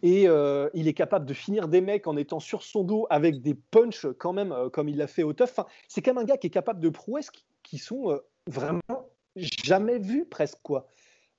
Et 0.04 0.28
euh, 0.28 0.70
il 0.74 0.90
est 0.90 0.94
capable 0.94 1.26
de 1.26 1.34
finir 1.34 1.70
des 1.70 1.80
mecs 1.80 2.08
en 2.08 2.18
étant 2.18 2.42
sur 2.42 2.62
son 2.62 2.84
dos 2.84 3.08
avec 3.10 3.42
des 3.42 3.54
punches 3.54 4.06
quand 4.20 4.34
même, 4.34 4.52
euh, 4.52 4.70
comme 4.70 4.90
il 4.90 4.98
l'a 4.98 5.08
fait 5.08 5.24
au 5.24 5.32
tough. 5.32 5.46
Enfin, 5.46 5.66
c'est 5.88 6.02
quand 6.02 6.14
même 6.14 6.24
un 6.24 6.26
gars 6.26 6.36
qui 6.36 6.48
est 6.48 6.50
capable 6.50 6.82
de 6.82 6.90
prouesses 6.90 7.32
qui, 7.64 7.78
sont 7.78 8.12
euh, 8.12 8.18
vraiment 8.48 8.82
jamais 9.36 10.00
vues 10.00 10.26
presque 10.26 10.60
quoi. 10.62 10.88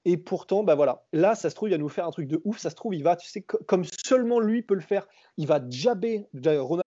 Et 0.07 0.17
pourtant, 0.17 0.65
bah 0.65 0.75
voilà, 0.75 1.05
là, 1.13 1.35
ça 1.35 1.51
se 1.51 1.55
trouve, 1.55 1.69
il 1.69 1.73
va 1.73 1.79
nous 1.79 1.91
faire 1.91 2.07
un 2.07 2.11
truc 2.11 2.27
de 2.27 2.41
ouf. 2.45 2.59
Ça 2.59 2.71
se 2.71 2.75
trouve, 2.75 2.95
il 2.95 3.03
va, 3.03 3.17
tu 3.17 3.29
sais, 3.29 3.43
comme 3.43 3.85
seulement 3.85 4.41
lui 4.41 4.63
peut 4.63 4.75
le 4.75 4.81
faire, 4.81 5.07
il 5.37 5.47
va 5.47 5.61
jabber 5.69 6.27
Ronald. 6.35 6.83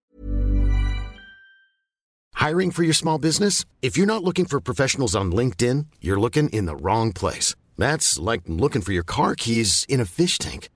Hiring 2.35 2.71
for 2.71 2.83
your 2.83 2.95
small 2.95 3.19
business? 3.19 3.65
If 3.81 3.97
you're 3.97 4.07
not 4.07 4.23
looking 4.23 4.45
for 4.45 4.59
professionals 4.59 5.15
on 5.15 5.31
LinkedIn, 5.31 5.85
you're 6.01 6.19
looking 6.19 6.49
in 6.49 6.65
the 6.65 6.75
wrong 6.75 7.13
place. 7.13 7.55
That's 7.77 8.19
like 8.19 8.41
looking 8.47 8.81
for 8.81 8.93
your 8.93 9.03
car 9.03 9.35
keys 9.35 9.85
in 9.87 9.99
a 9.99 10.05
fish 10.05 10.37
tank. 10.37 10.69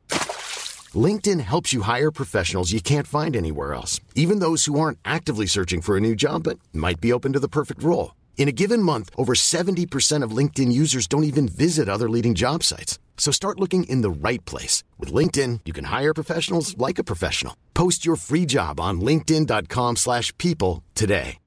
LinkedIn 0.96 1.40
helps 1.40 1.72
you 1.72 1.84
hire 1.84 2.12
professionals 2.12 2.72
you 2.72 2.82
can't 2.82 3.08
find 3.08 3.36
anywhere 3.36 3.74
else, 3.74 4.02
even 4.16 4.40
those 4.40 4.66
who 4.66 4.80
aren't 4.80 4.98
actively 5.06 5.46
searching 5.46 5.82
for 5.82 5.96
a 5.96 6.02
new 6.02 6.16
job 6.16 6.44
but 6.44 6.60
might 6.74 7.00
be 7.00 7.14
open 7.14 7.32
to 7.34 7.40
the 7.40 7.48
perfect 7.48 7.82
role. 7.84 8.16
In 8.38 8.48
a 8.50 8.52
given 8.52 8.82
month, 8.82 9.10
over 9.16 9.34
70% 9.34 10.24
of 10.24 10.36
LinkedIn 10.36 10.72
users 10.74 11.08
don't 11.08 11.24
even 11.24 11.48
visit 11.48 11.88
other 11.88 12.10
leading 12.10 12.34
job 12.34 12.64
sites. 12.64 12.98
So 13.18 13.32
start 13.32 13.60
looking 13.60 13.84
in 13.84 14.02
the 14.02 14.10
right 14.10 14.44
place. 14.46 14.84
With 14.98 15.14
LinkedIn, 15.14 15.60
you 15.66 15.74
can 15.74 15.86
hire 15.86 16.14
professionals 16.14 16.76
like 16.78 16.98
a 16.98 17.04
professional. 17.04 17.56
Post 17.76 18.04
your 18.04 18.16
free 18.18 18.48
job 18.48 18.80
on 18.80 19.00
linkedin.com 19.00 19.98
slash 19.98 20.36
people 20.40 20.84
today. 20.96 21.38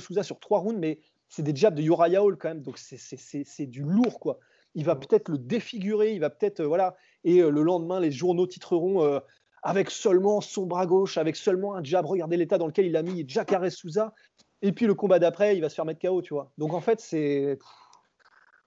Souza 0.00 0.24
sur 0.24 0.40
trois 0.40 0.58
rounds, 0.58 0.80
mais 0.80 0.98
c'est 1.28 1.44
des 1.44 1.54
jabs 1.54 1.74
de 1.74 1.82
Uriah 1.82 2.20
Hall 2.20 2.36
quand 2.36 2.48
même, 2.48 2.62
donc 2.62 2.76
c'est 2.76 3.66
du 3.66 3.82
lourd, 3.82 4.18
quoi. 4.18 4.38
Il 4.76 4.84
va 4.84 4.94
peut-être 4.94 5.28
le 5.28 5.38
défigurer, 5.38 6.12
il 6.12 6.20
va 6.20 6.30
peut-être, 6.30 6.60
euh, 6.60 6.66
voilà, 6.66 6.94
et 7.24 7.40
euh, 7.40 7.50
le 7.50 7.62
lendemain, 7.62 7.98
les 7.98 8.12
journaux 8.12 8.46
titreront... 8.46 9.02
Euh, 9.02 9.18
avec 9.62 9.90
seulement 9.90 10.40
son 10.40 10.64
bras 10.64 10.86
gauche, 10.86 11.18
avec 11.18 11.34
seulement 11.34 11.74
un 11.74 11.82
jab. 11.82 12.06
Regardez 12.06 12.36
l'état 12.36 12.56
dans 12.56 12.68
lequel 12.68 12.86
il 12.86 12.96
a 12.96 13.02
mis 13.02 13.24
Jacare 13.28 13.68
Souza. 13.72 14.14
Et 14.62 14.70
puis 14.70 14.86
le 14.86 14.94
combat 14.94 15.18
d'après, 15.18 15.56
il 15.56 15.60
va 15.60 15.68
se 15.68 15.74
faire 15.74 15.84
mettre 15.84 16.00
KO, 16.00 16.22
tu 16.22 16.34
vois. 16.34 16.52
Donc 16.56 16.72
en 16.72 16.80
fait, 16.80 17.00
c'est. 17.00 17.58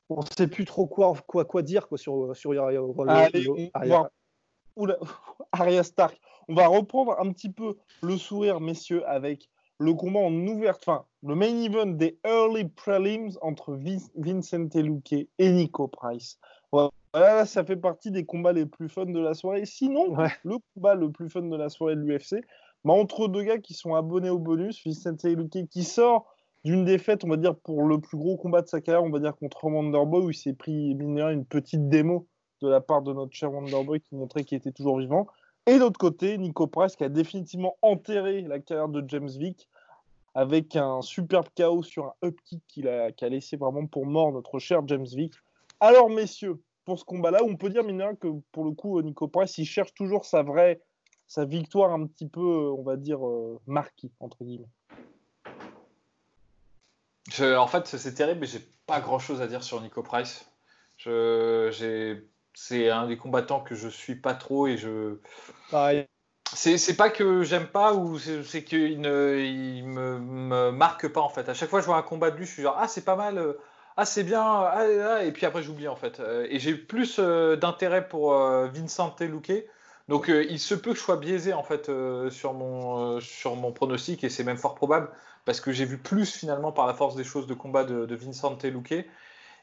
On 0.09 0.19
ne 0.19 0.25
sait 0.25 0.47
plus 0.47 0.65
trop 0.65 0.87
quoi, 0.87 1.13
quoi, 1.25 1.45
quoi 1.45 1.61
dire 1.61 1.87
quoi, 1.87 1.97
sur, 1.97 2.35
sur 2.35 2.51
Allez, 2.51 3.47
Arya 5.53 5.83
Stark. 5.83 6.19
On 6.49 6.55
va 6.55 6.67
reprendre 6.67 7.15
un 7.17 7.31
petit 7.31 7.49
peu 7.49 7.77
le 8.01 8.17
sourire, 8.17 8.59
messieurs, 8.59 9.07
avec 9.07 9.49
le 9.79 9.93
combat 9.93 10.19
en 10.19 10.33
ouverte, 10.47 10.83
enfin, 10.85 11.05
le 11.23 11.35
main 11.35 11.61
event 11.63 11.85
des 11.85 12.19
early 12.25 12.65
prelims 12.65 13.37
entre 13.41 13.79
Vincent 14.15 14.69
Luque 14.75 15.13
et 15.13 15.51
Nico 15.51 15.87
Price. 15.87 16.37
Voilà, 16.71 17.45
ça 17.45 17.63
fait 17.63 17.77
partie 17.77 18.11
des 18.11 18.25
combats 18.25 18.51
les 18.51 18.65
plus 18.65 18.89
fun 18.89 19.05
de 19.05 19.19
la 19.19 19.33
soirée. 19.33 19.65
Sinon, 19.65 20.15
le 20.43 20.57
combat 20.75 20.95
le 20.95 21.11
plus 21.11 21.29
fun 21.29 21.41
de 21.41 21.55
la 21.55 21.69
soirée 21.69 21.95
de 21.95 22.01
l'UFC, 22.01 22.43
bah, 22.83 22.93
entre 22.93 23.27
deux 23.27 23.43
gars 23.43 23.57
qui 23.57 23.73
sont 23.73 23.95
abonnés 23.95 24.29
au 24.29 24.37
bonus, 24.37 24.83
Vicente 24.85 25.23
Luque 25.23 25.67
qui 25.69 25.83
sort 25.83 26.27
d'une 26.65 26.83
défaite, 26.83 27.23
on 27.23 27.29
va 27.29 27.37
dire, 27.37 27.55
pour 27.55 27.83
le 27.83 27.99
plus 27.99 28.17
gros 28.17 28.37
combat 28.37 28.61
de 28.61 28.67
sa 28.67 28.81
carrière, 28.81 29.03
on 29.03 29.09
va 29.09 29.19
dire, 29.19 29.35
contre 29.37 29.63
Wonderboy, 29.63 30.25
où 30.25 30.29
il 30.29 30.35
s'est 30.35 30.53
pris 30.53 30.91
une 30.91 31.45
petite 31.45 31.87
démo 31.87 32.27
de 32.61 32.67
la 32.67 32.81
part 32.81 33.01
de 33.01 33.13
notre 33.13 33.33
cher 33.33 33.51
Wonderboy 33.51 34.01
qui 34.01 34.15
montrait 34.15 34.43
qu'il 34.43 34.57
était 34.57 34.73
toujours 34.73 34.99
vivant. 34.99 35.27
Et 35.69 35.75
de 35.75 35.81
l'autre 35.81 35.99
côté, 35.99 36.35
Nico 36.39 36.65
Price 36.65 36.95
qui 36.95 37.03
a 37.03 37.09
définitivement 37.09 37.77
enterré 37.83 38.41
la 38.41 38.57
carrière 38.57 38.89
de 38.89 39.07
James 39.07 39.29
Vick 39.29 39.69
avec 40.33 40.75
un 40.75 41.03
superbe 41.03 41.45
chaos 41.53 41.83
sur 41.83 42.05
un 42.05 42.13
up 42.25 42.35
kick 42.43 42.63
qui 42.67 42.87
a, 42.87 43.11
laissé 43.29 43.55
vraiment 43.55 43.85
pour 43.85 44.07
mort 44.07 44.31
notre 44.31 44.57
cher 44.57 44.81
James 44.87 45.05
Vick. 45.05 45.35
Alors, 45.79 46.09
messieurs, 46.09 46.59
pour 46.85 46.97
ce 46.97 47.05
combat-là, 47.05 47.41
on 47.43 47.55
peut 47.55 47.69
dire, 47.69 47.83
mine 47.83 48.03
que 48.19 48.29
pour 48.51 48.65
le 48.65 48.71
coup, 48.71 48.99
Nico 49.03 49.27
Price, 49.27 49.59
il 49.59 49.65
cherche 49.65 49.93
toujours 49.93 50.25
sa 50.25 50.41
vraie, 50.41 50.81
sa 51.27 51.45
victoire 51.45 51.93
un 51.93 52.07
petit 52.07 52.27
peu, 52.27 52.71
on 52.75 52.81
va 52.81 52.97
dire, 52.97 53.23
euh, 53.27 53.59
marquée, 53.67 54.09
entre 54.19 54.43
guillemets. 54.43 54.65
en 57.39 57.67
fait, 57.67 57.85
c'est 57.85 58.15
terrible, 58.15 58.39
mais 58.39 58.47
j'ai 58.47 58.67
pas 58.87 59.01
grand-chose 59.01 59.39
à 59.39 59.45
dire 59.45 59.61
sur 59.61 59.79
Nico 59.81 60.01
Price. 60.01 60.51
C'est 62.61 62.89
un 62.89 63.07
des 63.07 63.17
combattants 63.17 63.61
que 63.61 63.73
je 63.73 63.87
suis 63.87 64.15
pas 64.15 64.33
trop 64.33 64.67
et 64.67 64.77
je. 64.77 65.15
C'est 66.53 66.97
pas 66.97 67.09
que 67.09 67.43
j'aime 67.43 67.67
pas 67.67 67.93
ou 67.93 68.17
c'est 68.19 68.63
qu'il 68.63 68.99
ne 69.01 69.37
il 69.37 69.87
me, 69.87 70.19
me, 70.19 70.71
marque 70.71 71.07
pas 71.07 71.21
en 71.21 71.29
fait. 71.29 71.47
À 71.47 71.53
chaque 71.53 71.69
fois 71.69 71.79
que 71.79 71.83
je 71.83 71.87
vois 71.87 71.97
un 71.97 72.03
combat 72.03 72.31
de 72.31 72.37
lui, 72.37 72.45
je 72.45 72.51
suis 72.51 72.63
genre 72.63 72.75
ah 72.77 72.87
c'est 72.87 73.05
pas 73.05 73.15
mal, 73.15 73.55
ah 73.95 74.05
c'est 74.05 74.23
bien, 74.23 74.41
ah, 74.41 74.77
ah, 74.77 75.23
et 75.23 75.31
puis 75.31 75.45
après 75.45 75.63
j'oublie 75.63 75.87
en 75.87 75.95
fait. 75.95 76.19
Euh, 76.19 76.47
et 76.49 76.59
j'ai 76.59 76.75
plus 76.75 77.17
euh, 77.19 77.55
d'intérêt 77.55 78.07
pour 78.07 78.33
euh, 78.33 78.67
Vincent 78.67 79.15
Luque. 79.19 79.65
Donc 80.09 80.27
il 80.27 80.59
se 80.59 80.73
peut 80.73 80.91
que 80.91 80.97
je 80.97 81.03
sois 81.03 81.17
biaisé 81.17 81.53
en 81.53 81.61
fait 81.63 81.91
sur, 82.31 82.53
mon, 82.53 83.19
sur 83.19 83.55
mon 83.55 83.71
pronostic 83.71 84.23
et 84.23 84.29
c'est 84.29 84.43
même 84.43 84.57
fort 84.57 84.73
probable 84.73 85.11
parce 85.45 85.61
que 85.61 85.71
j'ai 85.71 85.85
vu 85.85 85.99
plus 85.99 86.35
finalement 86.35 86.71
par 86.71 86.87
la 86.87 86.95
force 86.95 87.15
des 87.15 87.23
choses 87.23 87.45
de 87.45 87.53
combat 87.53 87.83
de, 87.83 88.07
de 88.07 88.15
Vincent 88.15 88.57
Luque. 88.63 89.05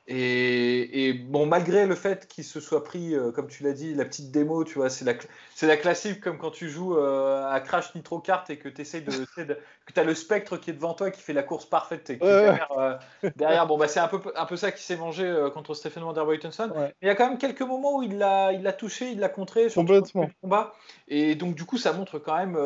Et, 0.08 1.12
bon, 1.14 1.46
malgré 1.46 1.84
le 1.84 1.96
fait 1.96 2.28
qu'il 2.28 2.44
se 2.44 2.60
soit 2.60 2.84
pris, 2.84 3.14
euh, 3.14 3.32
comme 3.32 3.48
tu 3.48 3.64
l'as 3.64 3.72
dit, 3.72 3.92
la 3.92 4.04
petite 4.04 4.30
démo, 4.30 4.62
tu 4.62 4.74
vois, 4.74 4.88
c'est 4.88 5.04
la, 5.04 5.14
c'est 5.54 5.66
la 5.66 5.76
classique 5.76 6.20
comme 6.20 6.38
quand 6.38 6.52
tu 6.52 6.68
joues 6.68 6.96
euh, 6.96 7.44
à 7.50 7.60
Crash 7.60 7.92
Nitro 7.96 8.20
Kart 8.20 8.48
et 8.48 8.56
que 8.56 8.68
tu 8.68 8.82
essaies 8.82 9.00
de, 9.00 9.10
que 9.10 9.92
tu 9.92 10.00
as 10.00 10.04
le 10.04 10.14
spectre 10.14 10.58
qui 10.58 10.70
est 10.70 10.74
devant 10.74 10.94
toi 10.94 11.10
qui 11.10 11.20
fait 11.20 11.32
la 11.32 11.42
course 11.42 11.66
parfaite 11.66 12.08
et 12.10 12.16
derrière, 12.16 12.70
euh, 12.78 12.94
derrière, 13.34 13.66
bon, 13.66 13.76
bah, 13.78 13.88
c'est 13.88 13.98
un 13.98 14.06
peu, 14.06 14.20
un 14.36 14.46
peu 14.46 14.56
ça 14.56 14.70
qui 14.70 14.82
s'est 14.84 14.96
mangé 14.96 15.48
contre 15.52 15.74
Stephen 15.74 16.04
Wonderboy 16.04 16.38
Thompson. 16.38 16.70
Mais 16.76 16.94
il 17.02 17.08
y 17.08 17.10
a 17.10 17.16
quand 17.16 17.28
même 17.28 17.38
quelques 17.38 17.62
moments 17.62 17.96
où 17.96 18.02
il 18.04 18.16
l'a, 18.16 18.52
il 18.52 18.62
l'a 18.62 18.72
touché, 18.72 19.10
il 19.10 19.18
l'a 19.18 19.28
contré 19.28 19.68
sur 19.68 19.82
le 19.82 20.02
combat. 20.40 20.72
Et 21.08 21.34
donc, 21.34 21.56
du 21.56 21.64
coup, 21.64 21.78
ça 21.78 21.92
montre 21.92 22.20
quand 22.20 22.36
même, 22.36 22.56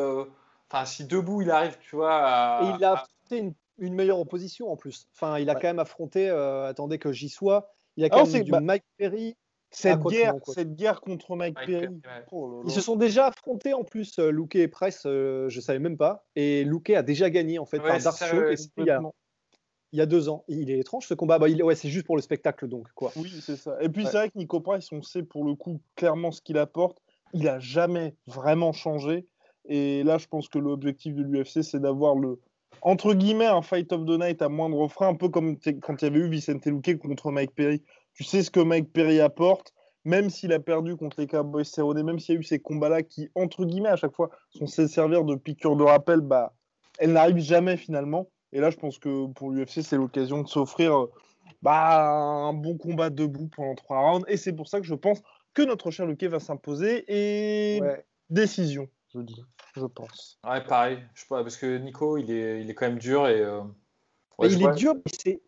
enfin, 0.69 0.85
si 0.85 1.05
debout 1.05 1.41
il 1.41 1.49
arrive, 1.49 1.77
tu 1.81 1.95
vois. 1.95 2.13
À, 2.13 2.63
et 2.63 2.75
il 2.77 2.85
a 2.85 3.03
fait 3.27 3.39
une 3.39 3.53
une 3.81 3.95
meilleure 3.95 4.19
opposition 4.19 4.71
en 4.71 4.77
plus. 4.77 5.07
Enfin, 5.15 5.39
il 5.39 5.49
a 5.49 5.55
quand 5.55 5.67
même 5.67 5.79
affronté, 5.79 6.29
euh, 6.29 6.67
attendez 6.67 6.99
que 6.99 7.11
j'y 7.11 7.29
sois, 7.29 7.73
il 7.97 8.05
a 8.05 8.09
quand 8.09 8.31
même 8.31 8.43
du 8.43 8.51
Mike 8.51 8.85
Perry. 8.97 9.35
Cette 9.73 10.01
guerre, 10.01 10.35
cette 10.47 10.75
guerre 10.75 10.99
contre 10.99 11.37
Mike, 11.37 11.55
Perry. 11.65 11.87
Oh 12.33 12.61
Ils 12.65 12.71
se 12.71 12.81
sont 12.81 12.97
déjà 12.97 13.27
affrontés 13.27 13.73
en 13.73 13.85
plus, 13.85 14.19
euh, 14.19 14.29
Luke 14.29 14.55
et 14.55 14.67
Price, 14.67 15.03
euh, 15.05 15.47
je 15.47 15.61
savais 15.61 15.79
même 15.79 15.97
pas. 15.97 16.25
Et 16.35 16.65
Luke 16.65 16.89
a 16.89 17.03
déjà 17.03 17.29
gagné 17.29 17.57
en 17.57 17.65
fait 17.65 17.79
par 17.79 17.97
Dark 17.97 18.21
il, 19.93 19.97
y 19.97 20.01
a, 20.01 20.05
deux 20.05 20.29
ans. 20.29 20.43
Il 20.49 20.71
est 20.71 20.79
étrange 20.79 21.05
ce 21.05 21.13
combat. 21.13 21.39
Bah, 21.39 21.49
il, 21.49 21.61
ouais, 21.63 21.75
c'est 21.75 21.89
juste 21.89 22.05
pour 22.05 22.17
le 22.17 22.21
spectacle 22.21 22.67
donc 22.67 22.87
quoi. 22.95 23.13
Oui, 23.15 23.29
c'est 23.41 23.55
ça. 23.55 23.77
Et 23.81 23.87
puis 23.87 24.05
c'est 24.05 24.17
vrai 24.17 24.29
que 24.29 24.37
Nico 24.37 24.59
Price, 24.59 24.89
on 24.91 25.01
sait 25.01 25.23
pour 25.23 25.45
le 25.45 25.55
coup 25.55 25.81
clairement 25.95 26.31
ce 26.31 26.41
qu'il 26.41 26.57
apporte. 26.57 27.01
Il 27.33 27.47
a 27.47 27.59
jamais 27.59 28.15
vraiment 28.27 28.73
changé. 28.73 29.25
Et 29.65 30.03
là, 30.03 30.17
je 30.17 30.27
pense 30.27 30.49
que 30.49 30.59
l'objectif 30.59 31.15
de 31.15 31.23
l'UFC, 31.23 31.61
c'est 31.61 31.79
d'avoir 31.79 32.15
le, 32.15 32.41
entre 32.81 33.13
guillemets, 33.13 33.45
un 33.45 33.61
Fight 33.61 33.91
of 33.93 34.05
the 34.05 34.19
Night 34.19 34.41
à 34.41 34.49
moindre 34.49 34.87
frein, 34.87 35.09
un 35.09 35.15
peu 35.15 35.29
comme 35.29 35.57
quand 35.81 36.01
il 36.01 36.05
y 36.05 36.07
avait 36.07 36.19
eu 36.19 36.29
Vicente 36.29 36.65
Luque 36.65 36.97
contre 36.97 37.31
Mike 37.31 37.53
Perry. 37.55 37.81
Tu 38.13 38.23
sais 38.23 38.43
ce 38.43 38.51
que 38.51 38.59
Mike 38.59 38.91
Perry 38.91 39.19
apporte, 39.19 39.73
même 40.03 40.29
s'il 40.29 40.51
a 40.53 40.59
perdu 40.59 40.95
contre 40.95 41.19
les 41.19 41.27
Cowboys 41.27 41.65
Cerrone, 41.65 42.01
même 42.03 42.19
s'il 42.19 42.35
y 42.35 42.37
a 42.37 42.41
eu 42.41 42.43
ces 42.43 42.59
combats-là 42.59 43.03
qui, 43.03 43.29
entre 43.35 43.65
guillemets, 43.65 43.89
à 43.89 43.95
chaque 43.95 44.15
fois, 44.15 44.29
sont 44.49 44.65
censés 44.65 44.87
servir 44.87 45.23
de 45.23 45.35
piqûre 45.35 45.75
de 45.75 45.83
rappel, 45.83 46.21
bah, 46.21 46.53
elles 46.97 47.13
n'arrivent 47.13 47.37
jamais 47.37 47.77
finalement. 47.77 48.29
Et 48.51 48.59
là, 48.59 48.69
je 48.69 48.77
pense 48.77 48.99
que 48.99 49.27
pour 49.27 49.51
l'UFC, 49.51 49.81
c'est 49.81 49.97
l'occasion 49.97 50.41
de 50.41 50.47
s'offrir 50.47 51.07
bah, 51.61 52.01
un 52.03 52.53
bon 52.53 52.77
combat 52.77 53.09
debout 53.09 53.49
pendant 53.55 53.75
trois 53.75 53.99
rounds. 53.99 54.25
Et 54.27 54.37
c'est 54.37 54.53
pour 54.53 54.67
ça 54.67 54.79
que 54.79 54.85
je 54.85 54.95
pense 54.95 55.21
que 55.53 55.61
notre 55.61 55.91
cher 55.91 56.05
Luque 56.05 56.23
va 56.23 56.39
s'imposer. 56.39 57.05
Et 57.07 57.81
décision, 58.29 58.87
je 59.13 59.19
dis 59.21 59.43
je 59.75 59.85
pense. 59.85 60.39
Ouais, 60.43 60.61
pareil. 60.61 60.99
Je 61.15 61.23
parce 61.27 61.57
que 61.57 61.77
Nico, 61.77 62.17
il 62.17 62.31
est, 62.31 62.61
il 62.61 62.69
est 62.69 62.73
quand 62.73 62.87
même 62.87 62.99
dur 62.99 63.27
et. 63.27 63.41
Euh, 63.41 63.61
il 64.43 64.63
est 64.63 64.75
dur, 64.75 64.95
mais 64.95 65.11
c'est. 65.23 65.41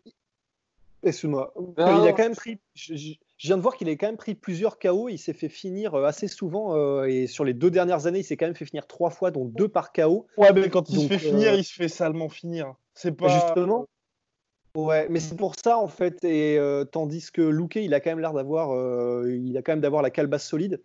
Excuse-moi. 1.02 1.52
Il 1.76 1.82
a 1.82 2.12
quand 2.12 2.22
même 2.22 2.34
pris. 2.34 2.58
Je, 2.74 2.94
viens 3.38 3.56
de 3.56 3.62
voir 3.62 3.76
qu'il 3.76 3.88
a 3.88 3.92
quand 3.92 4.06
même 4.06 4.16
pris 4.16 4.34
plusieurs 4.34 4.78
KO. 4.78 5.08
Il 5.10 5.18
s'est 5.18 5.34
fait 5.34 5.50
finir 5.50 5.94
euh, 5.94 6.04
assez 6.04 6.28
souvent 6.28 6.74
euh, 6.74 7.04
et 7.04 7.26
sur 7.26 7.44
les 7.44 7.52
deux 7.52 7.70
dernières 7.70 8.06
années, 8.06 8.20
il 8.20 8.24
s'est 8.24 8.38
quand 8.38 8.46
même 8.46 8.54
fait 8.54 8.64
finir 8.64 8.86
trois 8.86 9.10
fois, 9.10 9.30
dont 9.30 9.44
deux 9.44 9.68
par 9.68 9.92
KO. 9.92 10.26
Ouais, 10.38 10.52
mais 10.54 10.70
quand 10.70 10.88
il 10.88 11.00
se 11.00 11.06
fait 11.08 11.18
finir, 11.18 11.54
il 11.54 11.64
se 11.64 11.74
fait 11.74 11.88
salement 11.88 12.28
finir. 12.28 12.74
C'est 12.94 13.12
pas. 13.12 13.28
Justement. 13.28 13.86
Ouais, 14.74 15.06
mais 15.08 15.20
c'est 15.20 15.36
pour 15.36 15.54
ça 15.56 15.78
en 15.78 15.88
fait. 15.88 16.24
Et 16.24 16.58
tandis 16.90 17.30
que 17.30 17.42
Luke, 17.42 17.76
il 17.76 17.92
a 17.92 18.00
quand 18.00 18.10
même 18.10 18.20
l'air 18.20 18.32
d'avoir, 18.32 18.70
il 19.26 19.56
a 19.58 19.62
quand 19.62 19.72
même 19.72 19.80
d'avoir 19.82 20.00
la 20.00 20.10
calebasse 20.10 20.46
solide. 20.46 20.80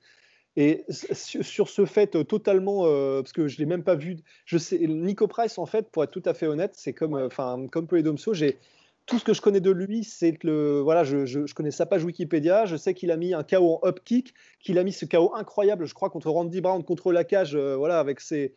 Et 0.60 0.86
sur 0.90 1.70
ce 1.70 1.86
fait 1.86 2.16
euh, 2.16 2.24
totalement, 2.24 2.86
euh, 2.86 3.22
parce 3.22 3.32
que 3.32 3.48
je 3.48 3.58
l'ai 3.60 3.66
même 3.66 3.84
pas 3.84 3.96
vu, 3.96 4.18
je 4.46 4.58
sais, 4.58 4.78
Nico 4.78 5.26
Price 5.28 5.58
en 5.58 5.66
fait, 5.66 5.90
pour 5.90 6.04
être 6.04 6.12
tout 6.12 6.24
à 6.26 6.34
fait 6.34 6.48
honnête, 6.48 6.74
c'est 6.76 6.94
comme, 6.94 7.16
enfin, 7.16 7.66
comme 7.72 7.88
Polydomso, 7.88 8.34
j'ai 8.34 8.60
tout 9.10 9.18
ce 9.18 9.24
que 9.24 9.34
je 9.34 9.42
connais 9.42 9.60
de 9.60 9.72
lui, 9.72 10.04
c'est 10.04 10.42
le, 10.44 10.82
voilà, 10.82 11.04
je, 11.04 11.52
connais 11.54 11.72
sa 11.72 11.88
page 11.88 12.04
Wikipédia. 12.04 12.66
Je 12.66 12.76
sais 12.76 12.94
qu'il 12.94 13.10
a 13.10 13.18
mis 13.18 13.34
un 13.34 13.44
KO 13.44 13.80
en 13.82 13.88
up 13.88 14.02
kick, 14.06 14.36
qu'il 14.60 14.78
a 14.78 14.84
mis 14.84 14.94
ce 14.94 15.06
KO 15.06 15.34
incroyable, 15.36 15.86
je 15.86 15.96
crois, 15.96 16.10
contre 16.10 16.30
Randy 16.30 16.62
Brown, 16.62 16.84
contre 16.84 17.12
la 17.12 17.24
cage, 17.24 17.56
euh, 17.56 17.76
voilà, 17.76 18.00
avec 18.00 18.20
ses. 18.20 18.54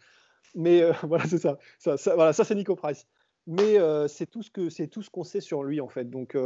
Mais 0.55 0.83
euh, 0.83 0.93
voilà, 1.05 1.25
c'est 1.27 1.39
ça. 1.39 1.59
Ça, 1.79 1.97
voilà, 2.15 2.35
ça 2.35 2.45
c'est 2.45 2.55
Nico 2.55 2.77
Price. 2.77 3.07
Mais 3.47 3.79
euh, 3.79 4.09
c'est 4.09 4.27
tout 4.27 4.43
ce 4.43 4.51
que 4.51 4.69
c'est 4.69 4.89
tout 4.89 5.03
ce 5.03 5.11
qu'on 5.11 5.25
sait 5.25 5.41
sur 5.41 5.65
lui 5.65 5.81
en 5.81 5.89
fait. 5.89 6.09
Donc 6.11 6.37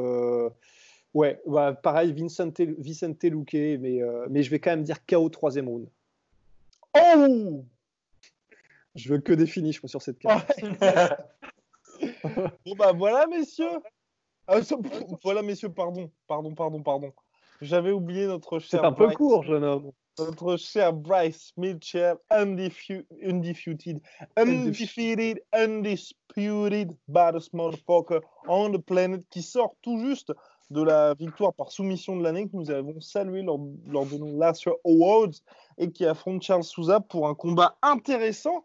ouais, 1.16 1.40
bah, 1.46 1.72
pareil, 1.72 2.12
Vincent, 2.12 2.52
Vicente 2.78 3.24
Luque, 3.24 3.54
mais 3.54 4.00
mais 4.28 4.42
je 4.42 4.50
vais 4.50 4.58
quand 4.58 4.70
même 4.70 4.82
dire 4.82 5.04
KO 5.06 5.28
troisième 5.28 5.68
round. 5.68 5.88
Oh 6.94 7.64
Je 8.94 9.08
veux 9.12 9.18
que 9.18 9.32
des 9.32 9.46
finishes 9.46 9.84
sur 9.84 10.02
cette 10.02 10.18
carte. 10.18 10.52
bon 12.64 12.74
bah 12.76 12.92
voilà 12.92 13.26
messieurs. 13.26 13.78
Ah, 14.46 14.60
voilà 15.22 15.42
messieurs, 15.42 15.70
pardon, 15.70 16.10
pardon, 16.26 16.54
pardon, 16.54 16.82
pardon. 16.82 17.12
J'avais 17.60 17.90
oublié 17.90 18.26
notre 18.26 18.58
cher. 18.58 18.80
C'est 18.80 18.86
un 18.86 18.92
peu 18.92 19.08
court, 19.08 19.42
jeune 19.42 19.64
homme. 19.64 19.92
Notre 20.18 20.56
cher 20.56 20.92
Bryce 20.92 21.52
Mitchell, 21.56 22.16
undefeated, 22.30 23.06
undefeated, 23.22 24.00
undefeated, 24.36 25.42
undisputed 25.52 26.96
baddest 27.08 27.52
motherfucker 27.52 28.20
on 28.48 28.72
the 28.72 28.78
planet, 28.78 29.22
qui 29.30 29.42
sort 29.42 29.74
tout 29.82 29.98
juste 29.98 30.32
de 30.70 30.82
la 30.82 31.14
victoire 31.14 31.54
par 31.54 31.70
soumission 31.70 32.16
de 32.16 32.22
l'année 32.22 32.48
que 32.48 32.56
nous 32.56 32.70
avons 32.70 33.00
salué 33.00 33.42
lors, 33.42 33.60
lors 33.86 34.06
de 34.06 34.16
nos 34.16 34.36
Last 34.36 34.64
Year 34.64 34.74
Awards 34.84 35.34
et 35.78 35.90
qui 35.90 36.04
affronte 36.04 36.42
Charles 36.42 36.64
Souza 36.64 37.00
pour 37.00 37.28
un 37.28 37.34
combat 37.34 37.76
intéressant 37.82 38.64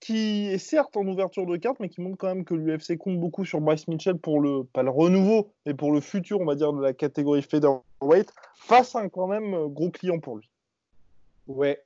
qui 0.00 0.48
est 0.48 0.58
certes 0.58 0.96
en 0.98 1.06
ouverture 1.06 1.46
de 1.46 1.56
carte, 1.56 1.80
mais 1.80 1.88
qui 1.88 2.02
montre 2.02 2.18
quand 2.18 2.26
même 2.26 2.44
que 2.44 2.52
l'UFC 2.54 2.98
compte 2.98 3.18
beaucoup 3.18 3.46
sur 3.46 3.60
Bryce 3.62 3.88
Mitchell 3.88 4.18
pour 4.18 4.38
le, 4.38 4.64
pas 4.64 4.82
le 4.82 4.90
renouveau, 4.90 5.50
mais 5.64 5.72
pour 5.72 5.92
le 5.92 6.00
futur, 6.02 6.40
on 6.40 6.44
va 6.44 6.54
dire, 6.56 6.74
de 6.74 6.82
la 6.82 6.92
catégorie 6.92 7.40
featherweight, 7.40 8.30
face 8.54 8.94
à 8.94 8.98
un 8.98 9.08
quand 9.08 9.26
même 9.26 9.54
euh, 9.54 9.66
gros 9.66 9.90
client 9.90 10.20
pour 10.20 10.36
lui. 10.36 10.50
Ouais. 11.46 11.82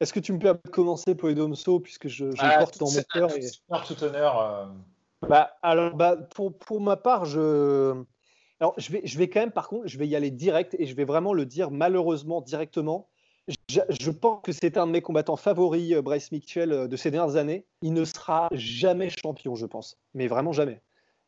Est-ce 0.00 0.12
que 0.12 0.20
tu 0.20 0.34
me 0.34 0.38
peux 0.38 0.54
commencer, 0.70 1.14
Poedomso, 1.14 1.80
puisque 1.80 2.08
je, 2.08 2.30
je 2.32 2.36
ah, 2.40 2.58
porte 2.58 2.78
dans 2.78 2.90
mon 2.90 3.02
cœur 3.14 3.34
et... 3.34 3.46
Tout 3.86 4.04
honneur. 4.04 4.40
Euh. 4.42 4.66
Bah, 5.26 5.56
alors, 5.62 5.94
bah, 5.94 6.16
pour, 6.34 6.58
pour 6.58 6.82
ma 6.82 6.96
part, 6.96 7.24
je... 7.24 7.94
Alors, 8.64 8.74
je 8.78 8.92
vais, 8.92 9.02
je 9.04 9.18
vais 9.18 9.28
quand 9.28 9.40
même, 9.40 9.52
par 9.52 9.68
contre, 9.68 9.86
je 9.86 9.98
vais 9.98 10.08
y 10.08 10.16
aller 10.16 10.30
direct 10.30 10.74
et 10.78 10.86
je 10.86 10.94
vais 10.96 11.04
vraiment 11.04 11.34
le 11.34 11.44
dire 11.44 11.70
malheureusement 11.70 12.40
directement 12.40 13.10
je, 13.68 14.10
pense 14.10 14.42
que 14.42 14.52
c'est 14.52 14.78
un 14.78 14.86
de 14.86 14.92
mes 14.92 15.02
combattants 15.02 15.36
favoris, 15.36 15.92
euh, 15.92 16.00
Bryce 16.00 16.32
Mitchell, 16.32 16.72
euh, 16.72 16.88
de 16.88 16.96
ces 16.96 17.10
dernières 17.10 17.36
années. 17.36 17.66
Il 17.82 17.92
ne 17.92 18.04
sera 18.04 18.48
jamais 18.52 19.10
champion, 19.10 19.54
je 19.54 19.66
pense. 19.66 19.98
Mais 20.14 20.28
vraiment 20.28 20.52
jamais. 20.52 20.80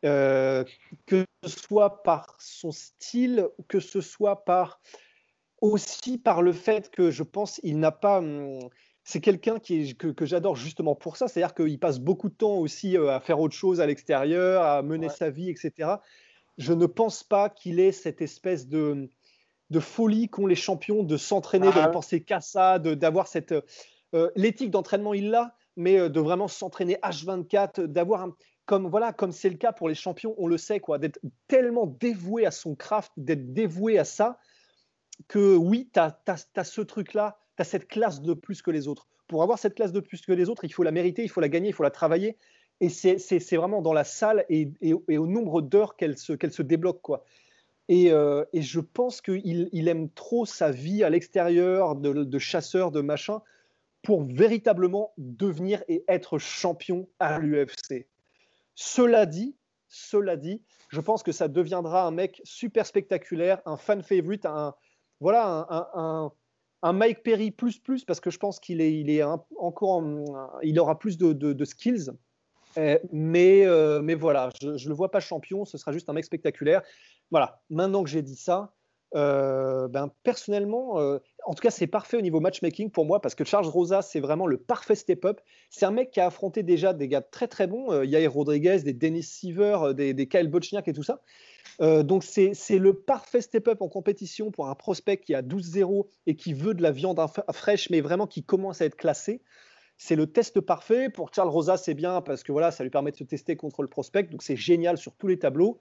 Euh, 0.05 0.65
que 1.05 1.27
ce 1.45 1.51
soit 1.51 2.03
par 2.03 2.37
son 2.39 2.71
style, 2.71 3.49
que 3.69 3.81
ce 3.81 4.01
soit 4.01 4.45
par 4.45 4.81
aussi 5.61 6.19
par 6.19 6.43
le 6.43 6.53
fait 6.53 6.91
que 6.91 7.11
je 7.11 7.23
pense 7.23 7.61
il 7.63 7.79
n'a 7.79 7.93
pas. 7.93 8.19
Hum, 8.19 8.61
c'est 9.05 9.21
quelqu'un 9.21 9.59
qui 9.59 9.97
que, 9.97 10.09
que 10.09 10.27
j'adore 10.27 10.57
justement 10.57 10.95
pour 10.95 11.17
ça, 11.17 11.29
c'est-à-dire 11.29 11.55
qu'il 11.55 11.79
passe 11.79 11.99
beaucoup 11.99 12.29
de 12.29 12.35
temps 12.35 12.57
aussi 12.57 12.97
à 12.97 13.21
faire 13.21 13.41
autre 13.41 13.55
chose 13.55 13.81
à 13.81 13.87
l'extérieur, 13.87 14.63
à 14.63 14.83
mener 14.83 15.09
sa 15.09 15.31
vie, 15.31 15.49
etc. 15.49 15.97
Je 16.59 16.73
ne 16.73 16.87
pense 16.87 17.23
pas 17.23 17.51
qu'il 17.51 17.81
ait 17.81 17.93
cette 17.93 18.23
espèce 18.23 18.69
de 18.69 19.11
de 19.71 19.81
folie 19.81 20.29
qu'ont 20.29 20.47
les 20.47 20.55
champions 20.55 21.03
de 21.03 21.17
s'entraîner, 21.17 21.71
de 21.71 21.79
ne 21.79 21.85
ah. 21.85 21.89
penser 21.89 22.23
qu'à 22.23 22.41
ça, 22.41 22.79
d'avoir 22.79 23.27
cette. 23.29 23.55
Euh, 24.15 24.31
l'éthique 24.37 24.71
d'entraînement, 24.71 25.15
il 25.15 25.31
l'a, 25.31 25.57
mais 25.77 25.99
euh, 25.99 26.09
de 26.09 26.21
vraiment 26.21 26.49
s'entraîner 26.49 26.97
H24, 27.03 27.83
d'avoir 27.83 28.29
Comme 28.65 28.89
voilà, 28.89 29.13
comme 29.13 29.33
c'est 29.33 29.51
le 29.51 29.57
cas 29.57 29.73
pour 29.73 29.89
les 29.89 29.95
champions, 29.95 30.35
on 30.39 30.47
le 30.47 30.59
sait, 30.59 30.81
quoi, 30.81 30.99
d'être 30.99 31.19
tellement 31.49 31.87
dévoué 31.87 32.47
à 32.47 32.51
son 32.51 32.75
craft, 32.75 33.13
d'être 33.17 33.53
dévoué 33.53 33.99
à 33.99 34.05
ça, 34.05 34.39
que 35.29 35.57
oui, 35.57 35.91
tu 35.93 36.01
as, 36.01 36.65
ce 36.65 36.81
truc-là, 36.81 37.39
tu 37.57 37.63
as 37.63 37.65
cette 37.65 37.89
classe 37.89 38.23
de 38.23 38.35
plus 38.35 38.63
que 38.63 38.71
les 38.71 38.87
autres. 38.87 39.09
Pour 39.27 39.43
avoir 39.43 39.59
cette 39.59 39.75
classe 39.75 39.93
de 39.93 40.01
plus 40.01 40.21
que 40.21 40.33
les 40.33 40.49
autres, 40.49 40.65
il 40.65 40.73
faut 40.73 40.85
la 40.85 40.93
mériter, 40.93 41.25
il 41.25 41.29
faut 41.29 41.41
la 41.41 41.49
gagner, 41.49 41.71
il 41.71 41.73
faut 41.73 41.83
la 41.83 41.91
travailler. 41.91 42.37
Et 42.81 42.89
c'est 42.89 43.57
vraiment 43.57 43.81
dans 43.81 43.93
la 43.93 44.05
salle 44.05 44.45
et, 44.49 44.71
au 44.93 45.27
nombre 45.27 45.63
d'heures 45.63 45.97
qu'elle 45.97 46.19
se, 46.19 46.35
qu'elle 46.35 46.53
se 46.53 46.63
débloque. 46.63 47.01
Quoi. 47.01 47.25
Euh, 47.91 48.45
et, 48.53 48.63
je 48.63 48.81
pense 48.81 49.21
qu'il 49.21 49.69
il 49.73 49.89
aime 49.89 50.11
trop 50.11 50.45
sa 50.45 50.71
vie 50.71 51.05
à 51.05 51.11
l'extérieur, 51.11 51.95
de, 51.95 52.39
chasseur, 52.39 52.91
de 52.91 53.01
machin, 53.01 53.41
pour 54.03 54.25
véritablement 54.25 55.13
devenir 55.19 55.83
et 55.89 56.05
être 56.09 56.39
champion 56.39 57.09
à 57.19 57.39
l'UFC. 57.39 58.07
Cela 58.75 59.27
dit, 59.27 59.57
cela 59.89 60.37
dit, 60.37 60.63
je 60.91 61.01
pense 61.01 61.23
que 61.23 61.33
ça 61.33 61.49
deviendra 61.49 62.07
un 62.07 62.11
mec 62.11 62.41
super 62.45 62.87
spectaculaire, 62.87 63.63
un 63.67 63.77
fan 63.77 64.03
favorite, 64.03 64.47
un 64.47 64.75
voilà, 65.21 65.67
un, 65.71 66.31
un, 66.83 66.93
Mike 66.93 67.23
Perry 67.23 67.51
plus 67.51 67.79
plus 67.79 68.05
parce 68.05 68.21
que 68.21 68.31
je 68.31 68.39
pense 68.39 68.61
qu'il 68.61 68.81
est, 68.83 68.93
il 68.93 69.09
est 69.09 69.23
encore, 69.23 70.05
il 70.63 70.79
aura 70.79 70.99
plus 70.99 71.17
de, 71.17 71.65
skills. 71.65 72.11
Euh, 72.79 72.99
mais, 73.13 73.67
euh, 73.67 74.01
mais 74.03 74.15
voilà, 74.15 74.51
je 74.61 74.69
ne 74.69 74.89
le 74.89 74.95
vois 74.95 75.11
pas 75.11 75.21
champion, 75.21 75.65
ce 75.65 75.79
sera 75.79 75.93
juste 75.93 76.09
un 76.09 76.13
mec 76.13 76.25
spectaculaire. 76.25 76.83
Voilà, 77.31 77.61
maintenant 77.71 78.05
que 78.05 78.11
j'ai 78.11 78.23
dit 78.23 78.37
ça, 78.37 78.73
euh, 79.15 79.89
ben, 79.89 80.11
personnellement, 80.25 80.97
en 80.97 81.55
tout 81.55 81.63
cas, 81.63 81.71
c'est 81.71 81.87
parfait 81.87 82.17
au 82.17 82.21
niveau 82.21 82.41
matchmaking 82.41 82.91
pour 82.91 83.07
moi 83.07 83.21
parce 83.21 83.35
que 83.35 83.45
Charles 83.45 83.67
Rosa, 83.67 84.03
c'est 84.03 84.21
vraiment 84.21 84.47
le 84.47 84.59
parfait 84.59 84.95
step-up. 84.95 85.41
C'est 85.71 85.87
un 85.87 85.91
mec 85.91 86.11
qui 86.11 86.21
a 86.21 86.27
affronté 86.27 86.63
déjà 86.63 86.93
des 86.93 87.09
gars 87.09 87.23
très 87.23 87.49
très 87.49 87.67
bons, 87.67 88.03
Yair 88.03 88.33
Rodriguez, 88.33 88.81
des 88.83 88.93
Dennis 88.93 89.23
Seaver, 89.23 89.95
des, 89.95 90.13
des, 90.13 90.29
Kyle 90.29 90.49
Bochniak 90.49 90.89
et 90.89 90.93
tout 90.93 91.05
ça. 91.05 91.23
donc 91.81 92.25
c'est 92.25 92.79
le 92.79 92.93
parfait 92.95 93.41
step-up 93.41 93.81
en 93.81 93.89
compétition 93.89 94.51
pour 94.51 94.69
un 94.69 94.75
prospect 94.75 95.19
qui 95.19 95.35
a 95.35 95.43
12-0 95.43 96.07
et 96.27 96.37
qui 96.37 96.53
veut 96.53 96.75
de 96.75 96.83
la 96.83 96.91
viande 96.91 97.21
fraîche, 97.53 97.91
mais 97.91 98.01
vraiment 98.01 98.27
qui 98.27 98.43
commence 98.43 98.83
à 98.83 98.85
être 98.85 98.97
classé. 98.97 99.41
C'est 99.97 100.17
le 100.17 100.27
test 100.27 100.61
parfait. 100.61 101.09
Pour 101.09 101.33
Charles 101.35 101.49
Rosa, 101.49 101.77
c'est 101.77 101.95
bien 101.95 102.21
parce 102.21 102.43
que 102.43 102.53
voilà, 102.53 102.71
ça 102.71 102.85
lui 102.85 102.91
permet 102.91 103.13
de 103.13 103.17
se 103.17 103.25
tester 103.25 103.57
contre 103.57 103.83
le 103.83 103.89
prospect. 103.89 104.25
Donc 104.25 104.43
c'est 104.43 104.57
génial 104.57 104.99
sur 104.99 105.15
tous 105.17 105.27
les 105.27 105.39
tableaux. 105.39 105.81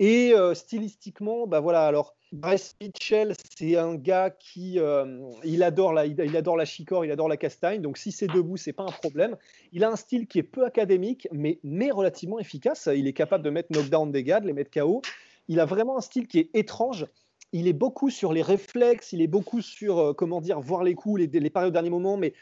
Et 0.00 0.32
euh, 0.32 0.54
stylistiquement, 0.54 1.48
bah 1.48 1.58
voilà, 1.58 1.84
alors 1.84 2.14
Bryce 2.30 2.76
Mitchell, 2.80 3.34
c'est 3.56 3.76
un 3.76 3.96
gars 3.96 4.30
qui 4.30 4.78
euh, 4.78 5.20
il 5.42 5.62
adore 5.62 5.92
la, 5.92 6.06
il, 6.06 6.36
adore 6.36 6.56
la 6.56 6.64
il 6.64 7.10
adore 7.10 7.28
la 7.28 7.36
castagne. 7.36 7.82
Donc 7.82 7.98
si 7.98 8.12
c'est 8.12 8.28
debout, 8.28 8.56
c'est 8.56 8.72
pas 8.72 8.84
un 8.84 8.92
problème. 8.92 9.36
Il 9.72 9.82
a 9.82 9.90
un 9.90 9.96
style 9.96 10.28
qui 10.28 10.38
est 10.38 10.44
peu 10.44 10.64
académique, 10.64 11.26
mais, 11.32 11.58
mais 11.64 11.90
relativement 11.90 12.38
efficace. 12.38 12.88
Il 12.94 13.08
est 13.08 13.12
capable 13.12 13.42
de 13.42 13.50
mettre 13.50 13.72
knockdown 13.72 14.12
des 14.12 14.22
gars, 14.22 14.40
de 14.40 14.46
les 14.46 14.52
mettre 14.52 14.70
KO. 14.70 15.02
Il 15.48 15.58
a 15.58 15.64
vraiment 15.64 15.96
un 15.96 16.00
style 16.00 16.28
qui 16.28 16.38
est 16.38 16.50
étrange. 16.54 17.06
Il 17.52 17.66
est 17.66 17.72
beaucoup 17.72 18.10
sur 18.10 18.32
les 18.32 18.42
réflexes, 18.42 19.12
il 19.12 19.22
est 19.22 19.26
beaucoup 19.26 19.60
sur 19.60 19.98
euh, 19.98 20.12
comment 20.12 20.40
dire 20.40 20.60
voir 20.60 20.82
les 20.82 20.94
coups, 20.94 21.20
les, 21.20 21.40
les 21.40 21.50
paris 21.50 21.68
au 21.68 21.70
dernier 21.72 21.90
moment, 21.90 22.16
mais 22.16 22.34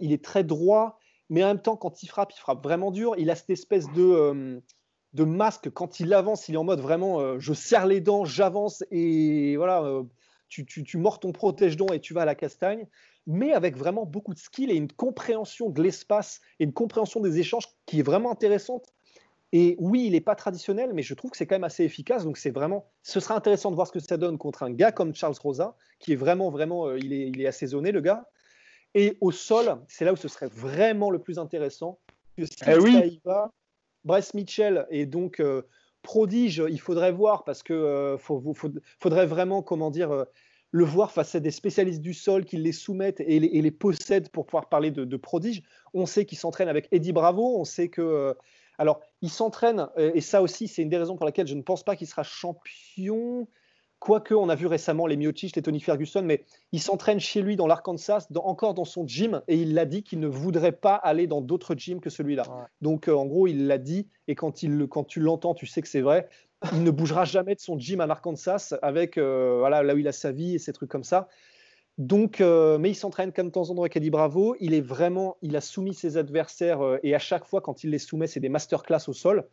il 0.00 0.12
est 0.12 0.24
très 0.24 0.44
droit. 0.44 0.98
Mais 1.28 1.42
en 1.42 1.48
même 1.48 1.60
temps, 1.60 1.76
quand 1.76 2.02
il 2.02 2.06
frappe, 2.06 2.32
il 2.32 2.38
frappe 2.38 2.62
vraiment 2.62 2.90
dur. 2.90 3.14
Il 3.18 3.30
a 3.30 3.34
cette 3.34 3.50
espèce 3.50 3.90
de 3.92 4.62
de 5.16 5.24
masque 5.24 5.70
quand 5.70 5.98
il 5.98 6.12
avance, 6.12 6.48
il 6.48 6.54
est 6.54 6.58
en 6.58 6.64
mode 6.64 6.80
vraiment 6.80 7.20
euh, 7.20 7.38
je 7.40 7.54
serre 7.54 7.86
les 7.86 8.00
dents, 8.00 8.24
j'avance 8.24 8.84
et 8.90 9.56
voilà, 9.56 9.82
euh, 9.82 10.04
tu, 10.48 10.64
tu, 10.64 10.98
mords 10.98 11.18
ton 11.18 11.32
protège-dents 11.32 11.92
et 11.92 12.00
tu 12.00 12.14
vas 12.14 12.22
à 12.22 12.24
la 12.24 12.34
castagne, 12.34 12.86
mais 13.26 13.52
avec 13.52 13.76
vraiment 13.76 14.04
beaucoup 14.04 14.34
de 14.34 14.38
skill 14.38 14.70
et 14.70 14.76
une 14.76 14.92
compréhension 14.92 15.70
de 15.70 15.82
l'espace 15.82 16.40
et 16.60 16.64
une 16.64 16.72
compréhension 16.72 17.20
des 17.20 17.38
échanges 17.38 17.66
qui 17.86 18.00
est 18.00 18.02
vraiment 18.02 18.30
intéressante. 18.30 18.92
Et 19.52 19.76
oui, 19.78 20.04
il 20.06 20.12
n'est 20.12 20.20
pas 20.20 20.34
traditionnel, 20.34 20.92
mais 20.92 21.02
je 21.02 21.14
trouve 21.14 21.30
que 21.30 21.36
c'est 21.36 21.46
quand 21.46 21.54
même 21.54 21.64
assez 21.64 21.84
efficace. 21.84 22.24
Donc 22.24 22.36
c'est 22.36 22.50
vraiment, 22.50 22.90
ce 23.02 23.20
sera 23.20 23.36
intéressant 23.36 23.70
de 23.70 23.76
voir 23.76 23.86
ce 23.86 23.92
que 23.92 24.00
ça 24.00 24.16
donne 24.16 24.38
contre 24.38 24.62
un 24.62 24.72
gars 24.72 24.92
comme 24.92 25.14
Charles 25.14 25.36
Rosa, 25.40 25.76
qui 25.98 26.12
est 26.12 26.16
vraiment, 26.16 26.50
vraiment, 26.50 26.88
euh, 26.88 26.98
il, 26.98 27.12
est, 27.12 27.28
il 27.28 27.40
est 27.40 27.46
assaisonné 27.46 27.92
le 27.92 28.00
gars. 28.00 28.28
Et 28.94 29.16
au 29.20 29.30
sol, 29.30 29.78
c'est 29.88 30.04
là 30.04 30.12
où 30.12 30.16
ce 30.16 30.28
serait 30.28 30.48
vraiment 30.48 31.10
le 31.10 31.18
plus 31.18 31.38
intéressant. 31.38 31.98
Que 32.36 32.44
si 32.44 32.56
eh 32.66 32.78
oui. 32.78 33.20
va, 33.24 33.52
Bryce 34.04 34.34
Mitchell 34.34 34.86
est 34.90 35.06
donc 35.06 35.40
euh, 35.40 35.62
prodige, 36.02 36.62
il 36.68 36.80
faudrait 36.80 37.12
voir 37.12 37.44
parce 37.44 37.62
que 37.62 37.72
euh, 37.72 38.18
faudrait 38.18 39.26
vraiment, 39.26 39.62
comment 39.62 39.90
dire, 39.90 40.26
le 40.70 40.84
voir 40.84 41.12
face 41.12 41.34
à 41.34 41.40
des 41.40 41.50
spécialistes 41.50 42.00
du 42.00 42.14
sol 42.14 42.44
qui 42.44 42.56
les 42.56 42.72
soumettent 42.72 43.20
et 43.20 43.38
les, 43.38 43.70
possèdent 43.70 44.28
pour 44.30 44.46
pouvoir 44.46 44.68
parler 44.68 44.90
de, 44.90 45.16
prodige. 45.16 45.62
On 45.94 46.04
sait 46.04 46.24
qu'il 46.26 46.38
s'entraîne 46.38 46.68
avec 46.68 46.88
Eddie 46.90 47.12
Bravo, 47.12 47.58
on 47.58 47.64
sait 47.64 47.88
que. 47.88 48.34
Alors, 48.78 49.00
il 49.22 49.30
s'entraîne, 49.30 49.88
et 49.96 50.20
ça 50.20 50.42
aussi, 50.42 50.68
c'est 50.68 50.82
une 50.82 50.88
des 50.88 50.98
raisons 50.98 51.16
pour 51.16 51.26
laquelle 51.26 51.46
je 51.46 51.54
ne 51.54 51.62
pense 51.62 51.82
pas 51.82 51.96
qu'il 51.96 52.06
sera 52.06 52.22
champion. 52.22 53.48
Quoique, 53.98 54.34
on 54.34 54.50
a 54.50 54.54
vu 54.54 54.66
récemment 54.66 55.06
les 55.06 55.16
Miocic, 55.16 55.56
les 55.56 55.62
Tony 55.62 55.80
Ferguson, 55.80 56.22
mais 56.22 56.44
il 56.70 56.80
s'entraîne 56.80 57.18
chez 57.18 57.40
lui 57.40 57.56
dans 57.56 57.66
l'Arkansas, 57.66 58.28
encore 58.36 58.74
dans 58.74 58.84
son 58.84 59.06
gym, 59.06 59.42
et 59.48 59.56
il 59.56 59.72
l'a 59.72 59.86
dit 59.86 60.02
qu'il 60.02 60.20
ne 60.20 60.26
voudrait 60.26 60.72
pas 60.72 60.94
aller 60.94 61.26
dans 61.26 61.40
d'autres 61.40 61.74
gyms 61.74 62.00
que 62.00 62.10
celui-là. 62.10 62.42
Donc, 62.82 63.08
euh, 63.08 63.14
en 63.14 63.24
gros, 63.24 63.46
il 63.46 63.66
l'a 63.66 63.78
dit, 63.78 64.06
et 64.28 64.34
quand, 64.34 64.62
il, 64.62 64.86
quand 64.88 65.04
tu 65.04 65.20
l'entends, 65.20 65.54
tu 65.54 65.66
sais 65.66 65.80
que 65.80 65.88
c'est 65.88 66.02
vrai. 66.02 66.28
Il 66.72 66.82
ne 66.82 66.90
bougera 66.90 67.24
jamais 67.24 67.54
de 67.54 67.60
son 67.60 67.78
gym 67.78 68.00
à 68.00 68.06
l'Arkansas, 68.06 68.74
avec 68.82 69.16
euh, 69.16 69.56
voilà, 69.58 69.82
là 69.82 69.94
où 69.94 69.98
il 69.98 70.08
a 70.08 70.12
sa 70.12 70.30
vie 70.30 70.54
et 70.54 70.58
ces 70.58 70.74
trucs 70.74 70.90
comme 70.90 71.04
ça. 71.04 71.28
Donc, 71.98 72.40
euh, 72.40 72.76
mais 72.78 72.90
il 72.90 72.94
s'entraîne 72.94 73.32
comme 73.32 73.46
de 73.46 73.52
temps 73.52 73.70
en 73.70 73.74
temps 73.74 73.82
avec 73.82 73.96
Eddie 73.96 74.10
Bravo. 74.10 74.54
Il 74.60 74.74
est 74.74 74.82
vraiment, 74.82 75.36
il 75.40 75.56
a 75.56 75.60
soumis 75.60 75.94
ses 75.94 76.16
adversaires 76.18 76.98
et 77.02 77.14
à 77.14 77.18
chaque 77.18 77.46
fois 77.46 77.60
quand 77.60 77.84
il 77.84 77.90
les 77.90 77.98
soumet, 77.98 78.26
c'est 78.26 78.40
des 78.40 78.50
masterclass 78.50 79.08
au 79.08 79.14
sol. 79.14 79.48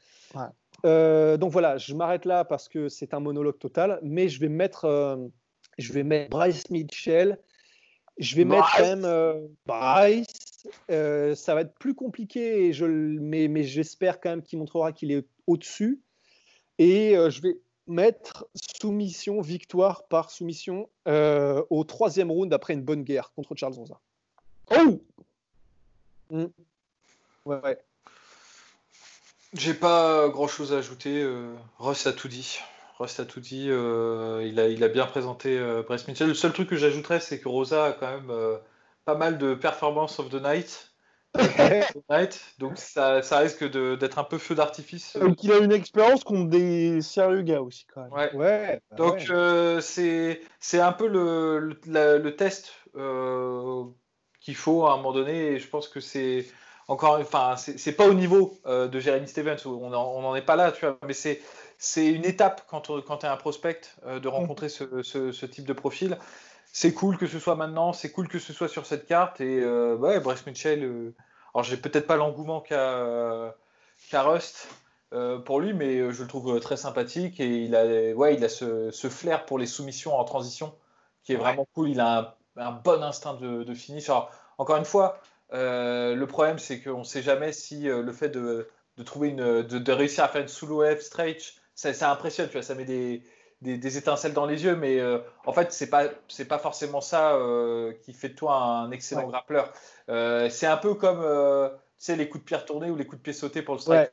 Euh, 0.85 1.37
donc 1.37 1.51
voilà, 1.51 1.77
je 1.77 1.93
m'arrête 1.93 2.25
là 2.25 2.43
parce 2.43 2.67
que 2.67 2.89
c'est 2.89 3.13
un 3.13 3.19
monologue 3.19 3.57
total, 3.57 3.99
mais 4.03 4.27
je 4.27 4.39
vais 4.39 4.49
mettre, 4.49 4.85
euh, 4.85 5.15
je 5.77 5.93
vais 5.93 6.03
mettre 6.03 6.29
Bryce 6.29 6.69
Mitchell. 6.69 7.39
Je 8.19 8.35
vais 8.35 8.45
mettre 8.45 8.67
quand 8.77 8.83
même 8.83 9.05
euh, 9.05 9.47
Bryce. 9.65 10.67
ça 10.89 11.55
va 11.55 11.61
être 11.61 11.73
plus 11.75 11.95
compliqué, 11.95 12.71
je, 12.73 12.85
mais, 12.85 13.47
mais 13.47 13.63
j'espère 13.63 14.19
quand 14.19 14.29
même 14.29 14.43
qu'il 14.43 14.59
montrera 14.59 14.91
qu'il 14.91 15.11
est 15.11 15.25
au-dessus. 15.47 16.01
Et 16.77 17.15
je 17.15 17.41
vais 17.41 17.57
mettre 17.87 18.47
soumission, 18.55 19.41
victoire 19.41 20.07
par 20.07 20.31
soumission 20.31 20.89
au 21.05 21.83
troisième 21.83 22.31
round 22.31 22.53
après 22.53 22.73
une 22.73 22.83
bonne 22.83 23.03
guerre 23.03 23.31
contre 23.35 23.55
Charles 23.55 23.73
Rosa. 23.73 23.99
Oh 24.71 25.01
mm. 26.29 26.45
Ouais, 27.45 27.59
ouais. 27.63 27.77
J'ai 29.53 29.73
pas 29.73 30.29
grand 30.29 30.47
chose 30.47 30.73
à 30.73 30.77
ajouter. 30.77 31.21
Euh, 31.21 31.53
Russ 31.77 32.07
a 32.07 32.13
tout 32.13 32.27
dit. 32.27 32.59
Russ 32.97 33.19
a 33.19 33.25
tout 33.25 33.39
dit. 33.39 33.67
Euh, 33.69 34.43
il, 34.47 34.59
a, 34.59 34.67
il 34.67 34.83
a 34.83 34.87
bien 34.87 35.05
présenté 35.05 35.57
euh, 35.59 35.83
Bryce 35.83 36.07
Mitchell. 36.07 36.27
Le 36.27 36.33
seul 36.33 36.53
truc 36.53 36.69
que 36.69 36.75
j'ajouterais, 36.75 37.19
c'est 37.19 37.39
que 37.39 37.49
Rosa 37.49 37.85
a 37.85 37.91
quand 37.91 38.09
même 38.09 38.59
pas 39.05 39.15
mal 39.15 39.37
de 39.37 39.53
performance 39.53 40.19
of 40.19 40.29
the 40.29 40.41
night. 40.41 40.92
Donc 42.59 42.77
ça, 42.77 43.21
ça 43.21 43.39
risque 43.39 43.63
d'être 43.69 44.19
un 44.19 44.23
peu 44.23 44.37
feu 44.37 44.55
d'artifice. 44.55 45.17
Donc 45.17 45.43
il 45.43 45.51
a 45.51 45.57
une 45.57 45.71
expérience 45.71 46.23
contre 46.23 46.49
des 46.49 47.01
sérieux 47.01 47.41
gars 47.41 47.61
aussi 47.61 47.85
quand 47.93 48.01
même. 48.01 48.13
Ouais. 48.13 48.33
ouais 48.35 48.81
bah 48.91 48.97
donc 48.97 49.19
c'est 49.81 50.39
un 50.79 50.91
peu 50.91 51.07
le, 51.07 51.77
le, 51.87 52.17
le 52.17 52.35
test 52.35 52.71
qu'il 54.39 54.55
faut 54.55 54.85
à 54.85 54.93
un 54.93 54.97
moment 54.97 55.13
donné. 55.13 55.53
Et 55.53 55.59
je 55.59 55.67
pense 55.67 55.87
que 55.87 55.99
c'est 55.99 56.45
encore, 56.87 57.19
enfin, 57.19 57.55
c'est 57.55 57.93
pas 57.93 58.07
au 58.07 58.13
niveau 58.13 58.59
euh, 58.65 58.87
de 58.87 58.99
Jeremy 58.99 59.27
Stevens, 59.27 59.57
on 59.65 59.89
n'en 59.89 60.35
est 60.35 60.41
pas 60.41 60.55
là, 60.55 60.71
tu 60.71 60.85
vois, 60.85 60.97
mais 61.07 61.13
c'est 61.13 61.41
c'est 61.77 62.07
une 62.07 62.23
étape 62.23 62.65
quand, 62.69 62.91
quand 63.01 63.17
tu 63.17 63.25
es 63.25 63.29
un 63.29 63.35
prospect 63.35 63.81
euh, 64.05 64.19
de 64.19 64.27
rencontrer 64.27 64.69
ce, 64.69 65.01
ce, 65.03 65.45
type 65.45 65.65
de 65.65 65.73
profil. 65.73 66.17
C'est 66.73 66.93
cool 66.93 67.17
que 67.17 67.27
ce 67.27 67.39
soit 67.39 67.55
maintenant, 67.55 67.93
c'est 67.93 68.11
cool 68.11 68.27
que 68.27 68.39
ce 68.39 68.51
soit 68.51 68.67
sur 68.67 68.85
cette 68.85 69.05
carte. 69.05 69.39
Et 69.39 69.61
euh, 69.61 69.95
ouais, 69.95 70.19
Bryce 70.19 70.45
Mitchell, 70.45 70.83
euh, 70.83 71.15
alors 71.53 71.63
j'ai 71.63 71.77
peut-être 71.77 72.07
pas 72.07 72.17
l'engouement 72.17 72.59
qu'a 72.59 73.55
Rust 74.13 74.67
pour 75.45 75.61
lui, 75.61 75.73
mais 75.73 76.11
je 76.11 76.23
le 76.23 76.27
trouve 76.27 76.59
très 76.59 76.75
sympathique 76.75 77.39
et 77.39 77.63
il 77.63 77.75
a, 77.75 78.13
ouais, 78.15 78.35
il 78.35 78.43
a 78.43 78.49
ce, 78.49 78.91
ce 78.91 79.07
flair 79.09 79.45
pour 79.45 79.59
les 79.59 79.67
soumissions 79.67 80.17
en 80.17 80.23
transition 80.25 80.75
qui 81.23 81.33
est 81.33 81.37
vraiment 81.37 81.67
cool. 81.73 81.89
Il 81.89 81.99
a 81.99 82.19
un, 82.19 82.33
un 82.57 82.71
bon 82.71 83.03
instinct 83.03 83.35
de, 83.35 83.63
de 83.63 83.73
finish. 83.73 84.09
Alors, 84.09 84.31
encore 84.57 84.77
une 84.77 84.85
fois, 84.85 85.19
euh, 85.53 86.15
le 86.15 86.27
problème, 86.27 86.59
c'est 86.59 86.81
qu'on 86.81 86.99
ne 86.99 87.03
sait 87.03 87.21
jamais 87.21 87.51
si 87.51 87.89
euh, 87.89 88.01
le 88.01 88.11
fait 88.11 88.29
de, 88.29 88.69
trouver 89.05 89.29
une, 89.29 89.61
de, 89.61 89.91
réussir 89.91 90.23
à 90.23 90.27
faire 90.27 90.41
une 90.41 90.47
solo 90.47 90.83
F 90.83 91.01
stretch, 91.01 91.55
ça, 91.75 92.11
impressionne, 92.11 92.47
tu 92.47 92.53
vois, 92.53 92.61
ça 92.61 92.75
met 92.75 92.85
des, 92.85 93.23
des, 93.63 93.97
étincelles 93.97 94.33
dans 94.33 94.45
les 94.45 94.63
yeux, 94.63 94.75
mais 94.75 94.99
euh, 94.99 95.19
en 95.45 95.53
fait, 95.53 95.71
c'est 95.71 95.89
pas 95.89 96.05
c'est 96.27 96.47
pas 96.47 96.59
forcément 96.59 97.01
ça 97.01 97.37
qui 98.03 98.13
fait 98.13 98.29
de 98.29 98.35
toi 98.35 98.55
un 98.55 98.91
excellent 98.91 99.27
grappleur. 99.27 99.73
c'est 100.07 100.67
un 100.67 100.77
peu 100.77 100.93
comme 100.93 101.23
sais, 102.03 102.15
les 102.15 102.29
coups 102.29 102.43
de 102.43 102.47
pierre 102.47 102.65
tournés 102.65 102.89
ou 102.89 102.95
les 102.95 103.05
coups 103.05 103.19
de 103.19 103.23
pied 103.23 103.33
sautés 103.33 103.61
pour 103.61 103.75
le 103.75 103.79
strike. 103.79 104.11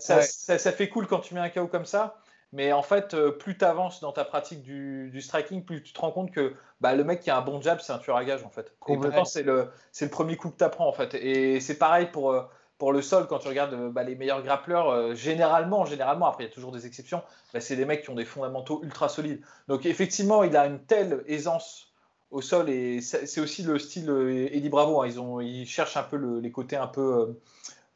ça, 0.00 0.20
ça, 0.22 0.72
fait 0.72 0.88
cool 0.88 1.06
quand 1.06 1.20
tu 1.20 1.34
mets 1.34 1.40
un 1.40 1.48
KO 1.48 1.66
comme 1.66 1.86
ça, 1.86 2.16
mais 2.52 2.72
en 2.72 2.82
fait, 2.82 3.14
euh, 3.14 3.30
plus 3.30 3.56
tu 3.56 3.64
avances 3.64 4.00
dans 4.00 4.12
ta 4.12 4.24
pratique 4.24 4.62
du, 4.62 5.20
striking, 5.20 5.64
plus 5.64 5.82
tu 5.82 5.92
te 5.92 6.00
rends 6.00 6.12
compte 6.12 6.30
que 6.30 6.54
bah, 6.80 6.94
le 6.94 7.02
mec 7.02 7.20
qui 7.20 7.30
a 7.30 7.38
un 7.38 7.42
bon 7.42 7.60
jab, 7.60 7.80
c'est 7.80 7.92
un 7.92 7.98
tueur 7.98 8.16
à 8.16 8.24
gage 8.24 8.44
en 8.44 8.50
fait. 8.50 8.74
Et 8.88 8.96
pourtant, 8.96 9.24
c'est 9.24 9.42
le, 9.42 9.70
le 10.00 10.08
premier 10.08 10.36
coup 10.36 10.50
que 10.50 10.58
tu 10.58 10.64
apprends 10.64 10.88
en 10.88 10.92
fait. 10.92 11.14
Et 11.14 11.60
c'est 11.60 11.78
pareil 11.78 12.06
pour, 12.12 12.32
euh, 12.32 12.42
pour 12.84 12.92
le 12.92 13.00
sol 13.00 13.26
quand 13.26 13.38
tu 13.38 13.48
regardes 13.48 13.72
euh, 13.72 13.88
bah, 13.88 14.02
les 14.02 14.14
meilleurs 14.14 14.42
grappleurs. 14.42 15.16
généralement, 15.16 15.86
généralement, 15.86 16.26
après 16.26 16.44
il 16.44 16.48
y 16.48 16.50
a 16.50 16.52
toujours 16.52 16.70
des 16.70 16.86
exceptions, 16.86 17.22
bah, 17.54 17.60
c'est 17.60 17.76
des 17.76 17.86
mecs 17.86 18.02
qui 18.02 18.10
ont 18.10 18.14
des 18.14 18.26
fondamentaux 18.26 18.82
ultra 18.82 19.08
solides. 19.08 19.40
Donc 19.68 19.86
effectivement, 19.86 20.42
il 20.42 20.54
a 20.54 20.66
une 20.66 20.80
telle 20.80 21.24
aisance 21.26 21.94
au 22.30 22.42
sol 22.42 22.68
et 22.68 23.00
c'est 23.00 23.40
aussi 23.40 23.62
le 23.62 23.78
style 23.78 24.10
Eddie 24.52 24.68
Bravo. 24.68 25.00
Hein. 25.00 25.06
Ils, 25.06 25.18
ont, 25.18 25.40
ils 25.40 25.64
cherchent 25.64 25.96
un 25.96 26.02
peu 26.02 26.16
les 26.40 26.50
côtés 26.50 26.76
un 26.76 26.88
peu 26.88 27.38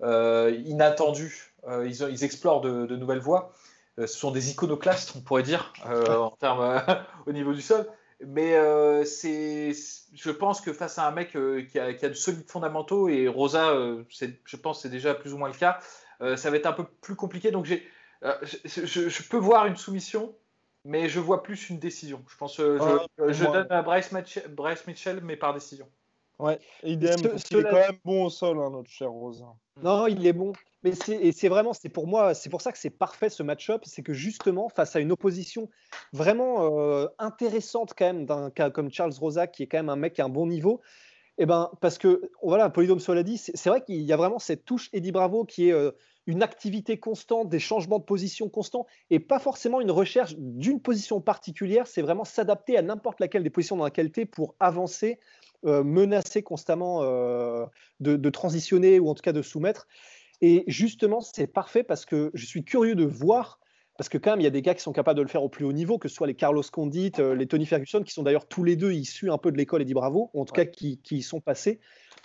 inattendus. 0.00 1.52
Ils, 1.66 2.24
explorent 2.24 2.62
de, 2.62 2.86
de 2.86 2.96
nouvelles 2.96 3.18
voies. 3.18 3.52
Euh, 3.98 4.06
ce 4.06 4.16
sont 4.18 4.30
des 4.30 4.50
iconoclastes, 4.50 5.14
on 5.16 5.20
pourrait 5.20 5.42
dire, 5.42 5.72
euh, 5.86 6.16
en 6.16 6.30
termes 6.30 6.60
euh, 6.60 6.78
au 7.26 7.32
niveau 7.32 7.52
du 7.52 7.62
sol. 7.62 7.86
Mais 8.26 8.54
c'est, 9.04 9.72
je 10.12 10.30
pense 10.30 10.60
que 10.60 10.72
face 10.72 10.98
à 10.98 11.06
un 11.06 11.12
mec 11.12 11.36
qui, 11.70 11.78
a, 11.78 11.92
de 11.92 12.12
solides 12.14 12.48
fondamentaux, 12.48 13.08
et 13.08 13.28
Rosa, 13.28 13.72
je 14.08 14.56
pense 14.56 14.82
c'est 14.82 14.88
déjà 14.88 15.14
plus 15.14 15.32
ou 15.32 15.38
moins 15.38 15.48
le 15.48 15.54
cas, 15.54 15.78
ça 16.36 16.50
va 16.50 16.56
être 16.56 16.66
un 16.66 16.72
peu 16.72 16.84
plus 16.84 17.14
compliqué. 17.14 17.50
Donc 17.50 17.64
j'ai, 17.64 17.86
je, 18.64 19.28
peux 19.28 19.36
voir 19.36 19.66
une 19.66 19.76
soumission, 19.76 20.34
mais 20.84 21.08
je 21.08 21.20
vois 21.20 21.42
plus 21.42 21.70
une 21.70 21.78
décision. 21.78 22.24
Je 22.28 22.36
pense 22.36 22.56
je, 22.56 22.98
je 23.28 23.44
donne 23.44 23.70
à 23.70 23.82
Bryce, 23.82 24.10
Mitchell, 24.12 25.20
mais 25.22 25.36
par 25.36 25.54
décision. 25.54 25.88
Ouais, 26.38 26.60
idem. 26.84 27.18
il 27.50 27.56
est 27.58 27.62
quand 27.64 27.72
même 27.72 27.98
bon 28.04 28.24
au 28.26 28.30
sol, 28.30 28.58
hein, 28.58 28.70
notre 28.70 28.90
cher 28.90 29.10
Rosa. 29.10 29.46
Non, 29.82 30.06
il 30.06 30.24
est 30.24 30.32
bon. 30.32 30.52
Mais 30.84 30.92
c'est 30.94 31.48
vraiment, 31.48 31.72
c'est 31.72 31.88
pour 31.88 32.06
moi, 32.06 32.34
c'est 32.34 32.50
pour 32.50 32.60
ça 32.60 32.70
que 32.70 32.78
c'est 32.78 32.90
parfait 32.90 33.30
ce 33.30 33.42
match-up, 33.42 33.82
c'est 33.84 34.02
que 34.02 34.12
justement, 34.12 34.68
face 34.68 34.94
à 34.94 35.00
une 35.00 35.10
opposition 35.10 35.68
vraiment 36.12 36.78
euh, 36.78 37.08
intéressante 37.18 37.94
quand 37.98 38.06
même 38.06 38.26
d'un 38.26 38.50
cas 38.50 38.70
comme 38.70 38.90
Charles 38.90 39.12
Rosa, 39.18 39.48
qui 39.48 39.64
est 39.64 39.66
quand 39.66 39.78
même 39.78 39.88
un 39.88 39.96
mec 39.96 40.14
qui 40.14 40.20
a 40.20 40.24
un 40.24 40.28
bon 40.28 40.46
niveau, 40.46 40.80
et 41.36 41.42
eh 41.42 41.46
ben, 41.46 41.70
parce 41.80 41.98
que, 41.98 42.30
voilà, 42.42 42.68
Polydome 42.68 42.98
l'a 43.08 43.22
dit, 43.22 43.38
c'est 43.38 43.68
vrai 43.68 43.82
qu'il 43.84 44.02
y 44.02 44.12
a 44.12 44.16
vraiment 44.16 44.40
cette 44.40 44.64
touche 44.64 44.90
Eddie 44.92 45.12
Bravo 45.12 45.44
qui 45.44 45.68
est 45.68 45.72
euh, 45.72 45.92
une 46.26 46.42
activité 46.42 46.98
constante, 46.98 47.48
des 47.48 47.60
changements 47.60 48.00
de 48.00 48.04
position 48.04 48.48
constants, 48.48 48.86
et 49.10 49.20
pas 49.20 49.38
forcément 49.38 49.80
une 49.80 49.92
recherche 49.92 50.34
d'une 50.36 50.80
position 50.80 51.20
particulière, 51.20 51.86
c'est 51.86 52.02
vraiment 52.02 52.24
s'adapter 52.24 52.76
à 52.76 52.82
n'importe 52.82 53.20
laquelle 53.20 53.44
des 53.44 53.50
positions 53.50 53.76
dans 53.76 53.84
laquelle 53.84 54.10
tu 54.10 54.20
es 54.20 54.26
pour 54.26 54.56
avancer, 54.58 55.20
euh, 55.64 55.84
menacer 55.84 56.42
constamment 56.42 57.02
de, 57.02 58.16
de 58.16 58.30
transitionner 58.30 58.98
ou 58.98 59.08
en 59.08 59.14
tout 59.14 59.22
cas 59.22 59.32
de 59.32 59.42
soumettre. 59.42 59.86
Et 60.40 60.64
justement, 60.66 61.20
c'est 61.20 61.46
parfait 61.46 61.82
parce 61.82 62.04
que 62.04 62.30
je 62.34 62.46
suis 62.46 62.64
curieux 62.64 62.94
de 62.94 63.04
voir, 63.04 63.60
parce 63.96 64.08
que 64.08 64.18
quand 64.18 64.30
même, 64.30 64.40
il 64.40 64.44
y 64.44 64.48
a 64.48 64.50
des 64.50 64.62
gars 64.62 64.74
qui 64.74 64.82
sont 64.82 64.92
capables 64.92 65.16
de 65.16 65.22
le 65.22 65.28
faire 65.28 65.42
au 65.42 65.48
plus 65.48 65.64
haut 65.64 65.72
niveau, 65.72 65.98
que 65.98 66.08
ce 66.08 66.14
soit 66.14 66.26
les 66.26 66.34
Carlos 66.34 66.62
Condit, 66.70 67.12
euh, 67.18 67.34
les 67.34 67.46
Tony 67.46 67.66
Ferguson, 67.66 68.02
qui 68.02 68.12
sont 68.12 68.22
d'ailleurs 68.22 68.46
tous 68.46 68.62
les 68.62 68.76
deux 68.76 68.92
issus 68.92 69.30
un 69.30 69.38
peu 69.38 69.50
de 69.50 69.56
l'école 69.56 69.82
et 69.82 69.84
dit 69.84 69.94
bravo, 69.94 70.30
ou 70.34 70.40
en 70.40 70.44
tout 70.44 70.54
cas 70.54 70.64
qui, 70.64 71.00
y 71.10 71.22
sont 71.22 71.40
passés. 71.40 71.80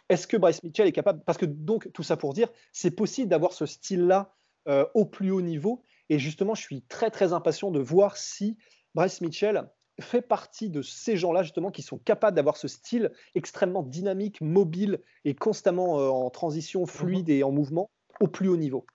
Est-ce 0.10 0.28
que 0.28 0.38
Bryce 0.38 0.62
Mitchell 0.64 0.88
est 0.88 0.92
capable 0.92 1.24
Parce 1.26 1.38
que 1.38 1.46
donc, 1.46 1.92
tout 1.94 2.04
ça 2.04 2.18
pour 2.18 2.34
dire, 2.34 2.50
c'est 2.72 2.92
possible 2.92 3.30
d'avoir 3.30 3.54
ce 3.54 3.66
style-là 3.66 4.36
euh, 4.68 4.86
au 4.94 5.06
plus 5.06 5.32
haut 5.32 5.42
niveau. 5.42 5.84
Et 6.10 6.20
justement, 6.20 6.54
je 6.54 6.62
suis 6.62 6.84
très, 6.84 7.10
très 7.10 7.34
impatient 7.34 7.72
de 7.72 7.80
voir 7.80 8.18
si 8.18 8.58
Bryce 8.94 9.22
Mitchell 9.22 9.68
fait 10.00 10.22
partie 10.22 10.70
de 10.70 10.82
ces 10.82 11.18
gens-là 11.18 11.44
justement 11.44 11.72
qui 11.72 11.82
sont 11.82 11.98
capables 11.98 12.36
d'avoir 12.36 12.58
ce 12.58 12.68
style 12.68 13.12
extrêmement 13.36 13.84
dynamique, 13.84 14.42
mobile 14.42 15.02
et 15.24 15.36
constamment 15.36 16.00
euh, 16.00 16.10
en 16.10 16.30
transition 16.30 16.86
fluide 16.86 17.30
mhm. 17.30 17.36
et 17.36 17.44
en 17.44 17.52
mouvement 17.52 17.90
au 18.20 18.28
plus 18.28 18.48
haut 18.50 18.58
niveau. 18.58 18.86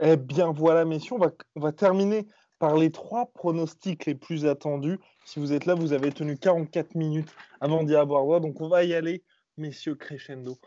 Eh 0.00 0.16
bien 0.16 0.52
voilà, 0.52 0.84
messieurs, 0.84 1.16
on 1.16 1.60
va, 1.60 1.72
terminer 1.72 2.26
par 2.58 2.76
les 2.76 2.90
trois 2.90 3.26
pronostics 3.32 4.06
les 4.06 4.14
plus 4.14 4.46
attendus. 4.46 4.98
Si 5.24 5.38
vous 5.38 5.52
êtes 5.52 5.66
là, 5.66 5.74
vous 5.74 5.92
avez 5.92 6.12
tenu 6.12 6.36
44 6.36 6.94
minutes 6.94 7.34
avant 7.60 7.82
d'y 7.82 7.94
avoir 7.94 8.22
droit, 8.22 8.40
donc 8.40 8.60
on 8.60 8.68
va 8.68 8.84
y 8.84 8.94
aller, 8.94 9.22
messieurs 9.56 9.94
crescendo. 9.94 10.58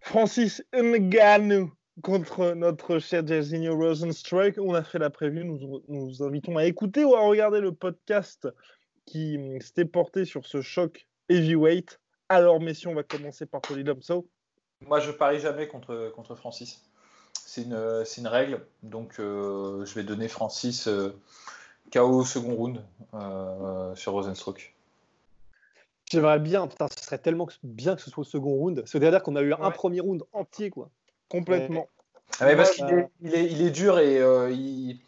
Francis 0.00 0.64
Ngannou 0.72 1.72
contre 2.02 2.54
notre 2.54 2.98
cher 2.98 3.26
Jairzinho 3.26 3.76
Rosenstrike. 3.76 4.58
On 4.58 4.74
a 4.74 4.82
fait 4.82 4.98
la 4.98 5.10
prévue, 5.10 5.44
nous 5.44 5.82
nous 5.88 6.22
invitons 6.22 6.56
à 6.56 6.64
écouter 6.64 7.04
ou 7.04 7.14
à 7.14 7.20
regarder 7.20 7.60
le 7.60 7.72
podcast 7.72 8.48
qui 9.04 9.38
s'était 9.60 9.84
porté 9.84 10.24
sur 10.24 10.46
ce 10.46 10.62
choc 10.62 11.06
heavyweight. 11.28 12.00
Alors, 12.28 12.60
messieurs, 12.60 12.88
on 12.88 12.94
va 12.94 13.02
commencer 13.02 13.46
par 13.46 13.60
So. 14.00 14.28
Moi, 14.86 15.00
je 15.00 15.10
parie 15.10 15.38
jamais 15.38 15.68
contre, 15.68 16.10
contre 16.14 16.34
Francis 16.34 16.82
c'est 17.52 17.62
une, 17.64 18.04
une, 18.18 18.26
règle. 18.26 18.64
Donc, 18.82 19.16
euh, 19.18 19.84
je 19.84 19.94
vais 19.94 20.04
donner 20.04 20.28
Francis 20.28 20.88
euh, 20.88 21.14
KO 21.92 22.24
second 22.24 22.54
round 22.54 22.82
euh, 23.12 23.94
sur 23.94 24.12
Rosenstruck. 24.12 24.74
J'aimerais 26.10 26.38
bien, 26.38 26.66
putain, 26.66 26.86
ce 26.96 27.04
serait 27.04 27.18
tellement 27.18 27.46
bien 27.62 27.94
que 27.94 28.00
ce 28.00 28.10
soit 28.10 28.22
au 28.22 28.24
second 28.24 28.54
round. 28.54 28.82
C'est-à-dire 28.86 29.22
qu'on 29.22 29.36
a 29.36 29.42
eu 29.42 29.52
un 29.52 29.70
premier 29.70 30.00
round 30.00 30.22
entier, 30.32 30.70
quoi. 30.70 30.88
Complètement. 31.28 31.88
Ah 32.40 32.56
parce 32.56 32.70
qu'il 32.70 32.86
est, 32.86 33.08
il 33.20 33.34
est, 33.34 33.52
il 33.52 33.60
est, 33.60 33.70
dur 33.70 33.98
et 33.98 34.16
il, 34.50 34.98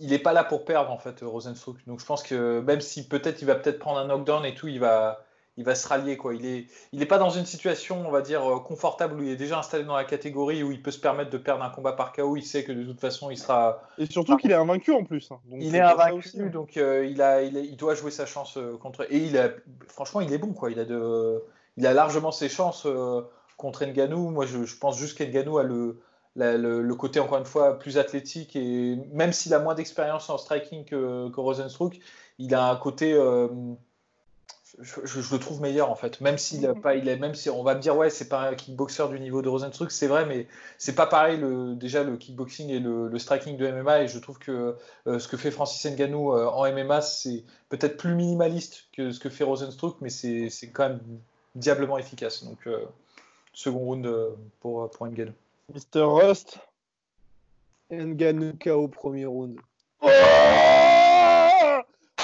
il 0.00 0.10
n'est 0.10 0.20
pas 0.20 0.32
là 0.32 0.44
pour 0.44 0.64
perdre, 0.64 0.92
en 0.92 0.98
fait, 0.98 1.20
Rosenstruck. 1.20 1.78
Donc, 1.88 1.98
je 1.98 2.06
pense 2.06 2.22
que 2.22 2.60
même 2.60 2.80
si 2.80 3.08
peut-être 3.08 3.42
il 3.42 3.46
va 3.46 3.56
peut-être 3.56 3.80
prendre 3.80 3.98
un 3.98 4.06
knockdown 4.06 4.44
et 4.44 4.54
tout, 4.54 4.68
il 4.68 4.78
va, 4.78 5.24
il 5.56 5.64
va 5.64 5.74
se 5.74 5.86
rallier. 5.86 6.16
Quoi. 6.16 6.34
Il 6.34 6.42
n'est 6.42 6.66
il 6.92 7.02
est 7.02 7.06
pas 7.06 7.18
dans 7.18 7.30
une 7.30 7.46
situation, 7.46 8.06
on 8.06 8.10
va 8.10 8.22
dire, 8.22 8.44
euh, 8.44 8.58
confortable 8.60 9.20
où 9.20 9.22
il 9.22 9.30
est 9.30 9.36
déjà 9.36 9.58
installé 9.58 9.84
dans 9.84 9.96
la 9.96 10.04
catégorie 10.04 10.62
où 10.62 10.72
il 10.72 10.82
peut 10.82 10.90
se 10.90 10.98
permettre 10.98 11.30
de 11.30 11.38
perdre 11.38 11.62
un 11.62 11.70
combat 11.70 11.92
par 11.92 12.12
KO. 12.12 12.36
Il 12.36 12.44
sait 12.44 12.64
que 12.64 12.72
de 12.72 12.84
toute 12.84 13.00
façon, 13.00 13.30
il 13.30 13.36
sera. 13.36 13.82
Et 13.98 14.06
surtout 14.06 14.36
qu'il 14.36 14.50
est 14.50 14.54
invaincu 14.54 14.92
en 14.92 15.04
plus. 15.04 15.30
Hein. 15.30 15.40
il 15.50 15.74
est 15.74 15.80
invaincu, 15.80 16.50
donc 16.50 16.76
euh, 16.76 17.06
il, 17.06 17.20
a, 17.20 17.42
il, 17.42 17.76
doit 17.76 17.94
jouer 17.94 18.10
sa 18.10 18.26
chance 18.26 18.56
euh, 18.56 18.76
contre. 18.78 19.06
Et 19.10 19.18
il 19.18 19.36
a, 19.38 19.50
franchement, 19.88 20.20
il 20.20 20.32
est 20.32 20.38
bon. 20.38 20.52
Quoi. 20.52 20.70
Il, 20.70 20.80
a 20.80 20.84
de, 20.84 21.42
il 21.76 21.86
a 21.86 21.92
largement 21.92 22.32
ses 22.32 22.48
chances 22.48 22.86
contre 23.56 23.84
Nganou. 23.84 24.30
Moi, 24.30 24.46
je, 24.46 24.76
pense 24.78 24.98
juste 24.98 25.18
qu'Nganou 25.18 25.58
a 25.58 25.64
le, 25.64 26.00
le, 26.34 26.94
côté 26.94 27.20
encore 27.20 27.38
une 27.38 27.44
fois 27.44 27.78
plus 27.78 27.98
athlétique 27.98 28.56
et 28.56 28.96
même 29.12 29.32
s'il 29.32 29.52
a 29.52 29.58
moins 29.58 29.74
d'expérience 29.74 30.30
en 30.30 30.38
striking 30.38 30.86
que, 30.86 31.28
que, 31.28 31.40
Rosenstruck, 31.40 31.98
il 32.38 32.54
a 32.54 32.70
un 32.70 32.76
côté 32.76 33.14
je, 34.80 35.32
le 35.32 35.38
trouve 35.38 35.60
meilleur 35.60 35.90
en 35.90 35.94
fait. 35.94 36.20
Même 36.20 36.38
s'il 36.38 36.66
a 36.66 36.74
pas, 36.74 36.94
il 36.94 37.08
est, 37.08 37.16
même 37.16 37.34
si 37.34 37.50
on 37.50 37.62
va 37.62 37.74
me 37.74 37.80
dire 37.80 37.96
ouais, 37.96 38.10
c'est 38.10 38.28
pas 38.28 38.48
un 38.48 38.54
kickboxer 38.54 39.08
du 39.10 39.20
niveau 39.20 39.42
de 39.42 39.48
Rosenstruck, 39.48 39.90
c'est 39.90 40.06
vrai, 40.06 40.24
mais 40.26 40.46
c'est 40.78 40.94
pas 40.94 41.06
pareil 41.06 41.38
le, 41.38 41.74
déjà 41.74 42.02
le 42.02 42.16
kickboxing 42.16 42.70
et 42.70 42.78
le, 42.78 43.18
striking 43.18 43.56
de 43.56 43.70
MMA. 43.70 44.02
Et 44.02 44.08
je 44.08 44.18
trouve 44.18 44.38
que 44.38 44.76
euh, 45.06 45.18
ce 45.18 45.28
que 45.28 45.36
fait 45.36 45.50
Francis 45.50 45.84
Ngannou 45.90 46.32
euh, 46.32 46.46
en 46.46 46.70
MMA, 46.72 47.02
c'est 47.02 47.44
peut-être 47.68 47.96
plus 47.96 48.14
minimaliste 48.14 48.86
que 48.92 49.12
ce 49.12 49.20
que 49.20 49.28
fait 49.28 49.44
Rosenstruck, 49.44 49.96
mais 50.00 50.10
c'est 50.10 50.50
quand 50.72 50.88
même 50.88 51.00
diablement 51.54 51.98
efficace. 51.98 52.44
Donc 52.44 52.66
euh, 52.66 52.84
second 53.52 53.78
round 53.78 54.08
pour 54.60 54.90
pour 54.90 55.06
Ngannou. 55.06 55.32
Mr 55.74 56.02
Rust. 56.02 56.58
Ngannou 57.90 58.54
KO 58.58 58.88
premier 58.88 59.26
round. 59.26 59.58
Oh 60.00 60.08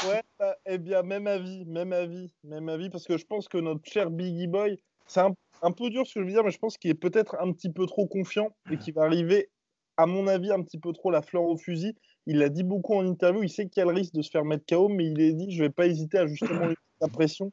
Ouais, 0.06 0.22
bah, 0.38 0.47
eh 0.70 0.78
bien, 0.78 1.02
même 1.02 1.26
avis, 1.26 1.64
même 1.64 1.92
avis, 1.92 2.30
même 2.44 2.68
avis, 2.68 2.90
parce 2.90 3.04
que 3.04 3.16
je 3.16 3.24
pense 3.24 3.48
que 3.48 3.56
notre 3.56 3.84
cher 3.90 4.10
Biggie 4.10 4.46
Boy, 4.46 4.78
c'est 5.06 5.20
un, 5.20 5.72
peu 5.72 5.88
dur 5.88 6.06
ce 6.06 6.14
que 6.14 6.20
je 6.20 6.26
veux 6.26 6.32
dire, 6.32 6.44
mais 6.44 6.50
je 6.50 6.58
pense 6.58 6.76
qu'il 6.76 6.90
est 6.90 6.94
peut-être 6.94 7.36
un 7.40 7.52
petit 7.52 7.70
peu 7.70 7.86
trop 7.86 8.06
confiant 8.06 8.54
et 8.70 8.76
qu'il 8.76 8.92
va 8.92 9.04
arriver, 9.04 9.48
à 9.96 10.04
mon 10.04 10.26
avis, 10.26 10.52
un 10.52 10.62
petit 10.62 10.78
peu 10.78 10.92
trop 10.92 11.10
la 11.10 11.22
fleur 11.22 11.44
au 11.44 11.56
fusil. 11.56 11.94
Il 12.26 12.38
l'a 12.38 12.50
dit 12.50 12.64
beaucoup 12.64 12.94
en 12.94 13.06
interview, 13.06 13.42
il 13.42 13.48
sait 13.48 13.66
qu'il 13.66 13.80
y 13.80 13.82
a 13.82 13.90
le 13.90 13.96
risque 13.96 14.12
de 14.12 14.20
se 14.20 14.30
faire 14.30 14.44
mettre 14.44 14.66
KO, 14.68 14.88
mais 14.88 15.06
il 15.06 15.20
est 15.20 15.32
dit, 15.32 15.50
je 15.50 15.62
vais 15.62 15.70
pas 15.70 15.86
hésiter 15.86 16.18
à 16.18 16.26
justement 16.26 16.68
la 17.00 17.08
pression. 17.08 17.50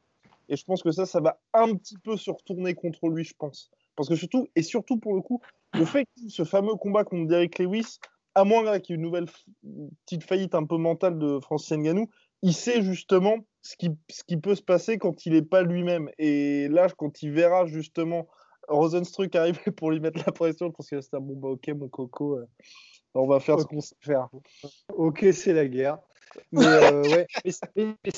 Et 0.50 0.56
je 0.56 0.64
pense 0.64 0.82
que 0.82 0.90
ça, 0.92 1.06
ça 1.06 1.20
va 1.20 1.40
un 1.54 1.74
petit 1.74 1.96
peu 1.96 2.16
se 2.18 2.30
retourner 2.30 2.74
contre 2.74 3.08
lui, 3.08 3.24
je 3.24 3.34
pense. 3.36 3.70
Parce 3.96 4.10
que 4.10 4.14
surtout, 4.14 4.46
et 4.54 4.62
surtout 4.62 4.98
pour 4.98 5.14
le 5.14 5.22
coup, 5.22 5.40
le 5.72 5.86
fait 5.86 6.04
que 6.04 6.28
ce 6.28 6.44
fameux 6.44 6.74
combat 6.74 7.04
contre 7.04 7.26
Derek 7.28 7.58
Lewis, 7.58 7.98
à 8.34 8.44
moins 8.44 8.78
qu'il 8.78 8.92
y 8.92 8.94
ait 8.94 8.96
une 8.96 9.02
nouvelle 9.02 9.26
petite 10.04 10.22
faillite 10.22 10.54
un 10.54 10.64
peu 10.64 10.76
mentale 10.76 11.18
de 11.18 11.40
Francis 11.40 11.72
Ngannou, 11.72 12.10
il 12.42 12.54
sait 12.54 12.82
justement 12.82 13.38
ce 13.62 13.76
qui, 13.76 13.90
ce 14.10 14.22
qui 14.24 14.36
peut 14.36 14.54
se 14.54 14.62
passer 14.62 14.98
quand 14.98 15.26
il 15.26 15.32
n'est 15.32 15.42
pas 15.42 15.62
lui-même. 15.62 16.10
Et 16.18 16.68
là, 16.68 16.88
quand 16.96 17.22
il 17.22 17.32
verra 17.32 17.66
justement 17.66 18.28
Rosenstruck 18.68 19.34
arriver 19.34 19.70
pour 19.76 19.90
lui 19.90 20.00
mettre 20.00 20.20
la 20.24 20.32
pression, 20.32 20.66
je 20.66 20.72
pense 20.72 20.88
que 20.88 21.00
c'est 21.00 21.14
un 21.14 21.20
bon, 21.20 21.34
bah, 21.34 21.48
ok, 21.48 21.68
mon 21.68 21.88
coco, 21.88 22.36
euh, 22.36 22.46
on 23.14 23.26
va 23.26 23.40
faire 23.40 23.60
ce 23.60 23.64
qu'on 23.64 23.80
sait 23.80 23.96
faire. 24.00 24.28
Ok, 24.92 25.26
c'est 25.32 25.52
la 25.52 25.66
guerre. 25.66 25.98
Mais, 26.52 26.66
euh, 26.66 27.02
ouais, 27.02 27.26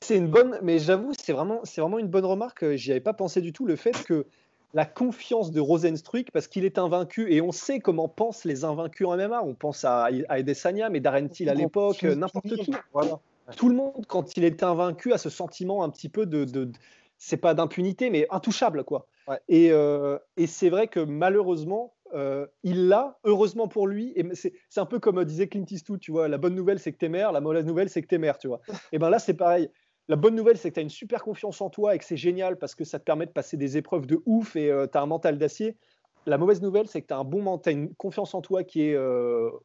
c'est 0.03 0.17
une 0.17 0.29
bonne, 0.29 0.59
mais 0.63 0.79
j'avoue, 0.79 1.13
c'est 1.19 1.33
vraiment, 1.33 1.61
c'est 1.65 1.81
vraiment 1.81 1.99
une 1.99 2.09
bonne 2.09 2.25
remarque. 2.25 2.75
J'y 2.75 2.91
avais 2.91 3.01
pas 3.01 3.15
pensé 3.15 3.41
du 3.41 3.53
tout. 3.53 3.67
Le 3.67 3.77
fait 3.77 4.03
que 4.05 4.27
la 4.75 4.85
confiance 4.85 5.51
de 5.51 5.61
Rosenstruck, 5.61 6.31
parce 6.33 6.49
qu'il 6.49 6.65
est 6.65 6.79
invaincu, 6.79 7.33
et 7.33 7.41
on 7.41 7.53
sait 7.53 7.79
comment 7.79 8.09
pensent 8.09 8.45
les 8.45 8.65
invaincus 8.65 9.07
en 9.07 9.17
MMA. 9.17 9.43
On 9.43 9.55
pense 9.55 9.85
à, 9.85 10.09
Edesanya, 10.11 10.91
mais 10.91 11.01
Darren 11.01 11.29
Till 11.29 11.49
à 11.49 11.55
l'époque, 11.55 12.03
n'importe 12.03 12.49
qui. 12.57 12.73
Voilà 12.93 13.21
tout 13.57 13.69
le 13.69 13.75
monde, 13.75 14.05
quand 14.07 14.37
il 14.37 14.45
est 14.45 14.63
invaincu, 14.63 15.13
a 15.13 15.19
ce 15.19 15.31
sentiment 15.31 15.83
un 15.83 15.91
petit 15.91 16.09
peu 16.09 16.27
de, 16.27 16.71
c'est 17.19 17.37
pas 17.37 17.55
d'impunité, 17.55 18.11
mais 18.11 18.27
intouchable, 18.31 18.85
quoi. 18.85 19.07
Euh, 19.51 20.19
et, 20.37 20.47
c'est 20.47 20.71
vrai 20.71 20.89
que 20.89 21.01
malheureusement, 21.01 21.95
euh, 22.15 22.47
il 22.63 22.89
l'a, 22.89 23.19
heureusement 23.25 23.69
pour 23.69 23.87
lui. 23.87 24.13
Et 24.17 24.25
c'est, 24.35 24.53
un 24.77 24.87
peu 24.87 24.99
comme 24.99 25.23
disait 25.25 25.49
Clint 25.49 25.67
Eastwood, 25.69 26.01
tu 26.01 26.13
vois. 26.13 26.29
La 26.29 26.39
bonne 26.39 26.55
nouvelle, 26.55 26.79
c'est 26.79 26.93
que 26.93 26.99
t'es 26.99 27.09
mère. 27.09 27.33
La 27.33 27.41
mauvaise 27.41 27.67
nouvelle, 27.67 27.91
c'est 27.91 28.01
que 28.03 28.07
t'es 28.07 28.19
mère, 28.19 28.39
tu 28.39 28.49
vois. 28.49 28.61
et 28.93 28.99
ben 28.99 29.11
là, 29.11 29.19
c'est 29.19 29.35
pareil. 29.35 29.71
La 30.09 30.17
bonne 30.17 30.35
nouvelle, 30.35 30.57
c'est 30.57 30.71
que 30.71 30.75
tu 30.75 30.81
as 30.81 30.83
une 30.83 30.89
super 30.89 31.23
confiance 31.23 31.61
en 31.61 31.69
toi 31.69 31.95
et 31.95 31.99
que 31.99 32.05
c'est 32.05 32.17
génial 32.17 32.57
parce 32.57 32.75
que 32.75 32.85
ça 32.85 32.99
te 32.99 33.05
permet 33.05 33.27
de 33.27 33.33
passer 33.33 33.59
des 33.59 33.77
épreuves 33.77 34.07
de 34.07 34.23
ouf 34.25 34.57
et 34.57 34.71
euh, 34.71 34.87
tu 34.91 34.97
as 34.97 35.03
un 35.03 35.07
mental 35.07 35.37
d'acier. 35.37 35.77
La 36.25 36.39
mauvaise 36.39 36.63
nouvelle, 36.63 36.87
c'est 36.87 37.03
que 37.03 37.09
tu 37.09 37.15
as 37.15 37.19
un 37.19 37.25
bon 37.25 37.43
mental, 37.43 37.75
une 37.75 37.95
confiance 37.95 38.35
en 38.35 38.41
toi 38.41 38.65
qui 38.65 38.83
est 38.83 38.99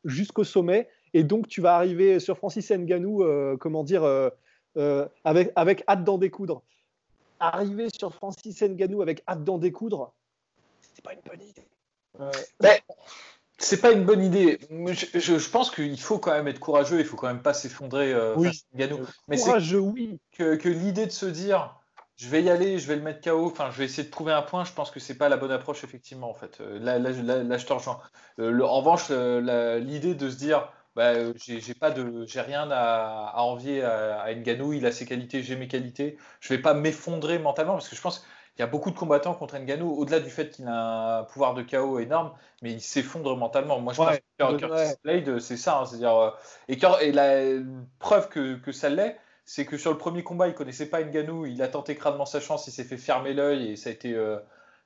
jusqu'au 0.06 0.44
sommet 0.44 0.88
et 1.14 1.24
donc, 1.24 1.48
tu 1.48 1.62
vas 1.62 1.76
arriver 1.76 2.20
sur 2.20 2.38
Francis 2.38 2.72
Nganou, 2.72 3.24
euh, 3.24 3.56
comment 3.58 3.84
dire, 3.84 4.04
euh, 4.04 4.30
euh, 4.78 5.08
avec, 5.24 5.52
avec 5.56 5.84
hâte 5.88 6.04
d'en 6.04 6.18
découdre. 6.18 6.64
Arriver 7.40 7.88
sur 7.96 8.14
Francis 8.14 8.62
Nganou 8.62 9.02
avec 9.02 9.24
hâte 9.28 9.44
d'en 9.44 9.58
découdre, 9.58 10.14
c'est 10.96 11.04
pas 11.04 11.14
une 11.14 11.22
bonne 11.26 11.42
idée. 11.42 11.68
Ben, 12.60 12.80
c'est 13.58 13.82
pas 13.82 13.92
une 13.92 14.06
bonne 14.06 14.24
idée. 14.24 14.60
Je, 14.70 15.50
pense 15.50 15.72
qu'il 15.72 16.00
faut 16.00 16.20
quand 16.20 16.32
même 16.32 16.48
être 16.48 16.60
courageux. 16.60 17.00
Il 17.00 17.06
faut 17.06 17.18
quand 17.18 17.28
même 17.28 17.42
pas 17.42 17.54
s'effondrer. 17.54 18.14
oui. 18.36 18.64
Mais 19.28 19.38
courageux, 19.38 19.80
oui. 19.80 20.20
Que, 20.32 20.56
que 20.56 20.70
l'idée 20.70 21.06
de 21.06 21.12
se 21.12 21.26
dire, 21.26 21.76
je 22.16 22.30
vais 22.30 22.44
y 22.44 22.50
aller, 22.50 22.80
je 22.80 22.88
vais 22.88 22.96
le 22.96 23.02
mettre 23.02 23.22
KO. 23.22 23.48
Enfin, 23.48 23.70
je 23.72 23.78
vais 23.78 23.86
essayer 23.86 24.04
de 24.04 24.12
trouver 24.12 24.32
un 24.32 24.42
point. 24.42 24.64
Je 24.64 24.74
pense 24.74 24.90
que 24.90 25.00
c'est 25.00 25.18
pas 25.18 25.28
la 25.28 25.38
bonne 25.38 25.52
approche 25.52 25.84
effectivement 25.84 26.30
en 26.30 26.36
fait. 26.36 26.60
Là, 26.60 26.98
là, 26.98 27.12
là, 27.12 27.58
je 27.58 27.66
te 27.66 27.74
rejoins. 27.74 28.00
en 28.40 28.78
revanche, 28.80 29.10
l'idée 29.10 30.16
de 30.16 30.30
se 30.30 30.38
dire, 30.38 30.72
bah, 30.96 31.14
euh, 31.14 31.34
j'ai 31.38 31.74
pas 31.74 31.90
de, 31.90 32.26
j'ai 32.28 32.42
rien 32.42 32.70
à, 32.70 33.32
à 33.34 33.42
envier 33.42 33.84
à, 33.84 34.22
à, 34.22 34.34
Nganou. 34.34 34.74
Il 34.74 34.86
a 34.86 34.92
ses 34.92 35.06
qualités, 35.06 35.42
j'ai 35.42 35.56
mes 35.56 35.68
qualités. 35.68 36.18
Je 36.40 36.54
vais 36.54 36.62
pas 36.62 36.74
m'effondrer 36.74 37.40
mentalement 37.40 37.74
parce 37.74 37.90
que 37.90 37.96
je 37.96 38.02
pense 38.02 38.20
qu'il 38.20 38.60
y 38.60 38.62
a 38.62 38.68
beaucoup 38.68 38.92
de 38.92 38.96
combattants 38.96 39.34
contre 39.34 39.58
Nganou, 39.58 39.92
au-delà 39.92 40.20
du 40.20 40.30
fait 40.30 40.52
qu'il 40.52 40.68
a 40.68 41.20
un 41.20 41.24
pouvoir 41.24 41.56
de 41.56 41.64
chaos 41.64 41.98
énorme, 41.98 42.32
mais 42.62 42.74
il 42.74 42.82
s'effondre 42.82 43.36
mentalement. 43.36 43.80
Moi, 43.80 43.94
je 43.94 43.98
pense 43.98 44.18
que 44.18 44.58
Curtis 44.58 44.94
Blade, 45.04 45.40
c'est 45.40 45.58
ça. 45.58 45.80
Hein, 45.80 45.86
c'est-à-dire, 45.86 46.16
euh, 46.16 46.30
et, 46.68 46.78
et, 47.02 47.12
la 47.12 47.60
preuve 47.98 48.30
que, 48.30 48.56
que 48.56 48.72
ça 48.72 48.90
l'est, 48.90 49.18
c'est 49.46 49.66
que 49.66 49.78
sur 49.78 49.92
le 49.92 49.98
premier 49.98 50.24
combat, 50.24 50.48
il 50.48 50.54
connaissait 50.54 50.90
pas 50.90 51.02
Nganou. 51.02 51.48
Il 51.48 51.64
a 51.64 51.68
tenté 51.68 51.96
crânement 51.96 52.28
sa 52.28 52.40
chance, 52.40 52.68
il 52.68 52.72
s'est 52.72 52.84
fait 52.84 52.98
fermer 52.98 53.34
l'œil 53.34 53.72
et 53.72 53.76
ça 53.76 53.90
a 53.90 53.94
été 53.94 54.14
euh, 54.14 54.38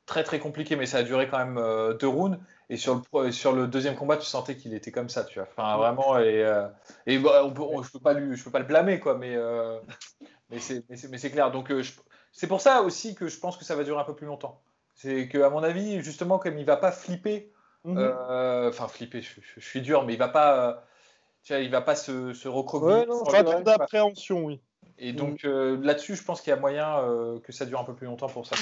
très 0.06 0.24
très 0.24 0.40
compliqué, 0.40 0.78
mais 0.78 0.86
ça 0.86 1.00
a 1.00 1.04
duré 1.04 1.28
quand 1.28 1.40
même 1.40 1.62
deux 2.00 2.08
rounds. 2.08 2.40
Et 2.70 2.76
sur 2.76 3.02
le, 3.14 3.32
sur 3.32 3.54
le 3.54 3.68
deuxième 3.68 3.96
combat, 3.96 4.18
tu 4.18 4.26
sentais 4.26 4.58
qu'il 4.58 4.74
était 4.74 4.92
comme 4.92 5.08
ça, 5.08 5.24
tu 5.24 5.40
vois. 5.40 5.48
Enfin, 5.50 5.78
vraiment, 5.78 6.20
et, 6.20 6.44
euh, 6.44 6.68
et 7.06 7.18
bah, 7.18 7.46
on 7.46 7.52
peut, 7.52 7.64
je 7.82 7.92
peux 7.92 8.00
pas 8.00 8.14
lui, 8.14 8.36
je 8.36 8.44
peux 8.44 8.52
pas 8.52 8.60
le 8.60 8.66
blâmer, 8.66 9.00
quoi. 9.00 9.18
Mais, 9.18 9.36
euh, 9.36 9.80
mais 10.50 10.60
c'est 10.60 11.32
clair. 11.32 11.52
Donc, 11.52 11.72
euh, 11.72 11.82
c'est 12.34 12.48
pour 12.48 12.60
ça 12.60 12.82
aussi 12.82 13.16
que 13.16 13.30
je 13.30 13.40
pense 13.40 13.56
que 13.56 13.64
ça 13.64 13.76
va 13.76 13.86
durer 13.86 14.02
un 14.02 14.04
peu 14.04 14.16
plus 14.16 14.28
longtemps. 14.28 14.62
C'est 14.96 15.30
que, 15.30 15.38
à 15.38 15.50
mon 15.50 15.64
avis, 15.64 16.02
justement, 16.02 16.40
comme 16.40 16.58
il 16.58 16.66
va 16.66 16.76
pas 16.76 16.92
flipper, 16.92 17.54
mhm. 17.86 18.14
enfin 18.68 18.90
flipper, 18.90 19.22
je, 19.22 19.60
suis 19.62 19.82
dur, 19.82 20.06
mais 20.06 20.14
il 20.14 20.20
va 20.20 20.28
pas, 20.28 20.84
tu 21.44 21.54
vois, 21.54 21.62
il 21.62 21.72
va 21.72 21.82
pas 21.82 21.96
se, 21.96 22.34
se. 22.34 22.50
Ouais, 22.50 23.44
pas 23.44 23.62
d'appréhension, 23.62 24.44
oui. 24.44 24.60
Et 24.98 25.14
donc 25.14 25.44
là-dessus, 25.44 26.18
je 26.18 26.24
pense 26.24 26.42
qu'il 26.42 26.50
y 26.50 26.54
a 26.54 26.60
moyen 26.60 27.02
que 27.44 27.54
ça 27.54 27.66
dure 27.66 27.80
un 27.80 27.86
peu 27.86 27.96
plus 27.96 28.08
longtemps 28.08 28.28
pour 28.28 28.46
ça. 28.46 28.58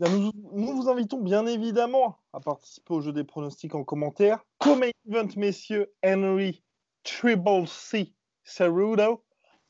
Nous, 0.00 0.32
vous 0.52 0.88
invitons 0.88 1.20
bien 1.20 1.46
évidemment 1.46 2.18
à 2.32 2.40
participer 2.40 2.94
au 2.94 3.00
jeu 3.00 3.12
des 3.12 3.22
pronostics 3.22 3.74
en 3.74 3.84
commentaire. 3.84 4.44
Comme 4.58 4.82
event, 4.82 5.28
messieurs, 5.36 5.92
Henry 6.04 6.62
Triple 7.04 7.66
C 7.68 8.12
Cerudo 8.42 9.22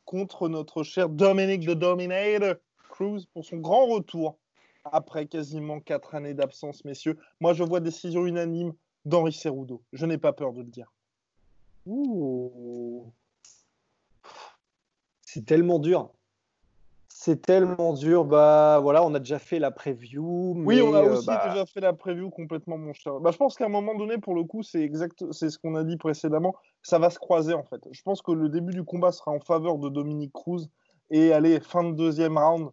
contre 0.05 0.49
notre 0.49 0.83
cher 0.83 1.09
Dominic 1.09 1.67
the 1.67 1.73
Dominator 1.73 2.55
Cruz 2.89 3.27
pour 3.33 3.45
son 3.45 3.59
grand 3.59 3.87
retour 3.87 4.39
après 4.85 5.27
quasiment 5.27 5.81
4 5.81 6.15
années 6.15 6.35
d'absence, 6.35 6.85
messieurs. 6.85 7.19
Moi, 7.41 7.53
je 7.53 7.63
vois 7.63 7.81
décision 7.81 8.27
unanime 8.27 8.73
d'Henri 9.05 9.33
Cerudo. 9.33 9.83
Je 9.93 10.07
n'ai 10.07 10.19
pas 10.19 10.33
peur 10.33 10.53
de 10.53 10.63
le 10.63 10.69
dire. 10.69 10.93
C'est 15.21 15.45
tellement 15.45 15.79
dur. 15.79 16.11
C'est 17.25 17.41
tellement 17.41 17.95
dur. 17.95 18.27
Bah 18.27 18.81
voilà, 18.83 19.03
on 19.03 19.15
a 19.15 19.19
déjà 19.19 19.39
fait 19.39 19.59
la 19.59 19.71
preview. 19.71 20.53
oui, 20.59 20.83
on 20.83 20.93
a 20.93 21.03
euh, 21.03 21.17
aussi 21.17 21.27
bah 21.27 21.49
déjà 21.49 21.65
fait 21.65 21.81
la 21.81 21.95
preview 21.95 22.29
complètement, 22.29 22.77
mon 22.77 22.93
cher. 22.93 23.15
Bah, 23.15 23.31
je 23.31 23.39
pense 23.39 23.57
qu'à 23.57 23.65
un 23.65 23.71
moment 23.71 23.95
donné, 23.95 24.19
pour 24.19 24.35
le 24.35 24.45
coup, 24.45 24.63
c'est 24.63 24.83
exact, 24.83 25.25
c'est 25.33 25.49
ce 25.49 25.59
qu'on 25.59 25.75
a 25.75 25.85
dit 25.85 25.97
précédemment. 25.97 26.55
Ça 26.83 26.99
va 26.99 27.09
se 27.09 27.19
croiser 27.19 27.55
en 27.55 27.63
fait. 27.63 27.81
Je 27.91 28.03
pense 28.03 28.21
que 28.21 28.31
le 28.31 28.51
début 28.51 28.75
du 28.75 28.85
combat 28.85 29.11
sera 29.11 29.31
en 29.31 29.41
faveur 29.41 29.79
de 29.79 29.89
Dominique 29.89 30.35
Cruz 30.35 30.69
et 31.09 31.33
allez, 31.33 31.61
fin 31.61 31.83
de 31.83 31.95
deuxième 31.95 32.37
round, 32.37 32.69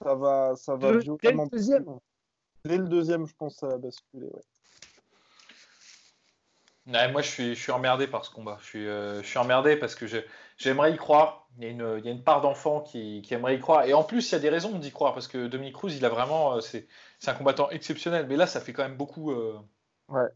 ça 0.00 0.14
va, 0.14 0.52
ça 0.54 0.76
va 0.76 0.92
le, 0.92 1.02
deuxième. 1.50 1.84
Dès 2.64 2.78
le 2.78 2.86
deuxième, 2.86 3.26
je 3.26 3.34
pense, 3.34 3.56
ça 3.56 3.66
va 3.66 3.78
basculer. 3.78 4.30
moi, 6.86 7.22
je 7.22 7.28
suis, 7.28 7.54
je 7.56 7.60
suis 7.60 7.72
emmerdé 7.72 8.06
par 8.06 8.24
ce 8.24 8.30
combat. 8.30 8.56
Je 8.60 8.66
suis, 8.66 8.86
euh, 8.86 9.20
je 9.20 9.26
suis 9.26 9.38
emmerdé 9.38 9.74
parce 9.74 9.96
que 9.96 10.06
j'aimerais 10.60 10.92
y 10.92 10.96
croire. 10.96 11.48
Il 11.58 11.64
y 11.64 11.66
a 11.66 11.70
une, 11.70 11.96
il 11.98 12.04
y 12.04 12.08
a 12.08 12.12
une 12.12 12.22
part 12.22 12.40
d'enfants 12.40 12.80
qui, 12.80 13.22
qui, 13.22 13.34
aimerait 13.34 13.56
y 13.56 13.60
croire. 13.60 13.84
Et 13.84 13.92
en 13.92 14.04
plus, 14.04 14.30
il 14.30 14.32
y 14.32 14.36
a 14.36 14.38
des 14.38 14.48
raisons 14.48 14.78
d'y 14.78 14.92
croire 14.92 15.12
parce 15.12 15.26
que 15.26 15.48
Dominique 15.48 15.74
Cruz, 15.74 15.94
il 15.94 16.04
a 16.04 16.08
vraiment. 16.08 16.54
Euh, 16.54 16.60
c'est 16.60 16.86
un 17.26 17.34
combattant 17.34 17.68
exceptionnel. 17.70 18.26
Mais 18.28 18.36
là, 18.36 18.46
ça 18.46 18.60
fait 18.60 18.72
quand 18.72 18.84
même 18.84 18.96
beaucoup. 18.96 19.32
Euh, 19.32 19.58
ouais. 20.08 20.28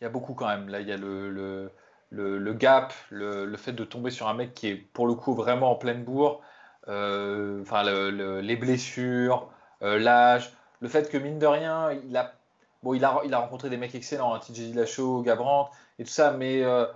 Il 0.00 0.04
y 0.04 0.06
a 0.06 0.10
beaucoup 0.10 0.34
quand 0.34 0.48
même. 0.48 0.68
Là, 0.68 0.80
il 0.80 0.88
y 0.88 0.92
a 0.92 0.96
le, 0.96 1.30
le, 1.30 1.70
le, 2.10 2.52
gap, 2.54 2.94
le, 3.10 3.56
fait 3.56 3.72
de 3.72 3.84
tomber 3.84 4.10
sur 4.10 4.28
un 4.28 4.34
mec 4.34 4.54
qui 4.54 4.68
est 4.68 4.76
pour 4.76 5.06
le 5.06 5.14
coup 5.14 5.34
vraiment 5.34 5.72
en 5.72 5.74
pleine 5.74 6.04
bourre. 6.04 6.40
enfin, 6.86 7.82
les 7.82 8.56
blessures, 8.56 9.50
l'âge, 9.80 10.52
le 10.80 10.88
fait 10.88 11.10
que 11.10 11.18
mine 11.18 11.38
de 11.38 11.46
rien, 11.46 11.92
il 11.92 12.16
a 12.16 12.38
Bon, 12.82 12.94
il 12.94 13.04
a, 13.04 13.20
il 13.24 13.34
a 13.34 13.38
rencontré 13.38 13.70
des 13.70 13.76
mecs 13.76 13.94
excellents, 13.94 14.34
hein, 14.34 14.38
TJ 14.38 14.70
Dillashaw, 14.70 15.22
Gabrant 15.22 15.70
et 15.98 16.04
tout 16.04 16.10
ça, 16.10 16.30
mais 16.32 16.62
euh, 16.62 16.86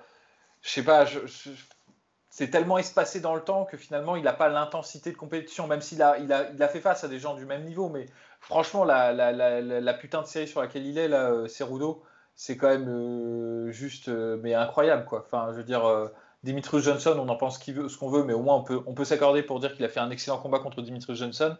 je 0.62 0.70
sais 0.70 0.84
pas, 0.84 1.04
c'est 2.32 2.48
tellement 2.48 2.78
espacé 2.78 3.20
dans 3.20 3.34
le 3.34 3.42
temps 3.42 3.66
que 3.66 3.76
finalement 3.76 4.16
il 4.16 4.22
n'a 4.22 4.32
pas 4.32 4.48
l'intensité 4.48 5.12
de 5.12 5.18
compétition, 5.18 5.66
même 5.66 5.82
s'il 5.82 6.00
a, 6.00 6.16
il 6.16 6.32
a, 6.32 6.50
il 6.50 6.62
a 6.62 6.68
fait 6.68 6.80
face 6.80 7.04
à 7.04 7.08
des 7.08 7.18
gens 7.18 7.34
du 7.34 7.44
même 7.44 7.62
niveau. 7.64 7.90
Mais 7.90 8.06
franchement, 8.40 8.86
la, 8.86 9.12
la, 9.12 9.60
la, 9.60 9.94
putain 9.94 10.22
de 10.22 10.26
série 10.26 10.48
sur 10.48 10.62
laquelle 10.62 10.86
il 10.86 10.96
est, 10.96 11.08
là, 11.08 11.30
euh, 11.30 11.46
Cerudo, 11.46 12.02
c'est 12.34 12.56
quand 12.56 12.68
même 12.68 13.70
juste 13.70 14.08
mais 14.08 14.54
incroyable 14.54 15.04
quoi. 15.04 15.24
Enfin, 15.26 15.48
je 15.52 15.58
veux 15.58 15.62
dire, 15.62 15.82
Dimitrius 16.42 16.82
Johnson, 16.82 17.16
on 17.18 17.28
en 17.28 17.36
pense 17.36 17.62
ce 17.62 17.98
qu'on 17.98 18.08
veut, 18.08 18.24
mais 18.24 18.32
au 18.32 18.40
moins 18.40 18.56
on 18.56 18.62
peut, 18.62 18.80
on 18.86 18.94
peut 18.94 19.04
s'accorder 19.04 19.42
pour 19.42 19.60
dire 19.60 19.74
qu'il 19.74 19.84
a 19.84 19.90
fait 19.90 20.00
un 20.00 20.10
excellent 20.10 20.38
combat 20.38 20.58
contre 20.58 20.80
Dimitrius 20.80 21.18
Johnson. 21.18 21.58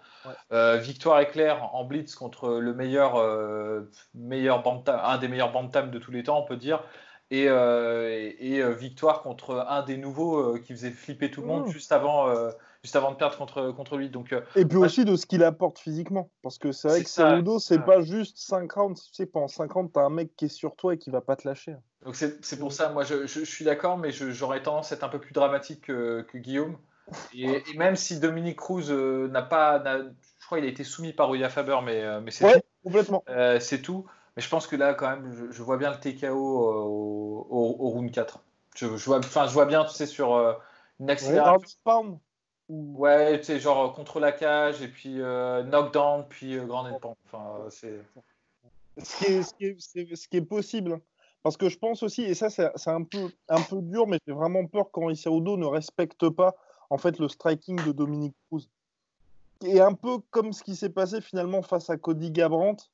victoire 0.51 1.21
éclair 1.21 1.75
en 1.75 1.85
blitz 1.85 2.15
contre 2.15 2.49
le 2.49 2.73
meilleur, 2.73 3.23
meilleur 4.15 4.65
un 4.89 5.19
des 5.19 5.29
meilleurs 5.29 5.53
bantam 5.53 5.91
de 5.91 5.99
tous 5.99 6.13
les 6.13 6.23
temps, 6.23 6.41
on 6.41 6.47
peut 6.47 6.57
dire 6.57 6.83
et, 7.33 7.49
euh, 7.49 8.31
euh, 8.43 8.75
victoire 8.75 9.23
contre 9.23 9.65
un 9.67 9.83
des 9.83 9.97
nouveaux 9.97 10.37
euh, 10.37 10.59
qui 10.59 10.75
faisait 10.75 10.91
flipper 10.91 11.31
tout 11.31 11.41
le 11.41 11.47
monde 11.47 11.67
mmh. 11.67 11.71
juste 11.71 11.91
avant 11.91 12.33
juste 12.83 12.97
avant 12.97 13.13
de 13.13 13.17
perdre 13.17 13.39
contre, 13.39 13.71
contre 13.71 13.97
lui. 13.97 14.11
Donc, 14.11 14.35
et 14.57 14.65
puis 14.65 14.77
aussi 14.77 15.05
de 15.05 15.17
ce 15.17 15.25
qu'il 15.25 15.45
apporte 15.45 15.79
physiquement. 15.79 16.31
Parce 16.43 16.59
que 16.59 16.73
c'est 16.73 16.89
vrai 16.89 17.03
que 17.03 17.09
Cerudo, 17.09 17.59
c'est 17.59 17.79
pas 17.79 18.01
juste 18.01 18.37
5 18.39 18.71
rounds. 18.73 19.01
Tu 19.01 19.15
sais, 19.15 19.27
pendant 19.27 19.47
50, 19.47 19.93
t'as 19.93 20.01
un 20.03 20.11
mec 20.11 20.35
qui 20.37 20.47
est 20.47 20.49
sur 20.49 20.75
toi 20.75 20.95
et 20.95 20.99
qui 20.99 21.11
va 21.11 21.21
pas 21.21 21.37
te 21.37 21.47
lâcher. 21.47 21.77
Donc 22.05 22.17
c'est 22.17 22.59
pour 22.59 22.73
ça, 22.73 22.91
moi 22.91 23.05
je, 23.05 23.27
je, 23.27 23.45
suis 23.45 23.65
d'accord, 23.65 23.97
mais 23.97 24.11
j'aurais 24.11 24.63
tendance 24.63 24.91
à 24.93 24.97
être 24.97 25.05
un 25.05 25.09
peu 25.09 25.21
plus 25.21 25.33
dramatique 25.33 25.83
que, 25.83 26.27
Guillaume. 26.35 26.77
Et, 27.35 27.63
même 27.77 27.97
si 27.97 28.19
Dominique 28.19 28.59
Cruz 28.59 28.93
n'a 28.93 29.43
pas. 29.43 29.83
Je 29.83 30.47
crois 30.47 30.59
qu'il 30.59 30.67
a 30.67 30.71
été 30.71 30.85
soumis 30.85 31.13
par 31.13 31.31
Oya 31.31 31.49
Faber, 31.49 31.79
mais, 31.85 32.21
mais 32.21 32.31
c'est 32.31 32.45
ouais, 32.45 32.63
complètement. 32.83 33.25
c'est 33.61 33.81
tout. 33.81 34.05
Mais 34.37 34.43
je 34.43 34.49
pense 34.49 34.67
que 34.67 34.77
là, 34.77 34.95
quand 34.95 35.11
même, 35.11 35.51
je, 35.51 35.63
vois 35.63 35.77
bien 35.77 35.91
le 35.91 35.99
TKO 35.99 36.27
euh, 36.27 36.83
au, 36.83 37.77
au, 37.79 37.89
round 37.91 38.11
4. 38.11 38.43
Je, 38.77 38.87
vois, 38.87 39.19
enfin, 39.19 39.47
je 39.47 39.53
vois 39.53 39.67
bien, 39.67 39.85
tu 39.85 39.93
sais, 39.93 40.07
sur 40.07 40.35
euh, 40.35 40.55
une 41.01 41.11
accélération. 41.11 42.21
Ouais, 42.69 43.39
tu 43.41 43.47
sais, 43.47 43.61
genre 43.61 43.91
euh, 43.91 43.93
contre 43.93 44.19
la 44.21 44.33
cage 44.33 44.81
et 44.81 44.89
puis 44.89 45.17
knockdown, 45.17 46.27
puis 46.29 46.57
grand 46.67 46.87
end 46.91 47.17
Enfin, 47.27 47.67
c'est. 47.69 48.01
Ce 49.03 49.17
qui 49.19 49.25
est, 49.25 49.43
ce, 49.43 49.55
qui 49.55 49.65
est, 49.67 50.17
ce 50.17 50.29
qui 50.29 50.37
est 50.39 50.43
possible. 50.43 51.01
Parce 51.43 51.57
que 51.57 51.69
je 51.69 51.77
pense 51.77 52.03
aussi, 52.03 52.23
et 52.23 52.35
ça 52.35 52.51
c'est 52.51 52.89
un 52.89 53.03
peu, 53.03 53.31
un 53.49 53.61
peu 53.63 53.83
dur, 53.83 54.07
mais 54.07 54.19
j'ai 54.27 54.33
vraiment 54.33 54.65
peur 54.67 54.91
quand 54.93 55.11
Isaudo 55.11 55.57
ne 55.57 55.67
respecte 55.67 56.29
pas 56.29 56.55
en 56.89 56.99
fait 56.99 57.19
le 57.19 57.29
striking 57.29 57.85
de 57.85 57.91
Dominique 57.91 58.37
Cruz. 58.49 58.69
Et 59.65 59.81
un 59.81 59.95
peu 59.95 60.19
comme 60.31 60.53
ce 60.53 60.63
qui 60.63 60.77
s'est 60.77 60.91
passé 60.91 61.21
finalement 61.21 61.63
face 61.63 61.91
à 61.91 61.97
Cody 61.97 62.31
Gabrandt, 62.31 62.91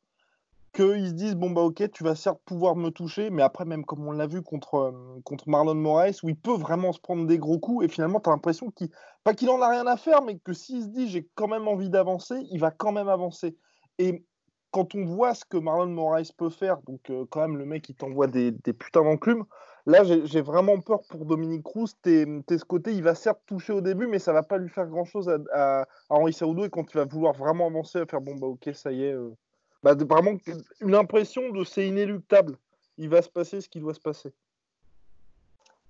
qu'ils 0.79 1.09
se 1.09 1.13
disent 1.13 1.35
bon 1.35 1.51
bah 1.51 1.63
ok 1.63 1.91
tu 1.91 2.05
vas 2.05 2.15
certes 2.15 2.41
pouvoir 2.45 2.77
me 2.77 2.91
toucher 2.91 3.31
mais 3.31 3.43
après 3.43 3.65
même 3.65 3.85
comme 3.85 4.07
on 4.07 4.13
l'a 4.13 4.29
vu 4.29 4.43
contre, 4.43 4.95
contre 5.25 5.49
Marlon 5.49 5.75
Moraes 5.75 6.21
où 6.23 6.29
il 6.29 6.37
peut 6.37 6.57
vraiment 6.57 6.93
se 6.93 7.01
prendre 7.01 7.27
des 7.27 7.37
gros 7.37 7.59
coups 7.59 7.85
et 7.85 7.89
finalement 7.89 8.21
tu 8.21 8.31
as 8.31 8.33
l'impression 8.33 8.71
qu'il 8.71 8.89
pas 9.25 9.35
qu'il 9.35 9.51
en 9.51 9.61
a 9.61 9.69
rien 9.69 9.89
à 9.89 9.97
faire 9.97 10.23
mais 10.23 10.39
que 10.39 10.53
s'il 10.53 10.85
se 10.85 10.89
dit 10.89 11.09
j'ai 11.09 11.29
quand 11.35 11.49
même 11.49 11.67
envie 11.67 11.91
d'avancer 11.91 12.37
il 12.53 12.61
va 12.61 12.71
quand 12.71 12.93
même 12.93 13.09
avancer. 13.09 13.57
Et 13.99 14.25
quand 14.71 14.95
on 14.95 15.05
voit 15.05 15.35
ce 15.35 15.45
que 15.45 15.57
Marlon 15.57 15.89
Moraes 15.89 16.31
peut 16.37 16.51
faire 16.51 16.79
donc 16.83 17.11
quand 17.31 17.41
même 17.41 17.57
le 17.57 17.65
mec 17.65 17.89
il 17.89 17.97
t'envoie 17.97 18.29
des, 18.29 18.53
des 18.53 18.73
putains 18.73 19.03
d'enclumes 19.03 19.47
là 19.85 20.05
j'ai 20.05 20.43
vraiment 20.43 20.79
peur 20.79 21.01
pour 21.11 21.25
Dominique 21.25 21.65
Cruz 21.65 21.89
t'es 22.03 22.25
ce 22.49 22.65
côté 22.65 22.93
il 22.93 23.03
va 23.03 23.17
certes 23.17 23.43
toucher 23.47 23.73
au 23.73 23.81
début 23.81 24.07
mais 24.07 24.21
ça 24.21 24.33
va 24.33 24.45
pas 24.45 24.59
lui 24.59 24.69
faire 24.69 24.87
grand 24.87 25.05
chose 25.05 25.29
à, 25.29 25.39
à, 25.81 25.87
Henri 26.09 26.33
Saoudou 26.33 26.67
et 26.67 26.71
quand 26.71 26.89
il 26.93 26.99
va 26.99 27.05
vouloir 27.05 27.35
vraiment 27.35 27.67
avancer 27.67 27.99
à 27.99 28.07
faire 28.07 28.21
bon 28.21 28.37
bah 28.37 28.47
ok 28.47 28.71
ça 28.75 28.93
y 28.93 29.03
est 29.03 29.17
bah, 29.83 29.95
vraiment 29.95 30.37
une 30.81 30.95
impression 30.95 31.51
de 31.51 31.65
c'est 31.65 31.87
inéluctable. 31.87 32.57
Il 32.97 33.09
va 33.09 33.23
se 33.23 33.29
passer 33.29 33.61
ce 33.61 33.69
qui 33.69 33.81
doit 33.81 33.95
se 33.95 34.01
passer. 34.01 34.33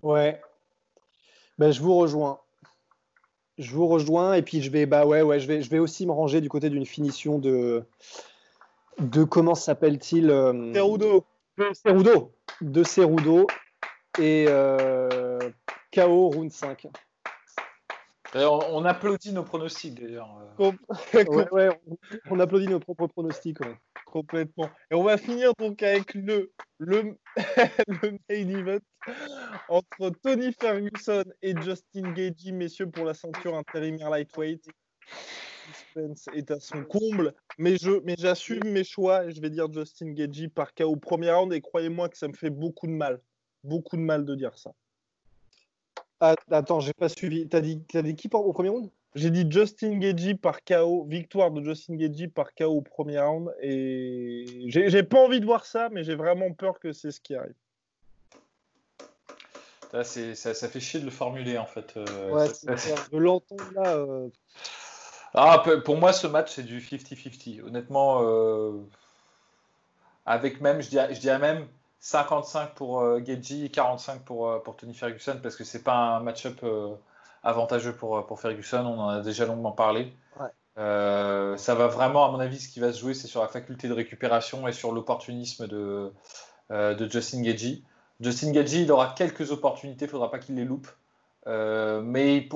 Ouais. 0.03 0.41
Ben, 1.59 1.70
je 1.70 1.80
vous 1.80 1.97
rejoins. 1.97 2.41
Je 3.57 3.74
vous 3.74 3.89
rejoins 3.89 4.34
et 4.34 4.43
puis 4.43 4.62
je 4.62 4.70
vais 4.70 4.86
bah 4.86 5.05
ouais 5.05 5.22
ouais 5.22 5.41
je 5.41 5.49
vais 5.49 5.62
je 5.62 5.70
vais 5.70 5.80
aussi 5.80 6.07
me 6.07 6.12
ranger 6.12 6.41
du 6.41 6.49
côté 6.49 6.70
d'une 6.70 6.86
finition 6.86 7.41
de 7.41 7.82
de 9.01 9.24
comment 9.24 9.57
s'appelle-t-il 9.57 10.30
euh... 10.30 10.72
Cerudo. 10.72 11.24
Cerudo 11.72 12.32
de 12.61 12.84
Cerudo 12.84 13.49
et 14.20 14.47
euh, 14.49 15.39
KO 15.93 16.28
round 16.30 16.53
5 16.53 16.86
on, 18.35 18.85
applaudit 18.85 19.33
nos 19.33 19.45
pronostics 19.45 19.95
d'ailleurs. 19.95 20.29
on, 22.31 22.41
applaudit 22.41 22.68
nos 22.68 22.81
propres 22.81 23.07
pronostics. 23.07 23.59
Complètement. 24.07 24.70
Et 24.91 24.95
on 24.95 25.03
va 25.03 25.18
finir 25.18 25.53
donc 25.59 25.83
avec 25.83 26.14
le, 26.14 26.53
le, 26.79 27.16
main 28.03 28.18
event 28.29 28.79
entre 29.68 30.11
Tony 30.22 30.53
Ferguson 30.53 31.24
et 31.43 31.55
Justin 31.62 32.12
Gagey, 32.12 32.53
messieurs, 32.53 32.91
pour 32.91 33.05
la 33.05 33.14
ceinture 33.14 33.57
intérimaire 33.57 34.11
lightweight. 34.11 34.64
Suspense 35.72 36.26
est 36.35 36.51
à 36.51 36.61
son 36.61 36.83
comble, 36.85 37.35
mais 37.59 37.76
je 37.76 38.01
mais 38.05 38.14
j'assume 38.18 38.64
mes 38.64 38.85
choix 38.85 39.26
et 39.26 39.33
je 39.33 39.41
vais 39.41 39.51
dire 39.51 39.70
Justin 39.70 40.12
Gagey 40.12 40.49
par 40.49 40.74
KO 40.74 40.85
au 40.85 40.97
premier 40.97 41.31
round 41.31 41.53
et 41.53 41.61
croyez-moi 41.61 42.09
que 42.09 42.16
ça 42.16 42.29
me 42.29 42.33
fait 42.33 42.51
beaucoup 42.51 42.87
de 42.87 42.93
mal, 42.93 43.20
beaucoup 43.64 43.97
de 43.97 44.03
mal 44.03 44.24
de 44.24 44.35
dire 44.35 44.57
ça. 44.59 44.72
Ah, 46.20 46.34
attends, 46.50 46.80
j'ai 46.80 46.92
pas 46.92 47.08
suivi. 47.08 47.48
T'as 47.48 47.60
dit, 47.60 47.80
as 47.94 48.02
dit 48.02 48.16
qui 48.16 48.28
au 48.32 48.52
premier 48.52 48.70
round? 48.70 48.90
J'ai 49.14 49.30
dit 49.30 49.46
Justin 49.50 49.98
Gagey 49.98 50.34
par 50.34 50.62
KO, 50.64 51.04
victoire 51.04 51.50
de 51.50 51.62
Justin 51.62 51.96
Gagey 51.96 52.28
par 52.28 52.54
KO 52.54 52.66
au 52.66 52.82
premier 52.82 53.18
round. 53.20 53.52
Et 53.62 54.46
j'ai 54.66 55.02
pas 55.02 55.24
envie 55.24 55.40
de 55.40 55.46
voir 55.46 55.64
ça, 55.64 55.88
mais 55.90 56.04
j'ai 56.04 56.14
vraiment 56.14 56.52
peur 56.52 56.78
que 56.78 56.92
c'est 56.92 57.10
ce 57.10 57.20
qui 57.20 57.34
arrive. 57.34 57.54
ça, 59.92 60.04
ça, 60.04 60.68
fait 60.68 60.80
chier 60.80 61.00
de 61.00 61.04
le 61.04 61.10
formuler 61.10 61.56
en 61.56 61.66
fait. 61.66 61.96
Euh, 61.96 62.30
ouais, 62.30 62.48
de 62.48 63.18
l'entendre 63.18 63.72
là. 63.74 63.94
Euh. 63.96 64.28
Ah, 65.34 65.62
pour 65.84 65.96
moi, 65.96 66.12
ce 66.12 66.26
match 66.26 66.52
c'est 66.54 66.62
du 66.62 66.80
50-50. 66.80 67.62
Honnêtement, 67.62 68.22
euh, 68.22 68.72
avec 70.26 70.60
même, 70.60 70.82
je 70.82 70.90
dirais, 70.90 71.14
je 71.14 71.20
dirais 71.20 71.38
même 71.38 71.66
55 72.01 72.74
pour 72.74 73.01
euh, 73.01 73.22
et 73.26 73.68
45 73.70 74.22
pour, 74.24 74.49
euh, 74.49 74.59
pour 74.61 74.76
Tony 74.76 74.94
Ferguson 74.94 75.38
parce 75.42 75.57
que 75.57 75.64
c'est 75.64 75.82
pas 75.82 75.96
un 75.96 76.20
match-up 76.20 76.59
euh, 76.62 76.94
avantageux 77.42 77.94
pour, 77.94 78.24
pour 78.26 78.40
Ferguson. 78.40 78.84
On 78.86 79.01
en 79.01 79.09
a 79.09 79.20
déjà 79.20 79.46
longuement 79.46 79.72
parlé. 79.72 80.12
ça 80.76 81.74
va 81.74 81.86
vraiment, 81.88 82.24
à 82.24 82.30
mon 82.30 82.40
avis, 82.40 82.61
ce 82.61 82.68
qui 82.68 82.80
va 82.80 82.92
se 82.92 83.01
jouer, 83.01 83.14
c'est 83.14 83.26
sur 83.26 83.42
la 83.42 83.49
faculté 83.49 83.88
de 83.88 83.94
récupération 83.94 84.68
et 84.68 84.72
sur 84.72 84.92
l'opportunisme 84.92 85.66
de, 85.66 86.12
de 86.70 87.11
Justin 87.11 87.42
Gagey. 87.42 87.82
Justin 88.20 88.53
Gagey, 88.53 88.82
il 88.82 88.92
aura 88.92 89.14
quelques 89.16 89.51
opportunités, 89.51 90.05
il 90.05 90.09
faudra 90.11 90.30
pas 90.30 90.38
qu'il 90.38 90.55
les 90.55 90.64
loupe. 90.64 90.88
mais 91.46 92.49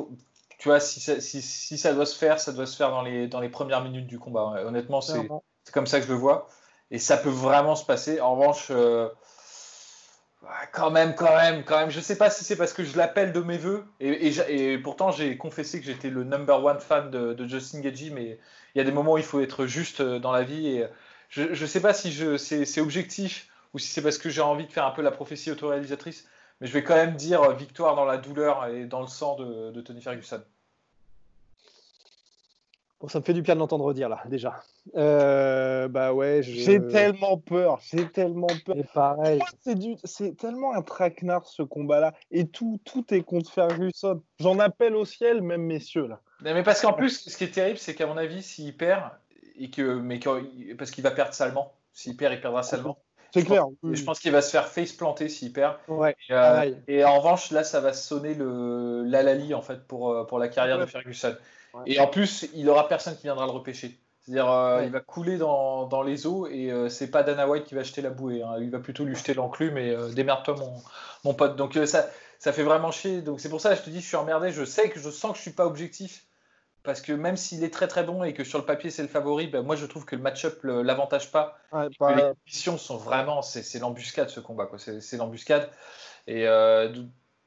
tu 0.59 0.69
vois, 0.69 0.79
si 0.79 1.01
ça, 1.01 1.21
si, 1.21 1.43
si 1.43 1.79
ça, 1.79 1.93
doit 1.95 2.07
se 2.07 2.17
faire, 2.17 2.39
ça 2.39 2.53
doit 2.53 2.67
se 2.67 2.77
faire 2.77 2.91
dans 2.91 3.03
les, 3.03 3.27
dans 3.27 3.41
les 3.41 3.49
premières 3.49 3.83
minutes 3.83 4.07
du 4.07 4.21
combat. 4.21 4.63
Honnêtement, 4.67 5.01
c'est 5.01 5.29
comme 5.73 5.89
ça 5.89 5.99
que 5.99 6.07
je 6.07 6.13
le 6.13 6.19
vois. 6.19 6.49
Et 6.93 6.99
ça 6.99 7.17
peut 7.17 7.31
vraiment 7.31 7.75
se 7.75 7.85
passer. 7.85 8.21
En 8.21 8.37
revanche, 8.37 8.71
quand 10.73 10.91
même, 10.91 11.15
quand 11.15 11.35
même, 11.37 11.65
quand 11.65 11.79
même. 11.79 11.91
Je 11.91 12.01
sais 12.01 12.17
pas 12.17 12.31
si 12.31 12.45
c'est 12.45 12.57
parce 12.57 12.73
que 12.73 12.85
je 12.85 12.97
l'appelle 12.97 13.33
de 13.33 13.41
mes 13.41 13.59
voeux. 13.59 13.85
Et, 14.01 14.79
pourtant, 14.79 15.11
j'ai 15.11 15.37
confessé 15.37 15.81
que 15.81 15.87
j'étais 15.87 16.11
le 16.11 16.25
number 16.25 16.63
one 16.65 16.81
fan 16.81 17.11
de, 17.11 17.47
Justin 17.47 17.81
Gagey, 17.81 18.11
mais 18.11 18.39
il 18.75 18.79
y 18.79 18.81
a 18.81 18.85
des 18.85 18.93
moments 18.93 19.15
où 19.15 19.19
il 19.19 19.25
faut 19.25 19.41
être 19.41 19.67
juste 19.67 20.01
euh, 20.01 20.19
dans 20.19 20.33
la 20.33 20.43
vie. 20.43 20.69
Et 20.69 20.87
je 21.29 21.49
ne 21.49 21.67
sais 21.67 21.81
pas 21.81 21.95
si 21.95 22.13
c'est 22.39 22.81
objectif 22.81 23.49
ou 23.75 23.79
si 23.79 23.89
c'est 23.89 24.03
parce 24.03 24.19
que 24.19 24.31
j'ai 24.31 24.43
envie 24.43 24.67
de 24.67 24.73
faire 24.73 24.87
un 24.87 24.91
peu 24.91 25.03
la 25.03 25.11
prophétie 25.11 25.51
autoréalisatrice. 25.51 26.29
Mais 26.61 26.67
je 26.67 26.73
vais 26.73 26.85
quand 26.85 26.95
même 26.95 27.17
dire 27.17 27.51
victoire 27.53 27.97
dans 27.97 28.05
la 28.05 28.19
douleur 28.19 28.67
et 28.67 28.85
dans 28.85 29.01
le 29.01 29.09
sang 29.09 29.37
de 29.37 29.81
Tony 29.81 30.03
Ferguson 30.03 30.43
ça 33.11 33.19
me 33.19 33.25
fait 33.25 33.33
du 33.33 33.43
bien 33.43 33.55
de 33.55 33.61
l'entendre 33.61 33.93
dire 33.93 34.09
là, 34.09 34.23
déjà. 34.27 34.61
Euh, 34.97 35.89
bah 35.89 36.13
ouais, 36.13 36.43
j'ai 36.43 36.85
tellement 36.87 37.39
peur, 37.39 37.81
j'ai 37.91 38.07
tellement 38.09 38.47
peur. 38.65 38.77
pareil. 38.95 39.41
C'est 40.05 40.37
tellement 40.37 40.75
un 40.75 40.83
traquenard 40.83 41.47
ce 41.47 41.63
combat-là, 41.63 42.15
et 42.31 42.47
tout, 42.47 42.81
tout 42.85 43.13
est 43.13 43.23
contre 43.23 43.51
Ferguson. 43.51 44.23
J'en 44.39 44.59
appelle 44.59 44.95
au 44.95 45.05
ciel, 45.05 45.43
même 45.43 45.63
messieurs 45.63 46.07
là. 46.07 46.21
Mais 46.43 46.63
parce 46.63 46.81
qu'en 46.81 46.93
plus, 46.93 47.29
ce 47.29 47.37
qui 47.37 47.45
est 47.45 47.55
terrible, 47.55 47.79
c'est 47.79 47.95
qu'à 47.95 48.07
mon 48.07 48.17
avis, 48.17 48.43
s'il 48.43 48.77
perd, 48.77 49.03
et 49.59 49.71
que, 49.71 49.99
mais 49.99 50.19
parce 50.77 50.91
qu'il 50.91 51.05
va 51.05 51.11
perdre 51.11 51.35
salement. 51.35 51.73
S'il 51.93 52.17
perd, 52.17 52.35
il 52.35 52.41
perdra 52.41 52.63
salement. 52.63 52.99
C'est 53.33 53.45
clair. 53.45 53.65
Je 53.83 54.03
pense 54.05 54.21
qu'il 54.21 54.33
va 54.33 54.43
se 54.43 54.51
faire 54.51 54.69
face 54.69 54.93
planter 54.93 55.29
s'il 55.29 55.53
perd. 55.53 55.77
Ouais, 55.89 56.15
euh, 56.31 56.75
et, 56.87 57.05
en 57.05 57.19
revanche, 57.19 57.51
là, 57.51 57.65
ça 57.65 57.81
va 57.81 57.93
sonner 57.93 58.35
le 58.35 59.05
l'alali 59.05 59.55
en 59.55 59.63
fait 59.63 59.87
pour, 59.87 60.11
euh, 60.11 60.25
pour 60.25 60.39
la 60.39 60.49
carrière 60.49 60.79
de 60.79 60.87
Ferguson. 60.87 61.35
Et 61.87 62.01
en 62.01 62.07
plus, 62.07 62.49
il 62.55 62.69
aura 62.69 62.89
personne 62.89 63.17
qui 63.17 63.25
viendra 63.25 63.47
le 63.47 63.53
repêcher. 63.53 63.99
C'est-à-dire, 64.25 64.51
euh, 64.51 64.85
il 64.85 64.93
va 64.93 65.01
couler 65.01 65.37
dans, 65.37 65.87
dans, 65.87 66.03
les 66.03 66.27
eaux 66.27 66.47
et 66.47 66.71
euh, 66.71 66.89
c'est 66.89 67.11
pas 67.11 67.25
Dana 67.25 67.49
White 67.49 67.65
qui 67.65 67.75
va 67.75 67.83
jeter 67.83 68.03
la 68.03 68.11
bouée. 68.11 68.43
Hein. 68.43 68.55
Il 68.61 68.71
va 68.71 68.79
plutôt 68.79 69.05
lui 69.05 69.17
jeter 69.17 69.35
l'enclume 69.35 69.77
et 69.79 69.91
euh, 69.91 70.11
démerde-toi, 70.11 70.55
mon, 70.59 70.75
mon, 71.25 71.35
pote. 71.35 71.57
Donc 71.57 71.77
ça, 71.87 72.09
ça 72.39 72.53
fait 72.53 72.63
vraiment 72.63 72.93
chier. 72.93 73.21
Donc 73.21 73.41
c'est 73.41 73.49
pour 73.49 73.61
ça 73.61 73.71
que 73.71 73.81
je 73.81 73.83
te 73.83 73.91
dis, 73.91 74.01
je 74.01 74.07
suis 74.07 74.17
emmerdé. 74.17 74.53
Je 74.53 74.65
sais 74.65 74.91
que 74.91 75.01
je 75.01 75.11
sens 75.11 75.33
que 75.33 75.39
je 75.39 75.43
suis 75.43 75.51
pas 75.51 75.67
objectif 75.67 76.25
parce 76.85 77.01
que 77.01 77.13
même 77.13 77.37
s'il 77.37 77.65
est 77.65 77.73
très 77.73 77.89
très 77.89 78.05
bon 78.05 78.23
et 78.23 78.33
que 78.33 78.45
sur 78.45 78.59
le 78.59 78.65
papier 78.65 78.91
c'est 78.91 79.03
le 79.03 79.09
favori, 79.09 79.49
ben, 79.49 79.63
moi 79.63 79.75
je 79.75 79.87
trouve 79.87 80.05
que 80.05 80.15
le 80.15 80.23
match-up 80.23 80.61
l'avantage 80.63 81.33
pas. 81.33 81.59
Bah, 81.73 81.89
les 82.15 82.23
conditions 82.45 82.79
sont 82.79 82.97
vraiment, 82.97 83.43
c'est 83.43 83.79
l'embuscade 83.81 84.29
ce 84.29 84.41
combat, 84.41 84.69
c'est 84.77 85.17
l'embuscade. 85.17 85.69
Et 86.29 86.47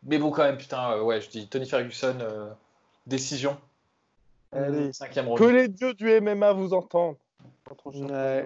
mais 0.04 0.18
bon 0.18 0.30
quand 0.30 0.44
même, 0.44 0.58
putain, 0.58 1.00
ouais, 1.02 1.22
je 1.22 1.30
dis 1.30 1.48
Tony 1.48 1.68
Ferguson, 1.68 2.18
décision. 3.08 3.58
Que 5.36 5.44
les 5.44 5.68
dieux 5.68 5.94
du 5.94 6.20
MMA 6.22 6.54
vous 6.54 6.74
entendent. 6.74 7.18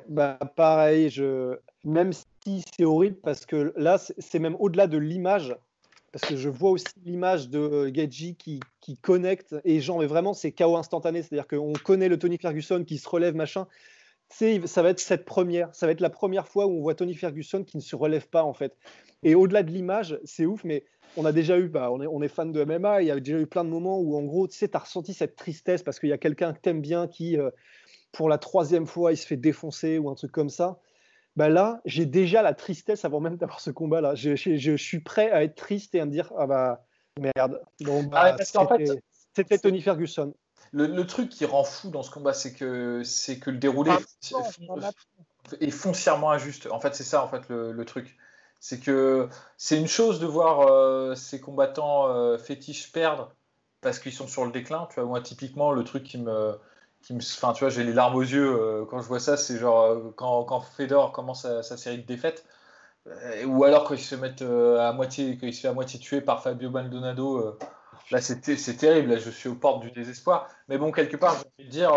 bah, 0.08 0.40
pareil, 0.56 1.10
je... 1.10 1.58
même 1.84 2.12
c'est 2.44 2.86
horrible 2.86 3.18
parce 3.18 3.46
que 3.46 3.74
là, 3.76 3.98
c'est 3.98 4.40
même 4.40 4.56
au-delà 4.60 4.88
de 4.88 4.98
l'image. 4.98 5.56
Parce 6.12 6.26
que 6.26 6.36
je 6.36 6.50
vois 6.50 6.72
aussi 6.72 6.88
l'image 7.06 7.50
de 7.50 7.92
Geji 7.94 8.36
qui, 8.36 8.60
qui, 8.82 8.98
connecte 8.98 9.56
et 9.64 9.80
genre, 9.80 10.00
mais 10.00 10.08
vraiment, 10.08 10.34
c'est 10.34 10.52
chaos 10.52 10.76
instantané. 10.76 11.22
C'est-à-dire 11.22 11.48
qu'on 11.48 11.74
connaît 11.74 12.10
le 12.10 12.18
Tony 12.18 12.40
Ferguson 12.40 12.84
qui 12.84 12.98
se 12.98 13.08
relève, 13.08 13.36
machin. 13.36 13.68
Ça 14.30 14.82
va 14.82 14.90
être 14.90 15.00
cette 15.00 15.26
première. 15.26 15.70
Ça 15.74 15.86
va 15.86 15.92
être 15.92 16.02
la 16.02 16.10
première 16.10 16.48
fois 16.48 16.66
où 16.66 16.72
on 16.72 16.82
voit 16.82 16.96
Tony 16.96 17.14
Ferguson 17.14 17.64
qui 17.64 17.78
ne 17.78 17.82
se 17.82 17.96
relève 17.96 18.28
pas, 18.28 18.44
en 18.44 18.54
fait. 18.54 18.76
Et 19.22 19.36
au-delà 19.36 19.62
de 19.62 19.70
l'image, 19.70 20.20
c'est 20.24 20.48
ouf, 20.48 20.64
mais 20.64 20.84
on 21.18 21.26
a 21.26 21.32
déjà 21.32 21.58
eu, 21.58 21.68
bah, 21.68 21.92
on, 21.92 22.02
est, 22.02 22.08
on 22.08 22.22
est 22.22 22.28
fan 22.28 22.52
de 22.52 22.64
MMA, 22.64 23.02
il 23.02 23.08
y 23.08 23.12
a 23.12 23.20
déjà 23.20 23.40
eu 23.40 23.48
plein 23.48 23.64
de 23.64 23.70
moments 23.70 24.00
où, 24.00 24.18
en 24.18 24.24
gros, 24.24 24.48
tu 24.48 24.58
sais, 24.58 24.68
tu 24.68 24.78
as 24.78 24.80
ressenti 24.80 25.14
cette 25.14 25.36
tristesse 25.36 25.84
parce 25.84 26.00
qu'il 26.00 26.10
y 26.10 26.14
a 26.14 26.18
quelqu'un 26.18 26.54
que 26.54 26.60
tu 26.62 26.70
aimes 26.70 26.82
bien 26.82 27.08
qui, 27.08 27.38
euh, 27.38 27.50
pour 28.12 28.30
la 28.30 28.38
troisième 28.38 28.88
fois, 28.88 29.12
il 29.12 29.18
se 29.18 29.28
fait 29.28 29.38
défoncer 29.38 29.98
ou 29.98 30.10
un 30.10 30.16
truc 30.16 30.32
comme 30.32 30.50
ça. 30.50 30.80
Bah 31.36 31.50
là, 31.50 31.82
j'ai 31.86 32.06
déjà 32.06 32.42
la 32.42 32.54
tristesse 32.54 33.06
avant 33.06 33.20
même 33.20 33.38
d'avoir 33.38 33.60
ce 33.60 33.72
combat-là. 33.72 34.16
Je, 34.16 34.36
je, 34.36 34.76
suis 34.76 35.00
prêt 35.00 35.32
à 35.32 35.44
être 35.44 35.56
triste 35.56 35.96
et 35.96 36.00
à 36.00 36.06
me 36.06 36.12
dire 36.12 36.34
ah 36.38 36.48
bah 36.48 36.86
merde. 37.20 37.62
Bah, 37.80 38.36
c'était 39.34 39.58
Tony 39.58 39.82
Ferguson. 39.82 40.34
Le, 40.72 41.04
truc 41.04 41.30
qui 41.30 41.46
rend 41.46 41.64
fou 41.64 41.90
dans 41.90 42.04
ce 42.04 42.12
combat, 42.12 42.34
c'est 42.34 42.54
que 42.54 43.04
c'est 43.04 43.40
que 43.40 43.50
le 43.50 43.58
déroulé 43.58 43.92
est, 45.62 45.72
foncièrement 45.72 46.32
injuste. 46.32 46.68
En 46.70 46.80
fait, 46.80 46.94
c'est 46.94 47.04
ça 47.04 47.24
en 47.24 47.28
fait 47.28 47.48
le, 47.50 47.84
truc. 47.86 48.18
C'est 48.60 48.80
que 48.80 49.30
c'est 49.58 49.78
une 49.78 49.88
chose 49.88 50.20
de 50.20 50.26
voir 50.26 50.62
euh, 50.68 51.16
ces 51.16 51.40
combattants 51.40 52.10
euh, 52.10 52.38
fétiches 52.38 52.92
perdre 52.92 53.34
parce 53.82 54.00
qu'ils 54.00 54.14
sont 54.14 54.28
sur 54.28 54.46
le 54.46 54.52
déclin. 54.52 54.88
Tu 54.90 55.00
vois, 55.00 55.06
moi 55.06 55.22
typiquement 55.22 55.72
le 55.72 55.84
truc 55.84 56.04
qui 56.04 56.18
me 56.18 56.58
enfin, 57.14 57.54
tu 57.54 57.64
vois, 57.64 57.70
j'ai 57.70 57.86
les 57.86 57.94
larmes 57.94 58.16
aux 58.16 58.22
yeux 58.22 58.54
euh, 58.54 58.86
quand 58.86 59.02
je 59.02 59.08
vois 59.08 59.22
ça. 59.22 59.38
C'est 59.38 59.58
genre 59.58 60.14
quand, 60.16 60.44
quand, 60.44 60.62
Fedor 60.62 61.14
commence 61.14 61.44
sa, 61.44 61.78
série 61.78 62.00
de 62.00 62.06
défaites, 62.06 62.46
ou 63.46 63.64
alors 63.64 63.86
quand 63.86 63.96
il 63.96 64.02
se 64.02 64.16
met 64.16 64.42
à 64.44 64.92
moitié, 64.94 65.38
quand 65.38 65.48
il 65.48 65.54
se 65.54 65.62
fait 65.62 65.70
à 65.70 65.74
moitié 65.74 66.00
tuer 66.00 66.22
par 66.22 66.44
Fabio 66.44 66.70
Maldonado. 66.70 67.58
là, 68.12 68.22
c'est 68.22 68.42
terrible. 68.78 69.10
Là, 69.10 69.18
je 69.18 69.30
suis 69.30 69.50
aux 69.50 69.56
portes 69.56 69.82
du 69.82 69.92
désespoir. 69.92 70.50
Mais 70.68 70.78
bon, 70.78 70.92
quelque 70.92 71.18
part, 71.18 71.38
je 71.58 71.64
veux 71.64 71.70
dire, 71.70 71.92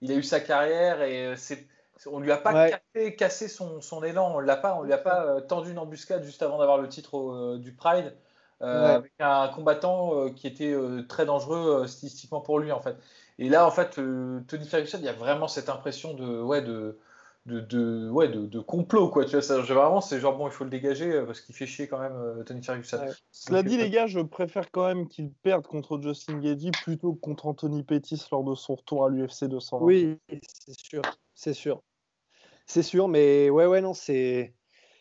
il 0.00 0.10
a 0.10 0.14
eu 0.16 0.22
sa 0.24 0.40
carrière 0.40 1.02
et 1.02 1.36
c'est 1.36 1.68
on 2.06 2.20
lui 2.20 2.32
a 2.32 2.36
pas 2.36 2.70
cassé, 3.16 3.48
son, 3.48 3.80
son, 3.80 4.02
élan, 4.02 4.34
on 4.34 4.40
l'a 4.40 4.56
pas, 4.56 4.74
on 4.74 4.82
lui 4.82 4.92
a 4.92 4.98
pas 4.98 5.40
tendu 5.42 5.70
une 5.70 5.78
embuscade 5.78 6.22
juste 6.24 6.42
avant 6.42 6.58
d'avoir 6.58 6.78
le 6.78 6.88
titre 6.88 7.56
du 7.56 7.72
Pride. 7.72 8.14
avec 8.60 9.12
un 9.20 9.48
combattant 9.48 10.30
qui 10.30 10.46
était 10.46 10.76
très 11.08 11.24
dangereux 11.24 11.86
stylistiquement 11.86 12.40
pour 12.40 12.58
lui 12.58 12.72
en 12.72 12.80
fait. 12.80 12.96
Et 13.38 13.48
là, 13.48 13.66
en 13.66 13.70
fait, 13.70 13.98
euh, 13.98 14.40
Tony 14.48 14.66
Ferguson, 14.66 14.98
il 15.00 15.04
y 15.04 15.08
a 15.08 15.12
vraiment 15.12 15.48
cette 15.48 15.68
impression 15.68 16.14
de, 16.14 16.40
ouais, 16.40 16.62
de, 16.62 16.98
de, 17.46 17.60
de 17.60 18.10
ouais, 18.10 18.28
de, 18.28 18.46
de, 18.46 18.60
complot, 18.60 19.08
quoi. 19.08 19.24
Tu 19.24 19.32
vois, 19.32 19.42
ça, 19.42 19.58
vraiment, 19.60 20.00
c'est 20.00 20.18
genre, 20.18 20.36
bon, 20.36 20.48
il 20.48 20.52
faut 20.52 20.64
le 20.64 20.70
dégager 20.70 21.12
euh, 21.12 21.24
parce 21.24 21.40
qu'il 21.40 21.54
fait 21.54 21.66
chier 21.66 21.86
quand 21.86 22.00
même 22.00 22.16
euh, 22.16 22.42
Tony 22.42 22.62
Ferguson. 22.62 23.06
Cela 23.30 23.62
dit, 23.62 23.76
les 23.76 23.88
gars, 23.88 24.06
je 24.06 24.20
préfère 24.20 24.70
quand 24.70 24.86
même 24.86 25.08
qu'il 25.08 25.30
perde 25.30 25.66
contre 25.66 26.00
Justin 26.02 26.40
Gagey 26.40 26.72
plutôt 26.72 27.14
que 27.14 27.20
contre 27.20 27.46
Anthony 27.46 27.84
Pettis 27.84 28.20
lors 28.32 28.42
de 28.42 28.54
son 28.54 28.74
retour 28.74 29.04
à 29.04 29.08
l'UFC 29.08 29.44
200. 29.44 29.78
Oui, 29.80 30.18
c'est 30.28 30.78
sûr, 30.78 31.02
c'est 31.34 31.54
sûr. 31.54 31.82
C'est 32.66 32.82
sûr, 32.82 33.06
mais 33.06 33.48
ouais, 33.48 33.66
ouais, 33.66 33.80
non, 33.80 33.94
c'est. 33.94 34.54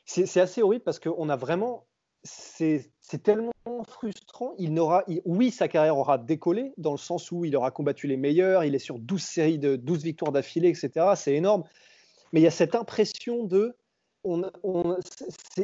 C'est 0.07 0.39
assez 0.39 0.61
horrible 0.61 0.83
parce 0.83 0.99
qu'on 0.99 1.29
a 1.29 1.35
vraiment. 1.35 1.87
C'est 2.21 2.91
tellement 3.23 3.51
frustrant. 3.87 4.53
Il 4.59 4.73
n'aura, 4.73 5.03
oui, 5.25 5.49
sa 5.49 5.67
carrière 5.67 5.97
aura 5.97 6.19
décollé 6.19 6.73
dans 6.77 6.91
le 6.91 6.97
sens 6.97 7.31
où 7.31 7.45
il 7.45 7.55
aura 7.55 7.71
combattu 7.71 8.05
les 8.07 8.17
meilleurs. 8.17 8.63
Il 8.63 8.75
est 8.75 8.79
sur 8.79 8.99
12 8.99 9.21
séries 9.21 9.59
de 9.59 9.75
12 9.75 10.03
victoires 10.03 10.31
d'affilée, 10.31 10.69
etc. 10.69 11.13
C'est 11.15 11.33
énorme. 11.33 11.63
Mais 12.33 12.39
il 12.41 12.43
y 12.43 12.47
a 12.47 12.51
cette 12.51 12.75
impression 12.75 13.43
de, 13.43 13.75
on, 14.25 14.97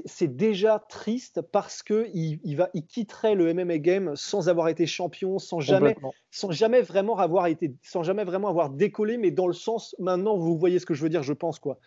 c'est 0.06 0.36
déjà 0.36 0.80
triste 0.88 1.42
parce 1.42 1.82
que 1.82 2.08
il, 2.14 2.56
va, 2.56 2.70
il 2.74 2.86
quitterait 2.86 3.36
le 3.36 3.54
MMA 3.54 3.80
game 3.80 4.16
sans 4.16 4.50
avoir 4.50 4.68
été 4.68 4.86
champion, 4.86 5.40
sans 5.40 5.60
jamais, 5.60 5.96
sans 6.30 6.52
jamais 6.52 6.82
vraiment 6.82 7.18
avoir 7.18 7.48
été, 7.48 7.74
sans 7.82 8.04
jamais 8.04 8.24
vraiment 8.24 8.50
avoir 8.50 8.70
décollé, 8.70 9.18
mais 9.18 9.32
dans 9.32 9.48
le 9.48 9.54
sens, 9.54 9.96
maintenant, 10.00 10.38
vous 10.38 10.58
voyez 10.58 10.80
ce 10.80 10.86
que 10.86 10.94
je 10.94 11.02
veux 11.02 11.10
dire, 11.10 11.24
je 11.24 11.34
pense 11.34 11.60
quoi. 11.60 11.80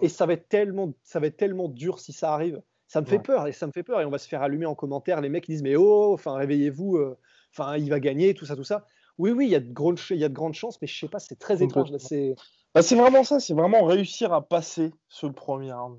Et 0.00 0.08
ça 0.08 0.24
va 0.24 0.34
être 0.34 0.48
tellement, 0.48 0.94
ça 1.02 1.20
va 1.20 1.26
être 1.26 1.36
tellement 1.36 1.68
dur 1.68 1.98
si 1.98 2.12
ça 2.12 2.32
arrive. 2.32 2.62
Ça 2.86 3.00
me 3.00 3.06
fait 3.06 3.18
peur 3.18 3.48
et 3.48 3.52
ça 3.52 3.66
me 3.66 3.72
fait 3.72 3.82
peur 3.82 4.00
et 4.00 4.04
on 4.04 4.10
va 4.10 4.18
se 4.18 4.28
faire 4.28 4.42
allumer 4.42 4.66
en 4.66 4.74
commentaire. 4.74 5.20
Les 5.20 5.28
mecs 5.28 5.46
disent 5.46 5.62
mais 5.62 5.74
oh, 5.74 6.12
enfin 6.12 6.36
réveillez-vous, 6.36 6.96
euh, 6.96 7.18
enfin 7.52 7.76
il 7.76 7.90
va 7.90 7.98
gagner, 7.98 8.34
tout 8.34 8.46
ça, 8.46 8.54
tout 8.54 8.64
ça. 8.64 8.86
Oui, 9.18 9.30
oui, 9.30 9.46
il 9.46 9.50
y 9.50 9.54
a 9.56 9.60
de 9.60 9.72
grandes, 9.72 9.98
il 10.10 10.16
y 10.16 10.24
a 10.24 10.28
de 10.28 10.34
grandes 10.34 10.54
chances, 10.54 10.80
mais 10.80 10.86
je 10.86 10.96
sais 10.96 11.08
pas, 11.08 11.18
c'est 11.18 11.38
très 11.38 11.62
étrange. 11.62 11.90
C'est 11.98 12.34
bah, 12.74 12.80
vraiment 12.80 13.24
ça, 13.24 13.40
c'est 13.40 13.54
vraiment 13.54 13.84
réussir 13.84 14.32
à 14.32 14.42
passer 14.42 14.92
ce 15.08 15.26
premier 15.26 15.72
round. 15.72 15.98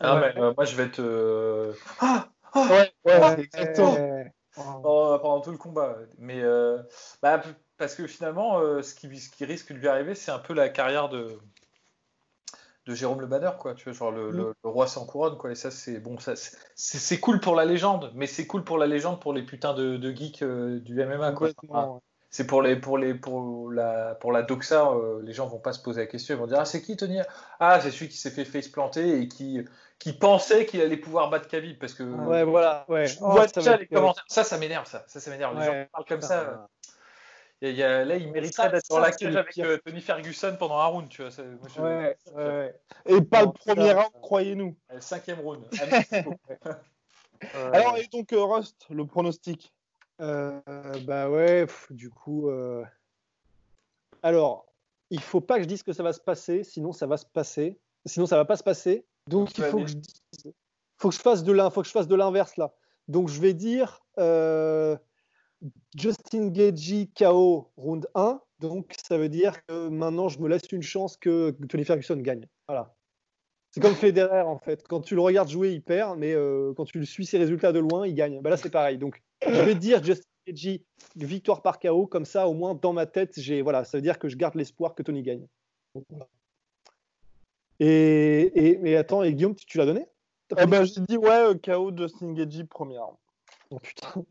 Ah, 0.00 0.18
mais, 0.20 0.40
euh, 0.40 0.54
moi 0.56 0.64
je 0.64 0.76
vais 0.76 0.84
être. 0.84 1.00
Euh, 1.00 1.74
ah, 2.00 2.28
ah, 2.52 2.66
ouais, 2.70 2.92
ouais, 3.04 3.40
exactement. 3.40 3.96
Oh, 4.56 5.18
pendant 5.22 5.40
tout 5.40 5.52
le 5.52 5.58
combat. 5.58 5.96
Mais 6.18 6.42
bah, 7.22 7.42
parce 7.76 7.94
que 7.94 8.06
finalement, 8.06 8.60
ce, 8.82 8.94
qui, 8.94 9.14
ce 9.18 9.30
qui 9.30 9.44
risque 9.44 9.72
de 9.72 9.78
lui 9.78 9.88
arriver, 9.88 10.14
c'est 10.14 10.30
un 10.30 10.38
peu 10.38 10.54
la 10.54 10.68
carrière 10.68 11.08
de, 11.08 11.38
de 12.86 12.94
Jérôme 12.94 13.20
Le 13.20 13.26
Banner, 13.26 13.50
quoi. 13.58 13.74
Tu 13.74 13.84
vois, 13.84 13.92
genre 13.92 14.10
le, 14.10 14.30
mm. 14.32 14.54
roi 14.64 14.86
sans 14.86 15.06
couronne, 15.06 15.36
quoi. 15.36 15.50
Et 15.52 15.54
ça, 15.54 15.70
c'est 15.70 16.00
bon, 16.00 16.18
ça, 16.18 16.34
c'est 16.74 17.20
cool 17.20 17.40
pour 17.40 17.54
la 17.54 17.64
légende, 17.64 18.10
mais 18.14 18.26
c'est 18.26 18.46
cool 18.46 18.64
pour 18.64 18.78
la 18.78 18.86
légende 18.86 19.20
pour 19.20 19.32
les 19.32 19.42
putains 19.42 19.74
de, 19.74 19.96
de 19.96 20.10
geeks 20.12 20.42
euh, 20.42 20.80
du 20.80 20.94
MMA, 20.94 21.32
quoi. 21.32 21.50
C'est 22.30 22.46
pour 22.46 22.62
les 22.62 22.76
pour 22.76 22.98
les 22.98 23.14
pour 23.14 23.70
la 23.70 24.14
pour 24.14 24.32
la 24.32 24.42
doxa, 24.42 24.90
euh, 24.90 25.20
les 25.22 25.32
gens 25.32 25.46
vont 25.46 25.58
pas 25.58 25.72
se 25.72 25.82
poser 25.82 26.02
la 26.02 26.06
question, 26.06 26.34
ils 26.34 26.38
vont 26.38 26.46
dire 26.46 26.58
ah 26.60 26.64
c'est 26.64 26.82
qui 26.82 26.96
Tony? 26.96 27.18
Ah 27.58 27.80
c'est 27.80 27.90
celui 27.90 28.08
qui 28.08 28.16
s'est 28.16 28.30
fait 28.30 28.44
face 28.44 28.68
planter 28.68 29.20
et 29.20 29.28
qui 29.28 29.64
qui 29.98 30.12
pensait 30.12 30.66
qu'il 30.66 30.80
allait 30.80 30.96
pouvoir 30.96 31.28
battre 31.28 31.48
Khabib 31.48 31.78
parce 31.78 31.94
que 31.94 32.02
ouais 32.02 32.44
voilà 32.44 32.84
ouais. 32.88 33.06
Oh, 33.20 33.36
ça, 33.46 34.44
ça, 34.44 34.58
m'énerve 34.58 34.86
ça, 34.86 35.04
ça, 35.06 35.20
ça 35.20 35.30
m'énerve. 35.30 35.58
Les 35.58 35.66
gens 35.66 35.86
parlent 35.92 36.06
comme 36.06 36.22
ça 36.22 36.68
là, 37.60 38.16
il 38.16 38.32
mériterait 38.32 38.70
d'être 38.70 38.88
dans 38.88 39.00
la 39.00 39.12
cage 39.12 39.36
avec 39.36 39.58
euh, 39.58 39.76
Tony 39.84 40.00
Ferguson 40.00 40.56
pendant 40.58 40.78
un 40.78 40.86
round, 40.86 41.08
tu 41.08 41.22
vois. 41.22 41.30
ouais, 41.78 42.16
ouais. 42.34 42.74
Et 43.06 43.20
pas 43.20 43.42
le 43.42 43.52
premier 43.52 43.92
round, 43.92 44.12
croyez-nous. 44.22 44.76
Le 44.92 45.00
cinquième 45.00 45.40
round. 45.40 45.64
Alors, 47.72 47.96
et 47.96 48.06
donc, 48.12 48.32
euh, 48.32 48.42
Rust, 48.42 48.86
le 48.90 49.06
pronostic? 49.06 49.72
Euh, 50.20 50.60
Bah 51.04 51.30
ouais, 51.30 51.66
du 51.90 52.10
coup. 52.10 52.50
Alors, 54.22 54.66
il 55.10 55.20
faut 55.20 55.40
pas 55.40 55.56
que 55.56 55.62
je 55.62 55.68
dise 55.68 55.82
que 55.82 55.92
ça 55.92 56.02
va 56.02 56.12
se 56.12 56.20
passer, 56.20 56.62
sinon 56.64 56.92
ça 56.92 57.06
va 57.06 57.16
se 57.16 57.26
passer. 57.26 57.78
Sinon, 58.06 58.26
ça 58.26 58.36
va 58.36 58.46
pas 58.46 58.56
se 58.56 58.62
passer. 58.62 59.04
Donc, 59.26 59.56
il 59.58 59.64
faut 59.64 59.80
que, 59.80 59.86
je 59.86 59.96
faut 60.96 61.10
que 61.10 61.14
je 61.14 61.20
fasse 61.20 61.44
de 61.44 62.14
l'inverse 62.14 62.56
là. 62.56 62.72
Donc, 63.08 63.28
je 63.28 63.40
vais 63.40 63.54
dire. 63.54 64.02
Justin 65.96 66.48
Gagey 66.48 67.08
KO 67.16 67.70
round 67.76 68.08
1. 68.14 68.40
Donc, 68.60 68.94
ça 69.06 69.18
veut 69.18 69.28
dire 69.28 69.64
que 69.66 69.88
maintenant, 69.88 70.28
je 70.28 70.38
me 70.40 70.48
laisse 70.48 70.70
une 70.70 70.82
chance 70.82 71.16
que 71.16 71.50
Tony 71.68 71.84
Ferguson 71.84 72.16
gagne. 72.16 72.46
Voilà. 72.68 72.94
C'est 73.70 73.80
comme 73.80 73.94
Federer, 73.94 74.42
en 74.42 74.58
fait. 74.58 74.86
Quand 74.88 75.00
tu 75.00 75.14
le 75.14 75.20
regardes 75.20 75.48
jouer, 75.48 75.72
il 75.72 75.82
perd, 75.82 76.18
mais 76.18 76.34
euh, 76.34 76.74
quand 76.76 76.84
tu 76.84 76.98
le 76.98 77.04
suis 77.04 77.24
ses 77.24 77.38
résultats 77.38 77.72
de 77.72 77.78
loin, 77.78 78.06
il 78.06 78.14
gagne. 78.14 78.40
Bah 78.40 78.50
là, 78.50 78.56
c'est 78.56 78.70
pareil. 78.70 78.98
Donc, 78.98 79.22
je 79.46 79.62
vais 79.62 79.74
dire 79.74 80.02
Justin 80.02 80.28
Gagey 80.46 80.84
victoire 81.16 81.62
par 81.62 81.78
KO. 81.78 82.06
Comme 82.06 82.24
ça, 82.24 82.48
au 82.48 82.54
moins, 82.54 82.74
dans 82.74 82.92
ma 82.92 83.06
tête, 83.06 83.38
j'ai 83.38 83.62
voilà, 83.62 83.84
ça 83.84 83.98
veut 83.98 84.02
dire 84.02 84.18
que 84.18 84.28
je 84.28 84.36
garde 84.36 84.54
l'espoir 84.54 84.94
que 84.94 85.02
Tony 85.02 85.22
gagne. 85.22 85.46
Et, 87.78 88.52
et, 88.54 88.96
attends, 88.96 89.22
et 89.22 89.32
Guillaume, 89.32 89.54
tu, 89.54 89.78
l'as 89.78 89.86
donné? 89.86 90.06
Eh 90.58 90.66
ben, 90.66 90.84
J'ai 90.84 91.00
dit, 91.00 91.16
ouais, 91.16 91.30
euh, 91.30 91.54
KO 91.54 91.96
Justin 91.96 92.34
Gagey 92.34 92.64
première. 92.64 93.08
Oh 93.70 93.78
putain. 93.78 94.24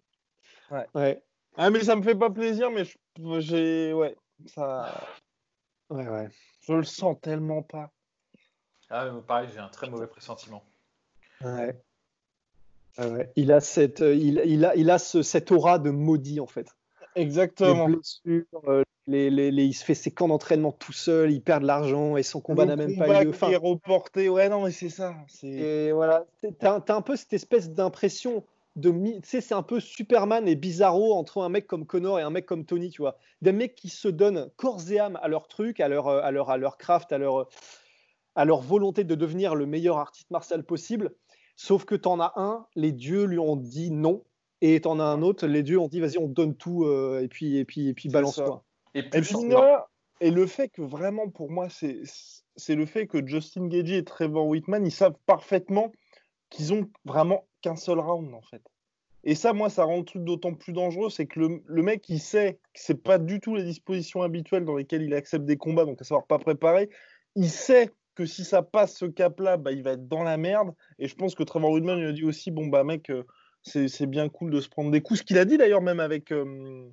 Ouais. 0.70 0.86
ouais. 0.93 1.24
Ah, 1.55 1.70
mais 1.70 1.84
ça 1.84 1.95
me 1.95 2.03
fait 2.03 2.16
pas 2.16 2.30
plaisir, 2.30 2.70
mais 2.70 2.84
j'ai. 3.39 3.93
Ouais, 3.93 4.16
ça. 4.45 5.07
Ouais, 5.89 6.07
ouais. 6.07 6.30
Je 6.62 6.74
le 6.74 6.84
sens 6.84 7.18
tellement 7.22 7.64
pas. 7.64 7.91
Ah, 8.89 9.10
pareil, 9.28 9.49
j'ai 9.51 9.60
un 9.60 9.70
très 9.70 9.89
mauvais 9.89 10.07
pressentiment. 10.07 10.64
Ouais. 11.41 11.80
Il 13.36 13.52
a 13.52 13.60
cette, 13.60 14.02
euh, 14.02 14.16
il, 14.16 14.41
il 14.45 14.66
a, 14.66 14.76
il 14.76 14.89
a 14.89 15.00
ce, 15.00 15.22
cette 15.22 15.52
aura 15.52 15.80
de 15.80 15.89
maudit 15.89 16.39
en 16.39 16.47
fait. 16.47 16.68
Exactement. 17.16 17.88
Les 17.88 17.95
blessures, 17.95 18.45
euh, 18.68 18.84
les, 19.08 19.30
les, 19.30 19.66
il 19.66 19.74
se 19.74 19.84
fait 19.84 19.95
ses 19.95 20.12
camps 20.12 20.28
d'entraînement 20.28 20.72
tout 20.72 20.93
seul, 20.93 21.32
il 21.32 21.41
perd 21.41 21.62
de 21.62 21.68
l'argent 21.68 22.18
et 22.18 22.24
son 22.24 22.41
combat 22.41 22.66
n'a 22.66 22.76
même 22.76 22.97
pas 22.97 23.22
eu 23.22 23.26
lieu. 23.26 23.30
Enfin, 23.32 23.50
est 23.50 23.56
reporté, 23.56 24.30
ouais, 24.30 24.50
non, 24.50 24.66
mais 24.66 24.72
c'est 24.72 24.89
ça. 24.89 25.16
Et 25.43 25.91
voilà, 25.91 26.26
t'as 26.60 26.80
as 26.88 26.93
un 26.93 27.02
peu 27.02 27.16
cette 27.16 27.34
espèce 27.34 27.72
d'impression 27.72 28.43
de 28.76 28.93
c'est 29.24 29.52
un 29.52 29.64
peu 29.64 29.80
Superman 29.80 30.47
et 30.47 30.56
Bizarro 30.56 31.14
entre 31.14 31.41
un 31.41 31.50
mec 31.50 31.68
comme 31.68 31.86
Connor 31.86 32.20
et 32.20 32.22
un 32.22 32.30
mec 32.30 32.45
comme 32.45 32.66
Tony, 32.66 32.89
tu 32.91 33.02
vois. 33.02 33.18
Des 33.41 33.52
mecs 33.52 33.76
qui 33.76 33.89
se 33.89 34.08
donnent 34.08 34.50
corps 34.56 34.91
et 34.91 35.00
âme 35.00 35.20
à 35.22 35.28
leur 35.28 35.47
truc, 35.47 35.80
à 35.80 35.88
leur, 35.88 36.08
euh, 36.08 36.22
à 36.22 36.32
leur, 36.32 36.50
à 36.50 36.58
leur 36.58 36.78
craft, 36.78 37.12
à 37.12 37.18
leur, 37.18 37.50
à 38.36 38.45
leur 38.45 38.62
volonté 38.62 39.04
de 39.04 39.16
devenir 39.16 39.56
le 39.56 39.66
meilleur 39.66 39.97
artiste 39.97 40.30
martial 40.32 40.64
possible. 40.64 41.12
Sauf 41.62 41.84
que 41.84 41.95
t'en 41.95 42.22
as 42.22 42.32
un, 42.38 42.66
les 42.78 42.93
dieux 42.93 43.26
lui 43.26 43.38
ont 43.38 43.57
dit 43.57 43.91
non, 43.91 44.24
et 44.62 44.80
t'en 44.80 44.97
as 44.97 45.03
un 45.03 45.22
autre, 45.22 45.45
les 45.45 45.62
dieux 45.62 45.78
ont 45.78 45.89
dit 45.89 45.99
vas-y, 45.99 46.18
on 46.18 46.30
donne 46.30 46.55
tout, 46.55 46.86
euh, 46.86 47.20
et 47.22 47.28
puis, 47.28 47.57
et 47.57 47.66
puis, 47.66 47.89
et 47.89 47.93
puis 47.93 48.07
balance-toi. 48.07 48.64
Et 48.93 49.03
puis, 49.03 49.20
Et 50.22 50.32
le 50.32 50.47
fait 50.47 50.70
que 50.70 50.82
vraiment, 50.82 51.28
pour 51.28 51.51
moi, 51.51 51.68
c'est 51.68 52.76
le 52.76 52.86
fait 52.86 53.07
que 53.07 53.28
Justin 53.28 53.68
Gagey 53.68 53.97
et 53.97 54.05
Trevor 54.05 54.47
Whitman, 54.47 54.86
ils 54.86 54.91
savent 54.91 55.18
parfaitement 55.26 55.91
qu'ils 56.49 56.72
ont 56.72 56.89
vraiment 57.03 57.45
qu'un 57.62 57.76
seul 57.76 57.99
round, 57.99 58.34
en 58.34 58.41
fait. 58.41 58.64
Et 59.26 59.36
ça, 59.36 59.51
moi, 59.51 59.70
ça 59.70 59.84
rend 59.84 59.97
le 59.97 60.05
truc 60.05 60.24
d'autant 60.24 60.53
plus 60.53 60.72
dangereux, 60.72 61.10
c'est 61.10 61.26
que 61.26 61.41
le, 61.41 61.84
mec, 61.84 62.07
il 62.07 62.22
sait 62.22 62.53
que 62.74 62.80
c'est 62.80 63.03
pas 63.03 63.18
du 63.18 63.41
tout 63.41 63.53
les 63.55 63.66
dispositions 63.66 64.22
habituelles 64.22 64.64
dans 64.64 64.78
lesquelles 64.78 65.01
il 65.01 65.14
accepte 65.14 65.43
des 65.43 65.57
combats, 65.57 65.84
donc 65.84 65.99
à 65.99 66.05
savoir 66.05 66.26
pas 66.26 66.39
préparé. 66.39 66.89
Il 67.36 67.49
sait 67.49 67.91
que 68.20 68.26
si 68.26 68.43
ça 68.43 68.63
passe 68.63 68.97
ce 68.97 69.05
cap-là, 69.05 69.55
bah, 69.55 69.72
il 69.72 69.82
va 69.82 69.91
être 69.91 70.09
dans 70.09 70.24
la 70.24 70.36
merde. 70.36 70.74
Et 70.99 71.07
je 71.07 71.15
pense 71.15 71.36
que 71.36 71.43
Trevor 71.43 71.72
Whitman 71.72 72.01
lui 72.01 72.07
a 72.09 72.11
dit 72.11 72.26
aussi, 72.26 72.51
bon 72.51 72.67
bah 72.67 72.84
mec, 72.84 73.09
euh, 73.09 73.24
c'est 73.63 74.07
bien 74.07 74.28
cool 74.28 74.51
de 74.51 74.59
se 74.59 74.67
prendre 74.67 74.91
des 74.91 74.99
coups. 74.99 75.22
Ce 75.22 75.24
qu'il 75.24 75.38
a 75.38 75.45
dit 75.45 75.57
d'ailleurs 75.57 75.82
même 75.82 76.01
avec 76.01 76.34
euh, 76.34 76.89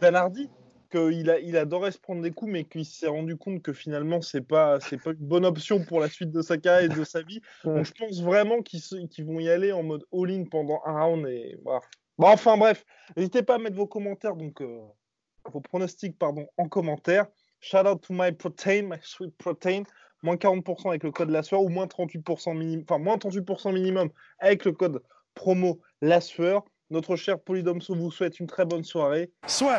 Ben 0.00 0.14
Hardy, 0.14 0.48
qu'il 0.92 1.28
a, 1.28 1.40
il 1.40 1.56
adorait 1.56 1.90
se 1.90 1.98
prendre 1.98 2.22
des 2.22 2.30
coups, 2.30 2.52
mais 2.52 2.62
qu'il 2.62 2.84
s'est 2.84 3.08
rendu 3.08 3.36
compte 3.36 3.62
que 3.62 3.72
finalement, 3.72 4.20
c'est 4.20 4.46
pas, 4.46 4.78
c'est 4.78 5.02
pas 5.02 5.10
une 5.10 5.26
bonne 5.26 5.44
option 5.44 5.84
pour 5.84 5.98
la 5.98 6.08
suite 6.08 6.30
de 6.30 6.40
sa 6.40 6.56
carrière 6.56 6.88
et 6.88 6.94
de 6.94 7.02
sa 7.02 7.22
vie. 7.22 7.40
Donc, 7.64 7.84
je 7.84 7.92
pense 7.98 8.22
vraiment 8.22 8.62
qu'ils 8.62 9.24
vont 9.24 9.40
y 9.40 9.50
aller 9.50 9.72
en 9.72 9.82
mode 9.82 10.04
all-in 10.12 10.44
pendant 10.44 10.80
un 10.86 11.02
round. 11.02 11.26
Et 11.26 11.58
voilà. 11.64 11.80
Bon, 12.16 12.28
enfin, 12.28 12.56
bref, 12.56 12.84
n'hésitez 13.16 13.42
pas 13.42 13.56
à 13.56 13.58
mettre 13.58 13.76
vos 13.76 13.88
commentaires, 13.88 14.36
donc 14.36 14.60
euh, 14.60 14.78
vos 15.52 15.60
pronostics, 15.60 16.16
pardon, 16.16 16.46
en 16.56 16.68
commentaire. 16.68 17.26
Shout 17.60 17.88
out 17.88 18.00
to 18.02 18.12
my 18.12 18.30
protein, 18.30 18.82
my 18.82 18.98
sweet 19.02 19.36
protein. 19.36 19.82
Moins 20.22 20.36
40% 20.36 20.88
avec 20.88 21.04
le 21.04 21.12
code 21.12 21.30
la 21.30 21.42
sueur 21.42 21.62
ou 21.62 21.68
moins 21.68 21.86
38% 21.86 22.56
minimum, 22.56 22.84
enfin 22.88 22.98
moins 22.98 23.16
38% 23.16 23.72
minimum 23.72 24.10
avec 24.38 24.64
le 24.64 24.72
code 24.72 25.02
promo 25.34 25.80
la 26.00 26.20
sueur. 26.20 26.64
Notre 26.90 27.16
cher 27.16 27.38
Polydomso 27.38 27.94
vous 27.94 28.10
souhaite 28.10 28.40
une 28.40 28.46
très 28.46 28.64
bonne 28.64 28.84
soirée. 28.84 29.30
Soit. 29.46 29.78